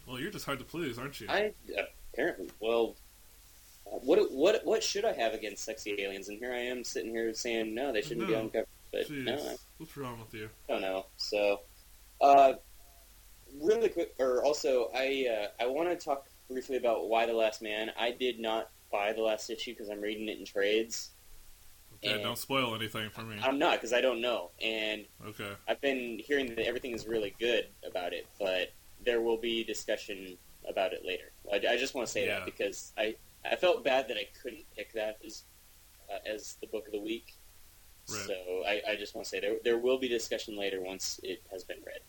Well, 0.06 0.20
you're 0.20 0.30
just 0.30 0.44
hard 0.44 0.58
to 0.58 0.64
please, 0.64 0.98
aren't 0.98 1.20
you? 1.20 1.26
I 1.28 1.52
apparently 2.12 2.50
well. 2.60 2.96
uh, 3.86 3.96
What 3.98 4.30
what 4.32 4.60
what 4.64 4.82
should 4.82 5.04
I 5.04 5.12
have 5.12 5.32
against 5.32 5.64
sexy 5.64 5.94
aliens? 6.00 6.28
And 6.28 6.38
here 6.38 6.52
I 6.52 6.58
am 6.60 6.84
sitting 6.84 7.10
here 7.10 7.32
saying 7.34 7.74
no, 7.74 7.92
they 7.92 8.02
shouldn't 8.02 8.26
be 8.26 8.34
No. 8.34 8.40
on 8.40 8.50
cover. 8.50 8.66
But 8.92 9.08
Jeez, 9.08 9.24
no, 9.24 9.34
I 9.34 9.56
what's 9.78 9.96
wrong 9.96 10.18
with 10.20 10.32
you? 10.34 10.48
I 10.68 10.72
don't 10.72 10.82
know. 10.82 11.06
So, 11.16 11.60
uh, 12.20 12.52
really 13.60 13.88
quick, 13.88 14.14
or 14.18 14.44
also, 14.44 14.90
I 14.94 15.26
uh, 15.60 15.62
I 15.62 15.66
want 15.66 15.88
to 15.88 15.96
talk 15.96 16.26
briefly 16.48 16.76
about 16.76 17.08
why 17.08 17.26
the 17.26 17.32
Last 17.32 17.62
Man. 17.62 17.90
I 17.98 18.10
did 18.12 18.38
not 18.38 18.70
buy 18.92 19.12
the 19.12 19.22
last 19.22 19.50
issue 19.50 19.72
because 19.72 19.88
I'm 19.88 20.00
reading 20.00 20.28
it 20.28 20.38
in 20.38 20.44
trades. 20.44 21.10
Okay, 22.04 22.22
don't 22.22 22.38
spoil 22.38 22.74
anything 22.74 23.08
for 23.10 23.22
me. 23.22 23.36
I'm 23.42 23.58
not 23.58 23.76
because 23.78 23.92
I 23.92 24.00
don't 24.00 24.20
know, 24.20 24.50
and 24.62 25.06
Okay. 25.26 25.52
I've 25.66 25.80
been 25.80 26.20
hearing 26.24 26.54
that 26.54 26.66
everything 26.66 26.92
is 26.92 27.06
really 27.06 27.34
good 27.40 27.66
about 27.88 28.12
it, 28.12 28.26
but 28.38 28.72
there 29.04 29.20
will 29.20 29.36
be 29.36 29.64
discussion 29.64 30.36
about 30.68 30.92
it 30.92 31.04
later. 31.04 31.32
I, 31.52 31.74
I 31.74 31.76
just 31.76 31.94
want 31.94 32.06
to 32.06 32.12
say 32.12 32.26
Yeah. 32.26 32.38
that 32.40 32.46
because 32.46 32.92
I 32.96 33.16
I 33.44 33.56
felt 33.56 33.84
bad 33.84 34.08
that 34.08 34.16
I 34.16 34.26
couldn't 34.42 34.64
pick 34.76 34.92
that 34.94 35.18
as 35.24 35.44
uh, 36.10 36.18
as 36.26 36.56
the 36.60 36.66
book 36.66 36.86
of 36.86 36.92
the 36.92 37.00
week. 37.00 37.34
Right. 38.10 38.26
So 38.26 38.34
I, 38.66 38.82
I 38.92 38.96
just 38.96 39.14
want 39.14 39.24
to 39.24 39.28
say 39.28 39.40
there 39.40 39.56
there 39.64 39.78
will 39.78 39.98
be 39.98 40.08
discussion 40.08 40.56
later 40.56 40.80
once 40.80 41.20
it 41.22 41.42
has 41.50 41.64
been 41.64 41.78
read. 41.86 42.00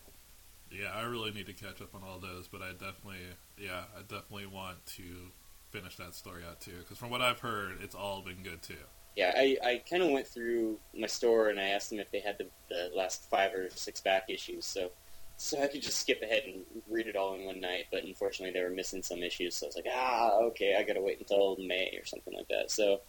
Yeah, 0.70 0.90
I 0.94 1.02
really 1.02 1.30
need 1.30 1.46
to 1.46 1.52
catch 1.52 1.80
up 1.80 1.94
on 1.94 2.02
all 2.02 2.18
those, 2.18 2.48
but 2.48 2.60
I 2.60 2.72
definitely, 2.72 3.20
yeah, 3.56 3.84
I 3.96 4.00
definitely 4.02 4.46
want 4.46 4.84
to 4.96 5.04
finish 5.70 5.96
that 5.96 6.14
story 6.14 6.42
out 6.48 6.60
too. 6.60 6.78
Because 6.80 6.98
from 6.98 7.08
what 7.10 7.22
I've 7.22 7.38
heard, 7.38 7.78
it's 7.80 7.94
all 7.94 8.20
been 8.20 8.42
good 8.42 8.62
too. 8.62 8.74
Yeah, 9.14 9.32
I, 9.34 9.56
I 9.64 9.82
kind 9.88 10.02
of 10.02 10.10
went 10.10 10.26
through 10.26 10.78
my 10.94 11.06
store 11.06 11.48
and 11.50 11.58
I 11.60 11.68
asked 11.68 11.90
them 11.90 12.00
if 12.00 12.10
they 12.10 12.20
had 12.20 12.36
the, 12.36 12.48
the 12.68 12.90
last 12.94 13.30
five 13.30 13.54
or 13.54 13.70
six 13.70 14.00
back 14.00 14.24
issues, 14.28 14.66
so 14.66 14.90
so 15.36 15.62
I 15.62 15.66
could 15.66 15.82
just 15.82 15.98
skip 16.00 16.22
ahead 16.22 16.44
and 16.46 16.64
read 16.88 17.06
it 17.06 17.16
all 17.16 17.34
in 17.34 17.44
one 17.44 17.60
night. 17.60 17.84
But 17.90 18.04
unfortunately, 18.04 18.58
they 18.58 18.64
were 18.64 18.74
missing 18.74 19.02
some 19.02 19.22
issues, 19.22 19.56
so 19.56 19.66
I 19.66 19.68
was 19.68 19.76
like, 19.76 19.86
ah, 19.94 20.38
okay, 20.48 20.76
I 20.78 20.82
got 20.82 20.94
to 20.94 21.00
wait 21.02 21.18
until 21.18 21.56
May 21.58 21.96
or 22.00 22.04
something 22.06 22.34
like 22.34 22.48
that. 22.48 22.70
So 22.70 23.00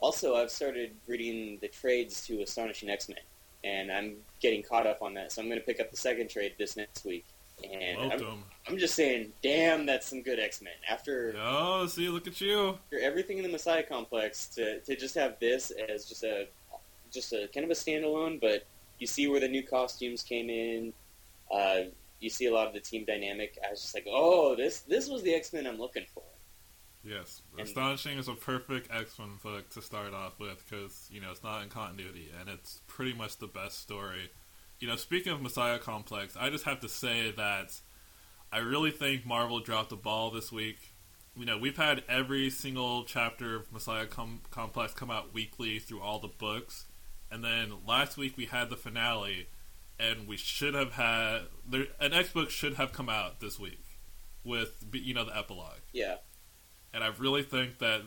also, 0.00 0.34
I've 0.36 0.50
started 0.50 0.94
reading 1.06 1.58
the 1.60 1.68
trades 1.68 2.26
to 2.26 2.42
Astonishing 2.42 2.90
X 2.90 3.08
Men, 3.08 3.18
and 3.62 3.92
I'm 3.92 4.16
getting 4.40 4.62
caught 4.62 4.86
up 4.86 5.02
on 5.02 5.14
that. 5.14 5.30
So 5.32 5.40
I'm 5.40 5.48
going 5.48 5.60
to 5.60 5.64
pick 5.66 5.80
up 5.80 5.90
the 5.90 5.96
second 5.96 6.28
trade 6.28 6.54
this 6.58 6.76
next 6.76 7.04
week. 7.04 7.24
And 7.62 8.00
I'm, 8.12 8.44
I'm 8.66 8.78
just 8.78 8.96
saying, 8.96 9.32
damn, 9.42 9.86
that's 9.86 10.08
some 10.08 10.22
good 10.22 10.40
X 10.40 10.62
Men. 10.62 10.72
After 10.88 11.36
Oh, 11.38 11.86
see, 11.86 12.08
look 12.08 12.26
at 12.26 12.40
you. 12.40 12.70
after 12.70 12.98
everything 12.98 13.36
in 13.36 13.44
the 13.44 13.48
Messiah 13.50 13.84
complex 13.84 14.46
to, 14.56 14.80
to 14.80 14.96
just 14.96 15.14
have 15.14 15.38
this 15.38 15.70
as 15.70 16.04
just 16.06 16.24
a 16.24 16.48
just 17.12 17.32
a 17.32 17.48
kind 17.54 17.62
of 17.62 17.70
a 17.70 17.74
standalone, 17.74 18.40
but 18.40 18.64
you 18.98 19.06
see 19.06 19.28
where 19.28 19.38
the 19.38 19.46
new 19.46 19.62
costumes 19.62 20.22
came 20.24 20.50
in. 20.50 20.92
Uh, 21.52 21.90
you 22.20 22.30
see 22.30 22.46
a 22.46 22.54
lot 22.54 22.66
of 22.66 22.72
the 22.72 22.80
team 22.80 23.04
dynamic. 23.04 23.58
I 23.66 23.70
was 23.70 23.82
just 23.82 23.94
like, 23.94 24.06
oh, 24.08 24.54
this 24.56 24.80
this 24.80 25.08
was 25.08 25.22
the 25.22 25.34
X 25.34 25.52
Men 25.52 25.66
I'm 25.66 25.78
looking 25.78 26.06
for. 26.14 26.22
Yes, 27.04 27.42
And- 27.58 27.66
Astonishing 27.66 28.16
is 28.18 28.28
a 28.28 28.34
perfect 28.34 28.88
X 28.92 29.18
Men 29.18 29.38
book 29.42 29.68
to 29.70 29.82
start 29.82 30.14
off 30.14 30.38
with 30.38 30.64
because 30.68 31.08
you 31.10 31.20
know 31.20 31.30
it's 31.32 31.42
not 31.42 31.62
in 31.62 31.68
continuity 31.68 32.30
and 32.38 32.48
it's 32.48 32.80
pretty 32.86 33.12
much 33.12 33.38
the 33.38 33.48
best 33.48 33.80
story. 33.80 34.30
You 34.78 34.88
know, 34.88 34.96
speaking 34.96 35.32
of 35.32 35.40
Messiah 35.42 35.78
Complex, 35.78 36.36
I 36.36 36.50
just 36.50 36.64
have 36.64 36.80
to 36.80 36.88
say 36.88 37.30
that 37.32 37.78
I 38.52 38.58
really 38.58 38.90
think 38.90 39.24
Marvel 39.26 39.60
dropped 39.60 39.90
the 39.90 39.96
ball 39.96 40.30
this 40.30 40.50
week. 40.52 40.78
You 41.36 41.44
know, 41.46 41.56
we've 41.56 41.76
had 41.76 42.04
every 42.08 42.50
single 42.50 43.04
chapter 43.04 43.56
of 43.56 43.72
Messiah 43.72 44.06
Com- 44.06 44.42
Complex 44.50 44.92
come 44.92 45.10
out 45.10 45.32
weekly 45.32 45.78
through 45.78 46.00
all 46.02 46.18
the 46.18 46.28
books, 46.28 46.86
and 47.30 47.42
then 47.42 47.72
last 47.86 48.16
week 48.16 48.36
we 48.36 48.44
had 48.46 48.68
the 48.70 48.76
finale, 48.76 49.46
and 49.98 50.26
we 50.26 50.36
should 50.36 50.74
have 50.74 50.92
had 50.92 51.42
there, 51.68 51.86
an 52.00 52.12
X 52.12 52.30
book 52.30 52.50
should 52.50 52.74
have 52.74 52.92
come 52.92 53.08
out 53.08 53.40
this 53.40 53.58
week 53.58 53.84
with 54.44 54.84
you 54.92 55.14
know 55.14 55.24
the 55.24 55.36
epilogue 55.36 55.80
Yeah, 55.92 56.16
and 56.92 57.02
I 57.04 57.08
really 57.18 57.42
think 57.42 57.78
that. 57.78 58.02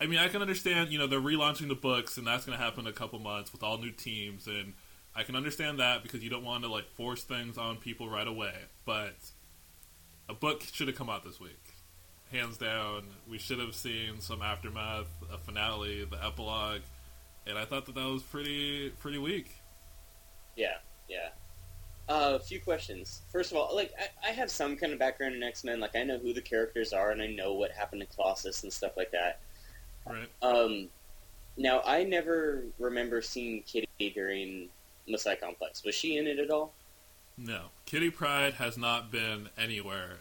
I 0.00 0.06
mean, 0.06 0.18
I 0.18 0.26
can 0.26 0.42
understand. 0.42 0.90
You 0.90 0.98
know, 0.98 1.06
they're 1.06 1.20
relaunching 1.20 1.68
the 1.68 1.76
books, 1.76 2.16
and 2.16 2.26
that's 2.26 2.44
going 2.44 2.58
to 2.58 2.62
happen 2.62 2.80
in 2.80 2.86
a 2.88 2.92
couple 2.92 3.20
months 3.20 3.52
with 3.52 3.62
all 3.62 3.78
new 3.78 3.92
teams, 3.92 4.48
and 4.48 4.72
I 5.14 5.22
can 5.22 5.36
understand 5.36 5.78
that 5.78 6.02
because 6.02 6.24
you 6.24 6.30
don't 6.30 6.44
want 6.44 6.64
to 6.64 6.70
like 6.70 6.88
force 6.96 7.22
things 7.22 7.56
on 7.56 7.76
people 7.76 8.08
right 8.08 8.26
away. 8.26 8.54
But 8.84 9.14
a 10.28 10.34
book 10.34 10.62
should 10.72 10.88
have 10.88 10.96
come 10.96 11.08
out 11.08 11.24
this 11.24 11.38
week, 11.38 11.62
hands 12.32 12.58
down. 12.58 13.04
We 13.28 13.38
should 13.38 13.60
have 13.60 13.74
seen 13.74 14.20
some 14.20 14.42
aftermath, 14.42 15.06
a 15.32 15.38
finale, 15.38 16.04
the 16.04 16.24
epilogue, 16.24 16.80
and 17.46 17.56
I 17.56 17.64
thought 17.64 17.86
that 17.86 17.94
that 17.94 18.08
was 18.08 18.22
pretty 18.22 18.90
pretty 18.90 19.18
weak. 19.18 19.61
Uh, 22.12 22.34
a 22.34 22.38
few 22.38 22.60
questions. 22.60 23.22
First 23.32 23.52
of 23.52 23.56
all, 23.56 23.74
like 23.74 23.94
I, 23.98 24.28
I 24.28 24.32
have 24.32 24.50
some 24.50 24.76
kind 24.76 24.92
of 24.92 24.98
background 24.98 25.34
in 25.34 25.42
X 25.42 25.64
Men. 25.64 25.80
Like 25.80 25.96
I 25.96 26.02
know 26.02 26.18
who 26.18 26.34
the 26.34 26.42
characters 26.42 26.92
are, 26.92 27.10
and 27.10 27.22
I 27.22 27.26
know 27.26 27.54
what 27.54 27.70
happened 27.70 28.02
to 28.02 28.14
Colossus 28.14 28.64
and 28.64 28.70
stuff 28.70 28.98
like 28.98 29.12
that. 29.12 29.40
Right? 30.06 30.28
Um, 30.42 30.88
now 31.56 31.80
I 31.86 32.04
never 32.04 32.64
remember 32.78 33.22
seeing 33.22 33.62
Kitty 33.62 33.88
during 34.14 34.68
Messiah 35.08 35.36
Complex. 35.36 35.84
Was 35.84 35.94
she 35.94 36.18
in 36.18 36.26
it 36.26 36.38
at 36.38 36.50
all? 36.50 36.74
No, 37.38 37.68
Kitty 37.86 38.10
Pryde 38.10 38.54
has 38.54 38.76
not 38.76 39.10
been 39.10 39.48
anywhere, 39.56 40.18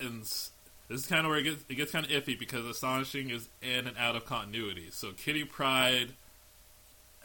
and 0.00 0.22
this 0.22 0.50
is 0.88 1.06
kind 1.06 1.24
of 1.24 1.30
where 1.30 1.38
it 1.38 1.44
gets 1.44 1.64
it 1.68 1.76
gets 1.76 1.92
kind 1.92 2.06
of 2.06 2.10
iffy 2.10 2.36
because 2.36 2.66
Astonishing 2.66 3.30
is 3.30 3.48
in 3.62 3.86
and 3.86 3.96
out 3.96 4.16
of 4.16 4.26
continuity. 4.26 4.88
So 4.90 5.12
Kitty 5.12 5.44
Pryde 5.44 6.14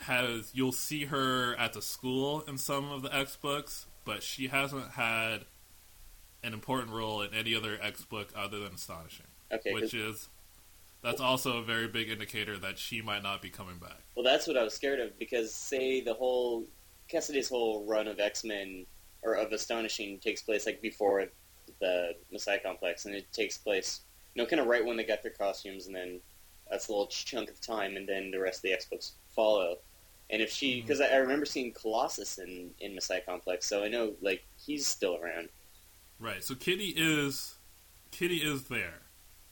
has 0.04 0.51
you'll 0.54 0.72
see 0.72 1.06
her 1.06 1.56
at 1.56 1.74
the 1.74 1.82
school 1.82 2.41
in 2.41 2.58
some 2.58 2.91
of 2.91 3.01
the 3.01 3.16
X 3.16 3.36
books, 3.36 3.86
but 4.06 4.24
she 4.24 4.47
hasn't 4.47 4.91
had 4.91 5.45
an 6.43 6.54
important 6.54 6.91
role 6.91 7.22
in 7.22 7.34
any 7.34 7.56
other 7.56 7.78
X 7.82 8.04
book 8.06 8.30
other 8.36 8.60
than 8.60 8.74
Astonishing, 8.74 9.28
Okay, 9.51 9.74
which 9.74 9.93
is 9.93 10.30
that's 11.01 11.22
also 11.22 11.58
a 11.58 11.64
very 11.64 11.88
big 11.88 12.10
indicator 12.10 12.58
that 12.60 12.78
she 12.80 13.01
might 13.01 13.24
not 13.24 13.41
be 13.41 13.49
coming 13.49 13.78
back. 13.78 13.99
well, 14.16 14.24
that's 14.24 14.47
what 14.47 14.58
I 14.58 14.64
was 14.64 14.74
scared 14.74 14.99
of 14.99 15.18
because 15.20 15.54
say 15.54 16.01
the 16.01 16.14
whole 16.14 16.66
Cassaday's 17.10 17.49
whole 17.49 17.86
run 17.86 18.08
of 18.08 18.20
X 18.20 18.43
Men 18.43 18.86
or 19.22 19.34
of 19.36 19.51
Astonishing 19.51 20.20
takes 20.20 20.41
place 20.41 20.66
like 20.66 20.82
before 20.82 21.26
the 21.80 22.14
Messiah 22.32 22.60
Complex, 22.60 23.06
and 23.06 23.16
it 23.16 23.32
takes 23.32 23.58
place, 23.58 24.01
you 24.36 24.41
know, 24.41 24.47
kind 24.47 24.60
of 24.60 24.68
right 24.68 24.86
when 24.86 24.97
they 24.97 25.04
got 25.04 25.22
their 25.22 25.32
costumes, 25.32 25.88
and 25.88 25.95
then 25.95 26.20
that's 26.70 26.88
a 26.88 26.91
little 26.91 27.08
chunk 27.08 27.49
of 27.49 27.60
time, 27.62 27.95
and 27.97 28.08
then 28.08 28.32
the 28.32 28.39
rest 28.39 28.60
of 28.60 28.62
the 28.64 28.74
X 28.74 28.86
books 28.86 29.14
follow. 29.36 29.78
And 30.34 30.42
if 30.42 30.52
she, 30.52 30.82
because 30.82 31.00
I, 31.00 31.10
I 31.10 31.16
remember 31.18 31.46
seeing 31.46 31.72
Colossus 31.74 32.40
in 32.40 32.72
in 32.80 32.96
Messiah 32.96 33.22
Complex, 33.22 33.68
so 33.68 33.84
I 33.84 33.88
know 33.88 34.14
like 34.20 34.44
he's 34.58 34.88
still 34.88 35.16
around. 35.16 35.50
Right. 36.20 36.44
So 36.44 36.56
Kitty 36.56 36.96
is 36.98 37.54
Kitty 38.10 38.38
is 38.38 38.64
there, 38.64 39.04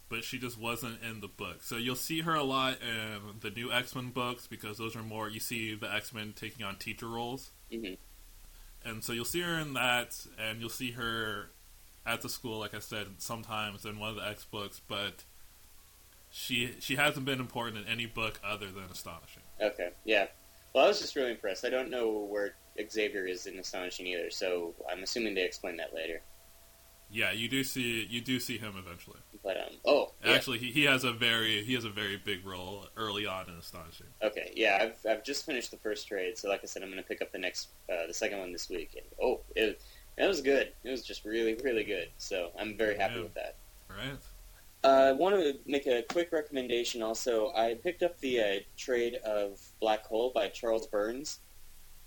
but 0.10 0.24
she 0.24 0.40
just 0.40 0.60
wasn't 0.60 0.98
in 1.08 1.22
the 1.22 1.28
book. 1.28 1.62
So 1.62 1.78
you'll 1.78 1.96
see 1.96 2.22
her 2.22 2.34
a 2.34 2.42
lot 2.42 2.78
in 2.82 3.40
the 3.42 3.52
new 3.52 3.72
X 3.72 3.94
Men 3.94 4.10
books 4.10 4.48
because 4.48 4.80
those 4.80 4.96
are 4.96 5.04
more 5.04 5.30
you 5.30 5.40
see 5.40 5.76
the 5.76 5.94
X 5.94 6.16
Men 6.16 6.34
taking 6.36 6.66
on 6.66 6.78
teacher 6.78 7.08
roles, 7.08 7.52
hmm 7.72 7.94
and 8.84 9.04
so 9.04 9.14
you'll 9.14 9.26
see 9.26 9.42
her 9.42 9.60
in 9.60 9.74
that, 9.74 10.26
and 10.40 10.60
you'll 10.60 10.70
see 10.70 10.94
her 10.94 11.52
at 12.04 12.24
the 12.24 12.30
school, 12.30 12.58
like 12.58 12.74
I 12.74 12.80
said, 12.80 13.06
sometimes 13.20 13.86
in 13.86 14.00
one 14.00 14.10
of 14.10 14.16
the 14.16 14.28
X 14.28 14.46
books, 14.46 14.82
but 14.88 15.26
she 16.32 16.72
she 16.80 16.96
hasn't 16.96 17.28
been 17.28 17.40
important 17.40 17.86
in 17.86 17.88
any 17.88 18.08
book 18.08 18.40
other 18.44 18.72
than 18.72 18.86
Astonishing. 18.86 19.44
Okay, 19.62 19.90
yeah. 20.06 20.26
Well, 20.74 20.86
I 20.86 20.88
was 20.88 20.99
just 20.99 21.15
really 21.15 21.32
impressed. 21.32 21.65
I 21.65 21.69
don't 21.69 21.89
know 21.89 22.09
where 22.30 22.55
Xavier 22.89 23.26
is 23.26 23.45
in 23.45 23.59
Astonishing 23.59 24.07
either, 24.07 24.30
so 24.30 24.74
I'm 24.89 25.03
assuming 25.03 25.36
they 25.36 25.43
explain 25.43 25.78
that 25.78 25.93
later. 25.93 26.22
Yeah, 27.13 27.34
you 27.34 27.49
do 27.49 27.61
see 27.65 28.07
you 28.09 28.22
do 28.22 28.39
see 28.39 28.57
him 28.57 28.76
eventually. 28.78 29.19
But 29.43 29.57
um, 29.57 29.74
oh, 29.84 30.13
yeah. 30.24 30.32
Actually, 30.32 30.59
he, 30.59 30.72
he 30.72 30.84
has 30.86 31.03
a 31.03 31.11
very 31.11 31.61
he 31.65 31.74
has 31.74 31.84
a 31.84 31.89
very 31.89 32.15
big 32.15 32.45
role 32.45 32.86
early 32.95 33.26
on 33.26 33.49
in 33.49 33.55
Astonishing. 33.55 34.07
Okay, 34.24 34.53
yeah, 34.55 34.78
I've, 34.80 35.05
I've 35.11 35.24
just 35.26 35.45
finished 35.45 35.72
the 35.72 35.78
first 35.78 36.07
trade, 36.07 36.38
so 36.38 36.47
like 36.47 36.61
I 36.63 36.67
said, 36.67 36.84
I'm 36.84 36.89
going 36.89 37.03
to 37.03 37.07
pick 37.07 37.22
up 37.22 37.34
the 37.34 37.38
next, 37.38 37.67
uh, 37.91 38.07
the 38.07 38.13
second 38.13 38.39
one 38.39 38.53
this 38.53 38.69
week. 38.69 38.91
And 38.95 39.05
oh, 39.22 39.41
it, 39.57 39.82
it 40.17 40.26
was 40.26 40.39
good. 40.39 40.72
It 40.86 40.89
was 40.89 41.03
just 41.03 41.26
really, 41.26 41.55
really 41.55 41.84
good. 41.84 42.07
So 42.17 42.51
I'm 42.57 42.78
very 42.78 42.95
happy 42.97 43.15
Yeah. 43.15 43.24
with 43.24 43.34
that. 43.34 43.57
Right. 43.89 44.17
Uh, 44.84 44.88
I 44.88 45.12
want 45.12 45.36
to 45.36 45.60
make 45.68 45.86
a 45.86 46.04
quick 46.10 46.32
recommendation. 46.32 47.04
Also, 47.04 47.52
I 47.56 47.76
picked 47.76 48.02
up 48.02 48.20
the 48.20 48.42
uh, 48.42 48.60
trade 48.78 49.16
of 49.24 49.62
Black 49.80 50.06
Hole 50.08 50.32
by 50.34 50.48
Charles 50.48 50.88
Burns, 50.88 51.40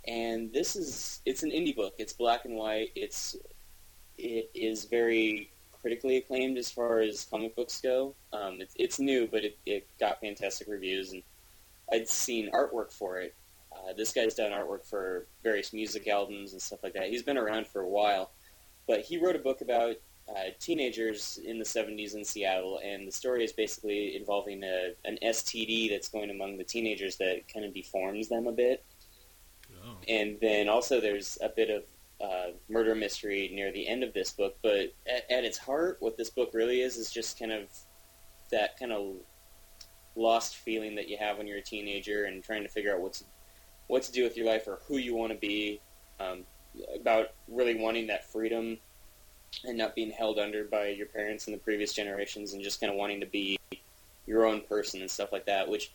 and 0.09 0.53
this 0.53 0.75
is 0.75 1.21
it's 1.25 1.45
an 1.45 1.51
indie 1.51 1.75
book. 1.75 1.95
It's 1.99 2.13
black 2.13 2.45
and 2.45 2.57
white. 2.57 2.91
It's 2.97 3.37
it 4.19 4.51
is 4.55 4.87
very 4.87 5.53
critically 5.81 6.17
acclaimed 6.17 6.59
as 6.59 6.71
far 6.71 6.99
as 7.01 7.27
comic 7.31 7.55
books 7.55 7.81
go. 7.81 8.15
Um, 8.33 8.61
it's, 8.61 8.75
it's 8.77 8.99
new, 8.99 9.29
but 9.31 9.45
it, 9.45 9.59
it 9.67 9.87
got 10.01 10.21
fantastic 10.21 10.67
reviews, 10.67 11.13
and 11.13 11.23
I'd 11.93 12.09
seen 12.09 12.51
artwork 12.51 12.93
for 12.93 13.21
it. 13.21 13.35
Uh, 13.71 13.93
this 13.93 14.13
guy's 14.13 14.35
done 14.35 14.51
artwork 14.51 14.85
for 14.89 15.27
various 15.43 15.73
music 15.73 16.09
albums 16.09 16.53
and 16.53 16.63
stuff 16.63 16.81
like 16.83 16.95
that. 16.95 17.09
He's 17.09 17.23
been 17.23 17.39
around 17.39 17.69
for 17.69 17.83
a 17.83 17.89
while, 17.89 18.33
but 18.89 19.03
he 19.03 19.19
wrote 19.19 19.37
a 19.37 19.41
book 19.41 19.61
about 19.61 19.97
uh, 20.29 20.51
teenagers 20.59 21.39
in 21.45 21.59
the 21.59 21.65
70s 21.65 22.15
in 22.15 22.25
Seattle, 22.25 22.81
and 22.83 23.07
the 23.07 23.13
story 23.13 23.45
is 23.45 23.53
basically 23.53 24.17
involving 24.17 24.63
a, 24.65 24.95
an 25.05 25.19
STD 25.23 25.91
that's 25.91 26.09
going 26.09 26.31
among 26.31 26.57
the 26.57 26.65
teenagers 26.65 27.17
that 27.17 27.43
kind 27.53 27.65
of 27.65 27.75
deforms 27.75 28.29
them 28.29 28.47
a 28.47 28.53
bit. 28.53 28.85
Oh. 29.85 29.97
And 30.09 30.39
then 30.41 30.69
also 30.69 31.01
there's 31.01 31.39
a 31.43 31.49
bit 31.49 31.71
of 31.71 31.83
uh, 32.25 32.53
murder 32.69 32.95
mystery 32.95 33.51
near 33.53 33.71
the 33.71 33.87
end 33.87 34.03
of 34.03 34.15
this 34.15 34.31
book, 34.31 34.57
but 34.63 34.95
at, 35.07 35.31
at 35.31 35.45
its 35.45 35.59
heart, 35.59 35.99
what 36.01 36.17
this 36.17 36.31
book 36.31 36.51
really 36.55 36.81
is 36.81 36.97
is 36.97 37.11
just 37.11 37.39
kind 37.39 37.53
of 37.53 37.69
that 38.51 38.79
kind 38.79 38.93
of 38.93 39.17
lost 40.17 40.57
feeling 40.57 40.95
that 40.95 41.09
you 41.09 41.19
have 41.19 41.39
when 41.39 41.47
you're 41.47 41.59
a 41.59 41.63
teenager 41.63 42.25
and 42.25 42.43
trying 42.43 42.63
to 42.63 42.69
figure 42.69 42.95
out 42.95 43.01
what's 43.01 43.25
what 43.89 44.03
to 44.03 44.13
do 44.13 44.23
with 44.23 44.37
your 44.37 44.47
life 44.47 44.67
or 44.67 44.79
who 44.89 44.97
you 44.97 45.15
want 45.15 45.33
to 45.33 45.39
be. 45.39 45.81
Um, 46.19 46.45
about 46.95 47.29
really 47.49 47.77
wanting 47.77 48.07
that 48.09 48.31
freedom 48.31 48.79
and 49.63 49.79
not 49.79 49.95
being 49.95 50.11
held 50.11 50.39
under 50.39 50.65
by 50.65 50.89
your 50.89 51.07
parents 51.07 51.47
and 51.47 51.55
the 51.55 51.61
previous 51.61 51.93
generations 51.93 52.53
and 52.53 52.63
just 52.63 52.81
kind 52.81 52.93
of 52.93 52.99
wanting 52.99 53.21
to 53.21 53.27
be 53.27 53.59
your 54.27 54.45
own 54.47 54.61
person 54.63 55.01
and 55.01 55.11
stuff 55.11 55.33
like 55.33 55.47
that, 55.47 55.69
which 55.69 55.93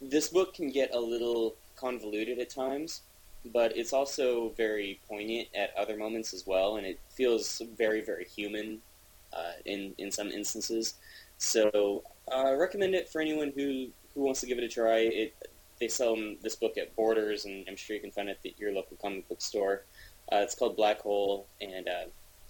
this 0.00 0.28
book 0.28 0.54
can 0.54 0.70
get 0.70 0.94
a 0.94 0.98
little 0.98 1.56
convoluted 1.76 2.38
at 2.38 2.48
times. 2.50 3.02
but 3.46 3.76
it's 3.76 3.92
also 3.92 4.50
very 4.50 5.00
poignant 5.08 5.48
at 5.54 5.74
other 5.76 5.96
moments 5.96 6.34
as 6.34 6.46
well, 6.46 6.76
and 6.76 6.86
it 6.86 7.00
feels 7.08 7.62
very, 7.76 8.02
very 8.02 8.24
human 8.24 8.80
uh, 9.32 9.52
in 9.64 9.94
in 9.98 10.10
some 10.10 10.28
instances. 10.28 10.94
So 11.38 12.02
uh, 12.30 12.48
I 12.48 12.52
recommend 12.52 12.94
it 12.94 13.08
for 13.08 13.20
anyone 13.20 13.52
who 13.54 13.88
who 14.14 14.22
wants 14.22 14.40
to 14.40 14.46
give 14.46 14.58
it 14.58 14.64
a 14.64 14.68
try. 14.68 14.98
It 14.98 15.34
they 15.78 15.88
sell 15.88 16.16
this 16.42 16.56
book 16.56 16.76
at 16.76 16.94
Borders, 16.96 17.46
and 17.46 17.64
I'm 17.68 17.76
sure 17.76 17.96
you 17.96 18.02
can 18.02 18.10
find 18.10 18.28
it 18.28 18.38
at 18.44 18.58
your 18.58 18.72
local 18.72 18.96
comic 18.98 19.26
book 19.28 19.40
store. 19.40 19.84
Uh, 20.30 20.36
it's 20.36 20.54
called 20.54 20.76
Black 20.76 21.00
Hole, 21.00 21.46
and 21.60 21.88
uh, 21.88 22.04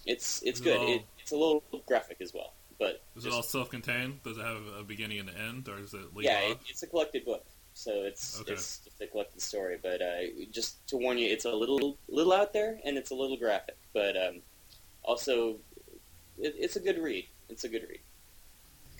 it's 0.05 0.41
it's 0.43 0.59
Is 0.59 0.65
it 0.65 0.69
good. 0.69 0.77
all- 0.79 0.93
It, 0.95 1.01
it's 1.19 1.31
a 1.31 1.35
little 1.35 1.63
graphic 1.85 2.17
as 2.21 2.33
well, 2.33 2.53
but 2.79 3.01
Is 3.15 3.25
it 3.25 3.31
all 3.33 3.43
self-contained? 3.43 4.23
Does 4.23 4.37
it 4.37 4.43
have 4.43 4.61
a 4.79 4.83
beginning 4.83 5.19
and 5.19 5.29
an 5.29 5.35
end, 5.37 5.69
or 5.69 5.77
is 5.79 5.93
it 5.93 6.01
yeah, 6.19 6.39
it, 6.39 6.57
it's 6.67 6.83
a 6.83 6.87
collected 6.87 7.25
book, 7.25 7.45
so 7.73 7.91
it's 8.03 8.39
Okay. 8.41 8.53
it's 8.53 8.79
just 8.79 9.01
a 9.01 9.07
collected 9.07 9.41
story. 9.41 9.77
But 9.81 10.01
uh, 10.01 10.21
just 10.51 10.85
to 10.87 10.97
warn 10.97 11.17
you, 11.17 11.27
it's 11.31 11.45
a 11.45 11.51
little 11.53 11.97
little 12.09 12.33
out 12.33 12.53
there, 12.53 12.79
and 12.83 12.97
it's 12.97 13.11
a 13.11 13.15
little 13.15 13.37
graphic, 13.37 13.77
but 13.93 14.17
um, 14.17 14.41
also 15.03 15.57
it, 16.39 16.55
it's 16.57 16.75
a 16.75 16.79
good 16.79 16.97
read. 17.01 17.27
It's 17.49 17.63
a 17.65 17.69
good 17.69 17.85
read. 17.89 17.99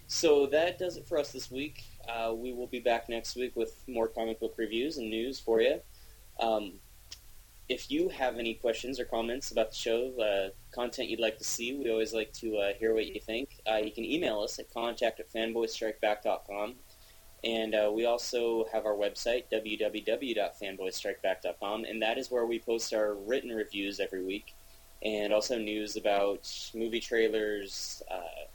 So 0.08 0.46
that 0.48 0.78
does 0.78 0.98
it 0.98 1.08
for 1.08 1.18
us 1.18 1.32
this 1.32 1.50
week. 1.50 1.84
Uh, 2.08 2.34
we 2.36 2.52
will 2.52 2.68
be 2.68 2.80
back 2.80 3.08
next 3.08 3.36
week 3.36 3.56
with 3.56 3.74
more 3.88 4.08
comic 4.10 4.40
book 4.42 4.54
reviews 4.58 4.98
and 4.98 5.10
news 5.10 5.40
for 5.40 5.62
you. 5.62 5.80
Um, 6.40 6.74
if 7.72 7.90
you 7.90 8.10
have 8.10 8.38
any 8.38 8.54
questions 8.54 9.00
or 9.00 9.06
comments 9.06 9.52
about 9.52 9.70
the 9.70 9.78
show, 9.78 10.12
uh, 10.20 10.50
content 10.76 11.08
you'd 11.08 11.22
like 11.22 11.38
to 11.38 11.46
see, 11.46 11.74
we 11.74 11.90
always 11.90 12.14
like 12.14 12.34
to 12.34 12.58
uh, 12.58 12.74
hear 12.74 12.94
what 12.94 13.08
you 13.08 13.22
think. 13.22 13.62
Uh, 13.66 13.78
you 13.78 13.92
can 13.92 14.04
email 14.04 14.42
us 14.42 14.60
at 14.60 14.70
contact 14.74 15.22
at 15.22 15.32
fanboystrikeback.com. 15.32 16.76
And 17.46 17.74
uh, 17.74 17.90
we 17.94 18.06
also 18.06 18.66
have 18.74 18.86
our 18.86 18.94
website, 18.94 19.46
www.fanboystrikeback.com, 19.52 21.86
and 21.86 22.02
that 22.02 22.18
is 22.18 22.30
where 22.30 22.46
we 22.46 22.60
post 22.60 22.94
our 22.94 23.14
written 23.16 23.52
reviews 23.52 24.02
every 24.02 24.24
week, 24.24 24.54
and 25.02 25.34
also 25.34 25.58
news 25.58 25.96
about 25.96 26.48
movie 26.76 27.00
trailers, 27.00 28.04
uh, 28.12 28.46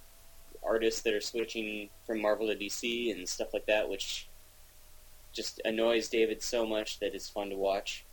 artists 0.62 1.00
that 1.00 1.14
are 1.14 1.20
switching 1.20 1.88
from 2.06 2.22
Marvel 2.22 2.46
to 2.46 2.54
DC, 2.54 3.12
and 3.12 3.28
stuff 3.28 3.52
like 3.52 3.66
that, 3.66 3.88
which 3.88 4.28
just 5.32 5.60
annoys 5.64 6.08
David 6.08 6.40
so 6.40 6.64
much 6.64 7.00
that 7.00 7.12
it's 7.14 7.28
fun 7.28 7.50
to 7.50 7.56
watch. 7.56 8.05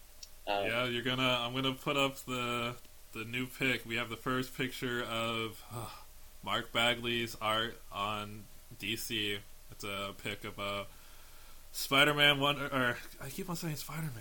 Um, 0.47 0.65
Yeah, 0.65 0.85
you're 0.85 1.03
gonna. 1.03 1.39
I'm 1.41 1.53
gonna 1.53 1.73
put 1.73 1.97
up 1.97 2.17
the 2.25 2.75
the 3.13 3.23
new 3.25 3.47
pic. 3.47 3.85
We 3.85 3.95
have 3.97 4.09
the 4.09 4.17
first 4.17 4.57
picture 4.57 5.03
of 5.03 5.63
uh, 5.73 5.85
Mark 6.43 6.71
Bagley's 6.73 7.37
art 7.41 7.79
on 7.91 8.43
DC. 8.79 9.37
It's 9.71 9.83
a 9.83 10.13
pic 10.23 10.43
of 10.43 10.59
uh, 10.59 10.83
Spider-Man, 11.71 12.39
Wonder, 12.39 12.65
or 12.67 12.97
I 13.21 13.29
keep 13.29 13.49
on 13.49 13.55
saying 13.55 13.77
Spider-Man, 13.77 14.11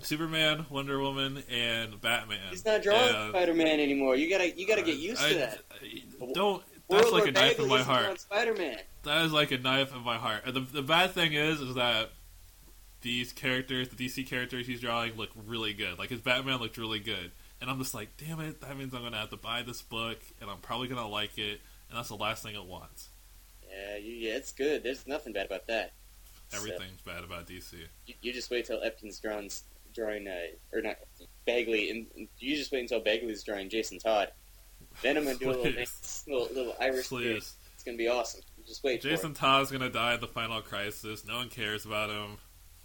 Superman, 0.00 0.66
Wonder 0.70 0.98
Woman, 1.00 1.42
and 1.50 2.00
Batman. 2.00 2.38
He's 2.50 2.64
not 2.64 2.82
drawing 2.82 3.14
And, 3.14 3.30
Spider-Man 3.30 3.80
anymore. 3.80 4.16
You 4.16 4.30
gotta, 4.30 4.56
you 4.56 4.66
gotta 4.66 4.82
get 4.82 4.96
used 4.98 5.22
I- 5.22 5.28
to 5.30 5.34
that. 5.38 5.58
I- 5.82 6.32
don't. 6.32 6.62
That's 6.90 7.02
World 7.02 7.12
like 7.12 7.22
War 7.24 7.28
a 7.28 7.32
knife 7.32 7.56
Bagley 7.58 7.64
in 7.64 7.68
my 7.70 7.82
heart. 7.82 8.18
Spider-Man. 8.20 8.78
That 9.02 9.24
is 9.26 9.32
like 9.32 9.50
a 9.50 9.58
knife 9.58 9.94
in 9.94 10.00
my 10.02 10.16
heart. 10.16 10.44
And 10.46 10.54
the 10.56 10.60
the 10.60 10.80
bad 10.80 11.10
thing 11.10 11.34
is, 11.34 11.60
is 11.60 11.74
that 11.74 12.12
these 13.00 13.32
characters, 13.32 13.88
the 13.88 13.96
DC 13.96 14.26
characters 14.26 14.66
he's 14.66 14.80
drawing, 14.80 15.16
look 15.16 15.30
really 15.46 15.72
good. 15.72 15.98
Like 15.98 16.10
his 16.10 16.20
Batman 16.20 16.58
looked 16.58 16.78
really 16.78 16.98
good, 16.98 17.30
and 17.60 17.70
I'm 17.70 17.78
just 17.78 17.94
like, 17.94 18.16
damn 18.16 18.40
it, 18.40 18.60
that 18.60 18.76
means 18.76 18.94
I'm 18.94 19.02
gonna 19.02 19.18
have 19.18 19.30
to 19.30 19.36
buy 19.36 19.62
this 19.62 19.82
book, 19.82 20.18
and 20.40 20.50
I'm 20.50 20.58
probably 20.58 20.88
gonna 20.88 21.08
like 21.08 21.38
it, 21.38 21.60
and 21.88 21.98
that's 21.98 22.08
the 22.08 22.16
last 22.16 22.42
thing 22.42 22.54
it 22.54 22.64
wants. 22.64 23.08
Yeah, 23.70 23.96
you, 23.96 24.12
yeah, 24.12 24.32
it's 24.34 24.52
good. 24.52 24.82
There's 24.82 25.06
nothing 25.06 25.32
bad 25.32 25.46
about 25.46 25.66
that. 25.68 25.92
So, 26.48 26.56
Everything's 26.58 27.02
bad 27.02 27.24
about 27.24 27.46
DC. 27.46 27.74
you, 28.06 28.14
you 28.22 28.32
just 28.32 28.50
wait 28.50 28.64
till 28.64 28.80
Epting's 28.80 29.20
drawing, 29.20 29.50
drawing, 29.94 30.26
uh, 30.26 30.76
or 30.76 30.80
not 30.80 30.96
Bagley, 31.46 31.90
and 31.90 32.28
you 32.38 32.56
just 32.56 32.72
wait 32.72 32.80
until 32.80 33.00
Bagley's 33.00 33.42
drawing 33.42 33.68
Jason 33.68 33.98
Todd. 33.98 34.32
Then 35.02 35.16
I'm 35.16 35.24
gonna 35.24 35.36
do 35.36 35.50
a 35.50 35.52
little, 35.52 35.84
little, 36.26 36.54
little 36.54 36.74
Irish 36.80 37.08
thing. 37.08 37.36
It's 37.36 37.84
gonna 37.84 37.96
be 37.96 38.08
awesome. 38.08 38.40
Just 38.66 38.82
wait 38.82 39.00
Jason 39.00 39.34
Todd's 39.34 39.70
gonna 39.70 39.88
die 39.90 40.14
at 40.14 40.20
the 40.20 40.26
final 40.26 40.60
crisis. 40.60 41.24
No 41.24 41.36
one 41.36 41.48
cares 41.48 41.84
about 41.86 42.10
him. 42.10 42.38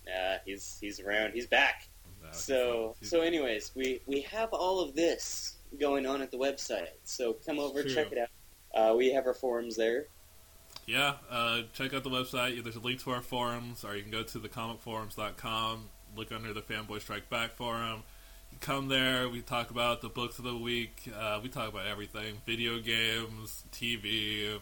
Nah, 0.05 0.37
he's 0.45 0.77
he's 0.81 0.99
around. 0.99 1.33
He's 1.33 1.47
back. 1.47 1.87
No, 2.21 2.29
So 2.31 2.95
he's- 2.99 3.09
so, 3.11 3.21
anyways, 3.21 3.71
we 3.75 4.01
we 4.05 4.21
have 4.21 4.49
all 4.53 4.79
of 4.79 4.95
this 4.95 5.55
going 5.79 6.05
on 6.05 6.21
at 6.21 6.31
the 6.31 6.37
website. 6.37 6.89
So 7.03 7.33
come 7.33 7.59
over, 7.59 7.81
True. 7.83 7.93
check 7.93 8.11
it 8.11 8.17
out. 8.17 8.29
Uh, 8.73 8.95
we 8.95 9.11
have 9.13 9.25
our 9.27 9.33
forums 9.33 9.75
there. 9.75 10.07
yeah, 10.87 11.15
uh, 11.29 11.61
check 11.73 11.93
out 11.93 12.03
the 12.03 12.09
website. 12.09 12.61
There's 12.63 12.75
a 12.75 12.79
link 12.79 13.01
to 13.03 13.11
our 13.11 13.21
forums, 13.21 13.83
or 13.85 13.95
you 13.95 14.01
can 14.01 14.11
go 14.11 14.23
to 14.23 14.39
thecomicforums.com, 14.39 15.89
look 16.15 16.31
under 16.31 16.53
the 16.53 16.61
Fanboy 16.61 17.01
Strike 17.01 17.29
Back 17.29 17.53
forum. 17.55 18.03
You 18.51 18.57
come 18.59 18.87
there, 18.87 19.29
we 19.29 19.41
talk 19.41 19.69
about 19.71 20.01
the 20.01 20.09
books 20.09 20.37
of 20.39 20.45
the 20.45 20.55
week, 20.55 21.09
uh, 21.17 21.39
we 21.41 21.49
talk 21.49 21.69
about 21.69 21.87
everything 21.87 22.41
video 22.45 22.79
games, 22.79 23.63
TV, 23.71 24.59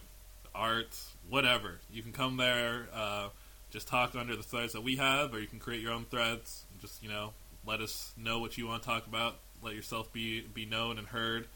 art, 0.54 0.98
whatever. 1.28 1.80
You 1.90 2.02
can 2.02 2.12
come 2.12 2.36
there, 2.36 2.88
uh, 2.92 3.28
just 3.72 3.88
talk 3.88 4.14
under 4.14 4.36
the 4.36 4.42
threads 4.42 4.74
that 4.74 4.82
we 4.82 4.96
have, 4.96 5.34
or 5.34 5.40
you 5.40 5.46
can 5.46 5.58
create 5.58 5.80
your 5.80 5.92
own 5.92 6.04
threads. 6.04 6.64
Just, 6.80 7.02
you 7.02 7.08
know, 7.08 7.32
let 7.66 7.80
us 7.80 8.12
know 8.16 8.38
what 8.38 8.58
you 8.58 8.66
want 8.66 8.82
to 8.82 8.88
talk 8.88 9.06
about, 9.06 9.36
let 9.62 9.74
yourself 9.74 10.12
be, 10.12 10.42
be 10.42 10.66
known 10.66 10.98
and 10.98 11.08
heard. 11.08 11.46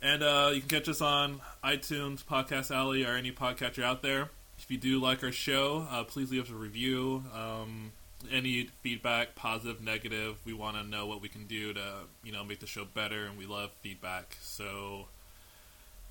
And 0.00 0.22
uh, 0.22 0.50
you 0.54 0.60
can 0.60 0.68
catch 0.68 0.88
us 0.88 1.00
on 1.00 1.40
iTunes, 1.64 2.22
Podcast 2.22 2.70
Alley, 2.70 3.04
or 3.04 3.16
any 3.16 3.32
podcatcher 3.32 3.82
out 3.82 4.02
there. 4.02 4.30
If 4.58 4.70
you 4.70 4.78
do 4.78 5.00
like 5.00 5.22
our 5.24 5.32
show, 5.32 5.86
uh, 5.90 6.04
please 6.04 6.30
leave 6.30 6.44
us 6.44 6.50
a 6.50 6.54
review. 6.54 7.24
Um, 7.34 7.92
any 8.30 8.70
feedback, 8.82 9.34
positive, 9.34 9.82
negative, 9.82 10.36
we 10.44 10.52
want 10.52 10.76
to 10.76 10.84
know 10.84 11.06
what 11.06 11.20
we 11.20 11.28
can 11.28 11.46
do 11.46 11.72
to, 11.72 11.92
you 12.24 12.32
know, 12.32 12.44
make 12.44 12.60
the 12.60 12.66
show 12.66 12.84
better, 12.84 13.24
and 13.24 13.36
we 13.36 13.46
love 13.46 13.70
feedback. 13.82 14.36
So, 14.40 15.08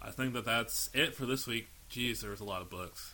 I 0.02 0.12
think 0.12 0.34
that 0.34 0.46
that's 0.46 0.90
it 0.94 1.16
for 1.16 1.26
this 1.26 1.48
week. 1.48 1.68
Jeez, 1.92 2.22
there 2.22 2.32
was 2.32 2.40
a 2.40 2.46
lot 2.46 2.62
of 2.62 2.70
books. 2.70 3.14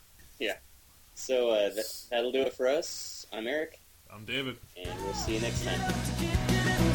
So 1.16 1.50
uh, 1.50 1.70
that, 1.74 1.86
that'll 2.10 2.32
do 2.32 2.42
it 2.42 2.54
for 2.54 2.68
us. 2.68 3.26
I'm 3.32 3.48
Eric, 3.48 3.80
I'm 4.14 4.26
David. 4.26 4.58
and 4.78 5.04
we'll 5.04 5.14
see 5.14 5.36
you 5.36 5.42
next 5.42 5.64
time. 5.66 6.91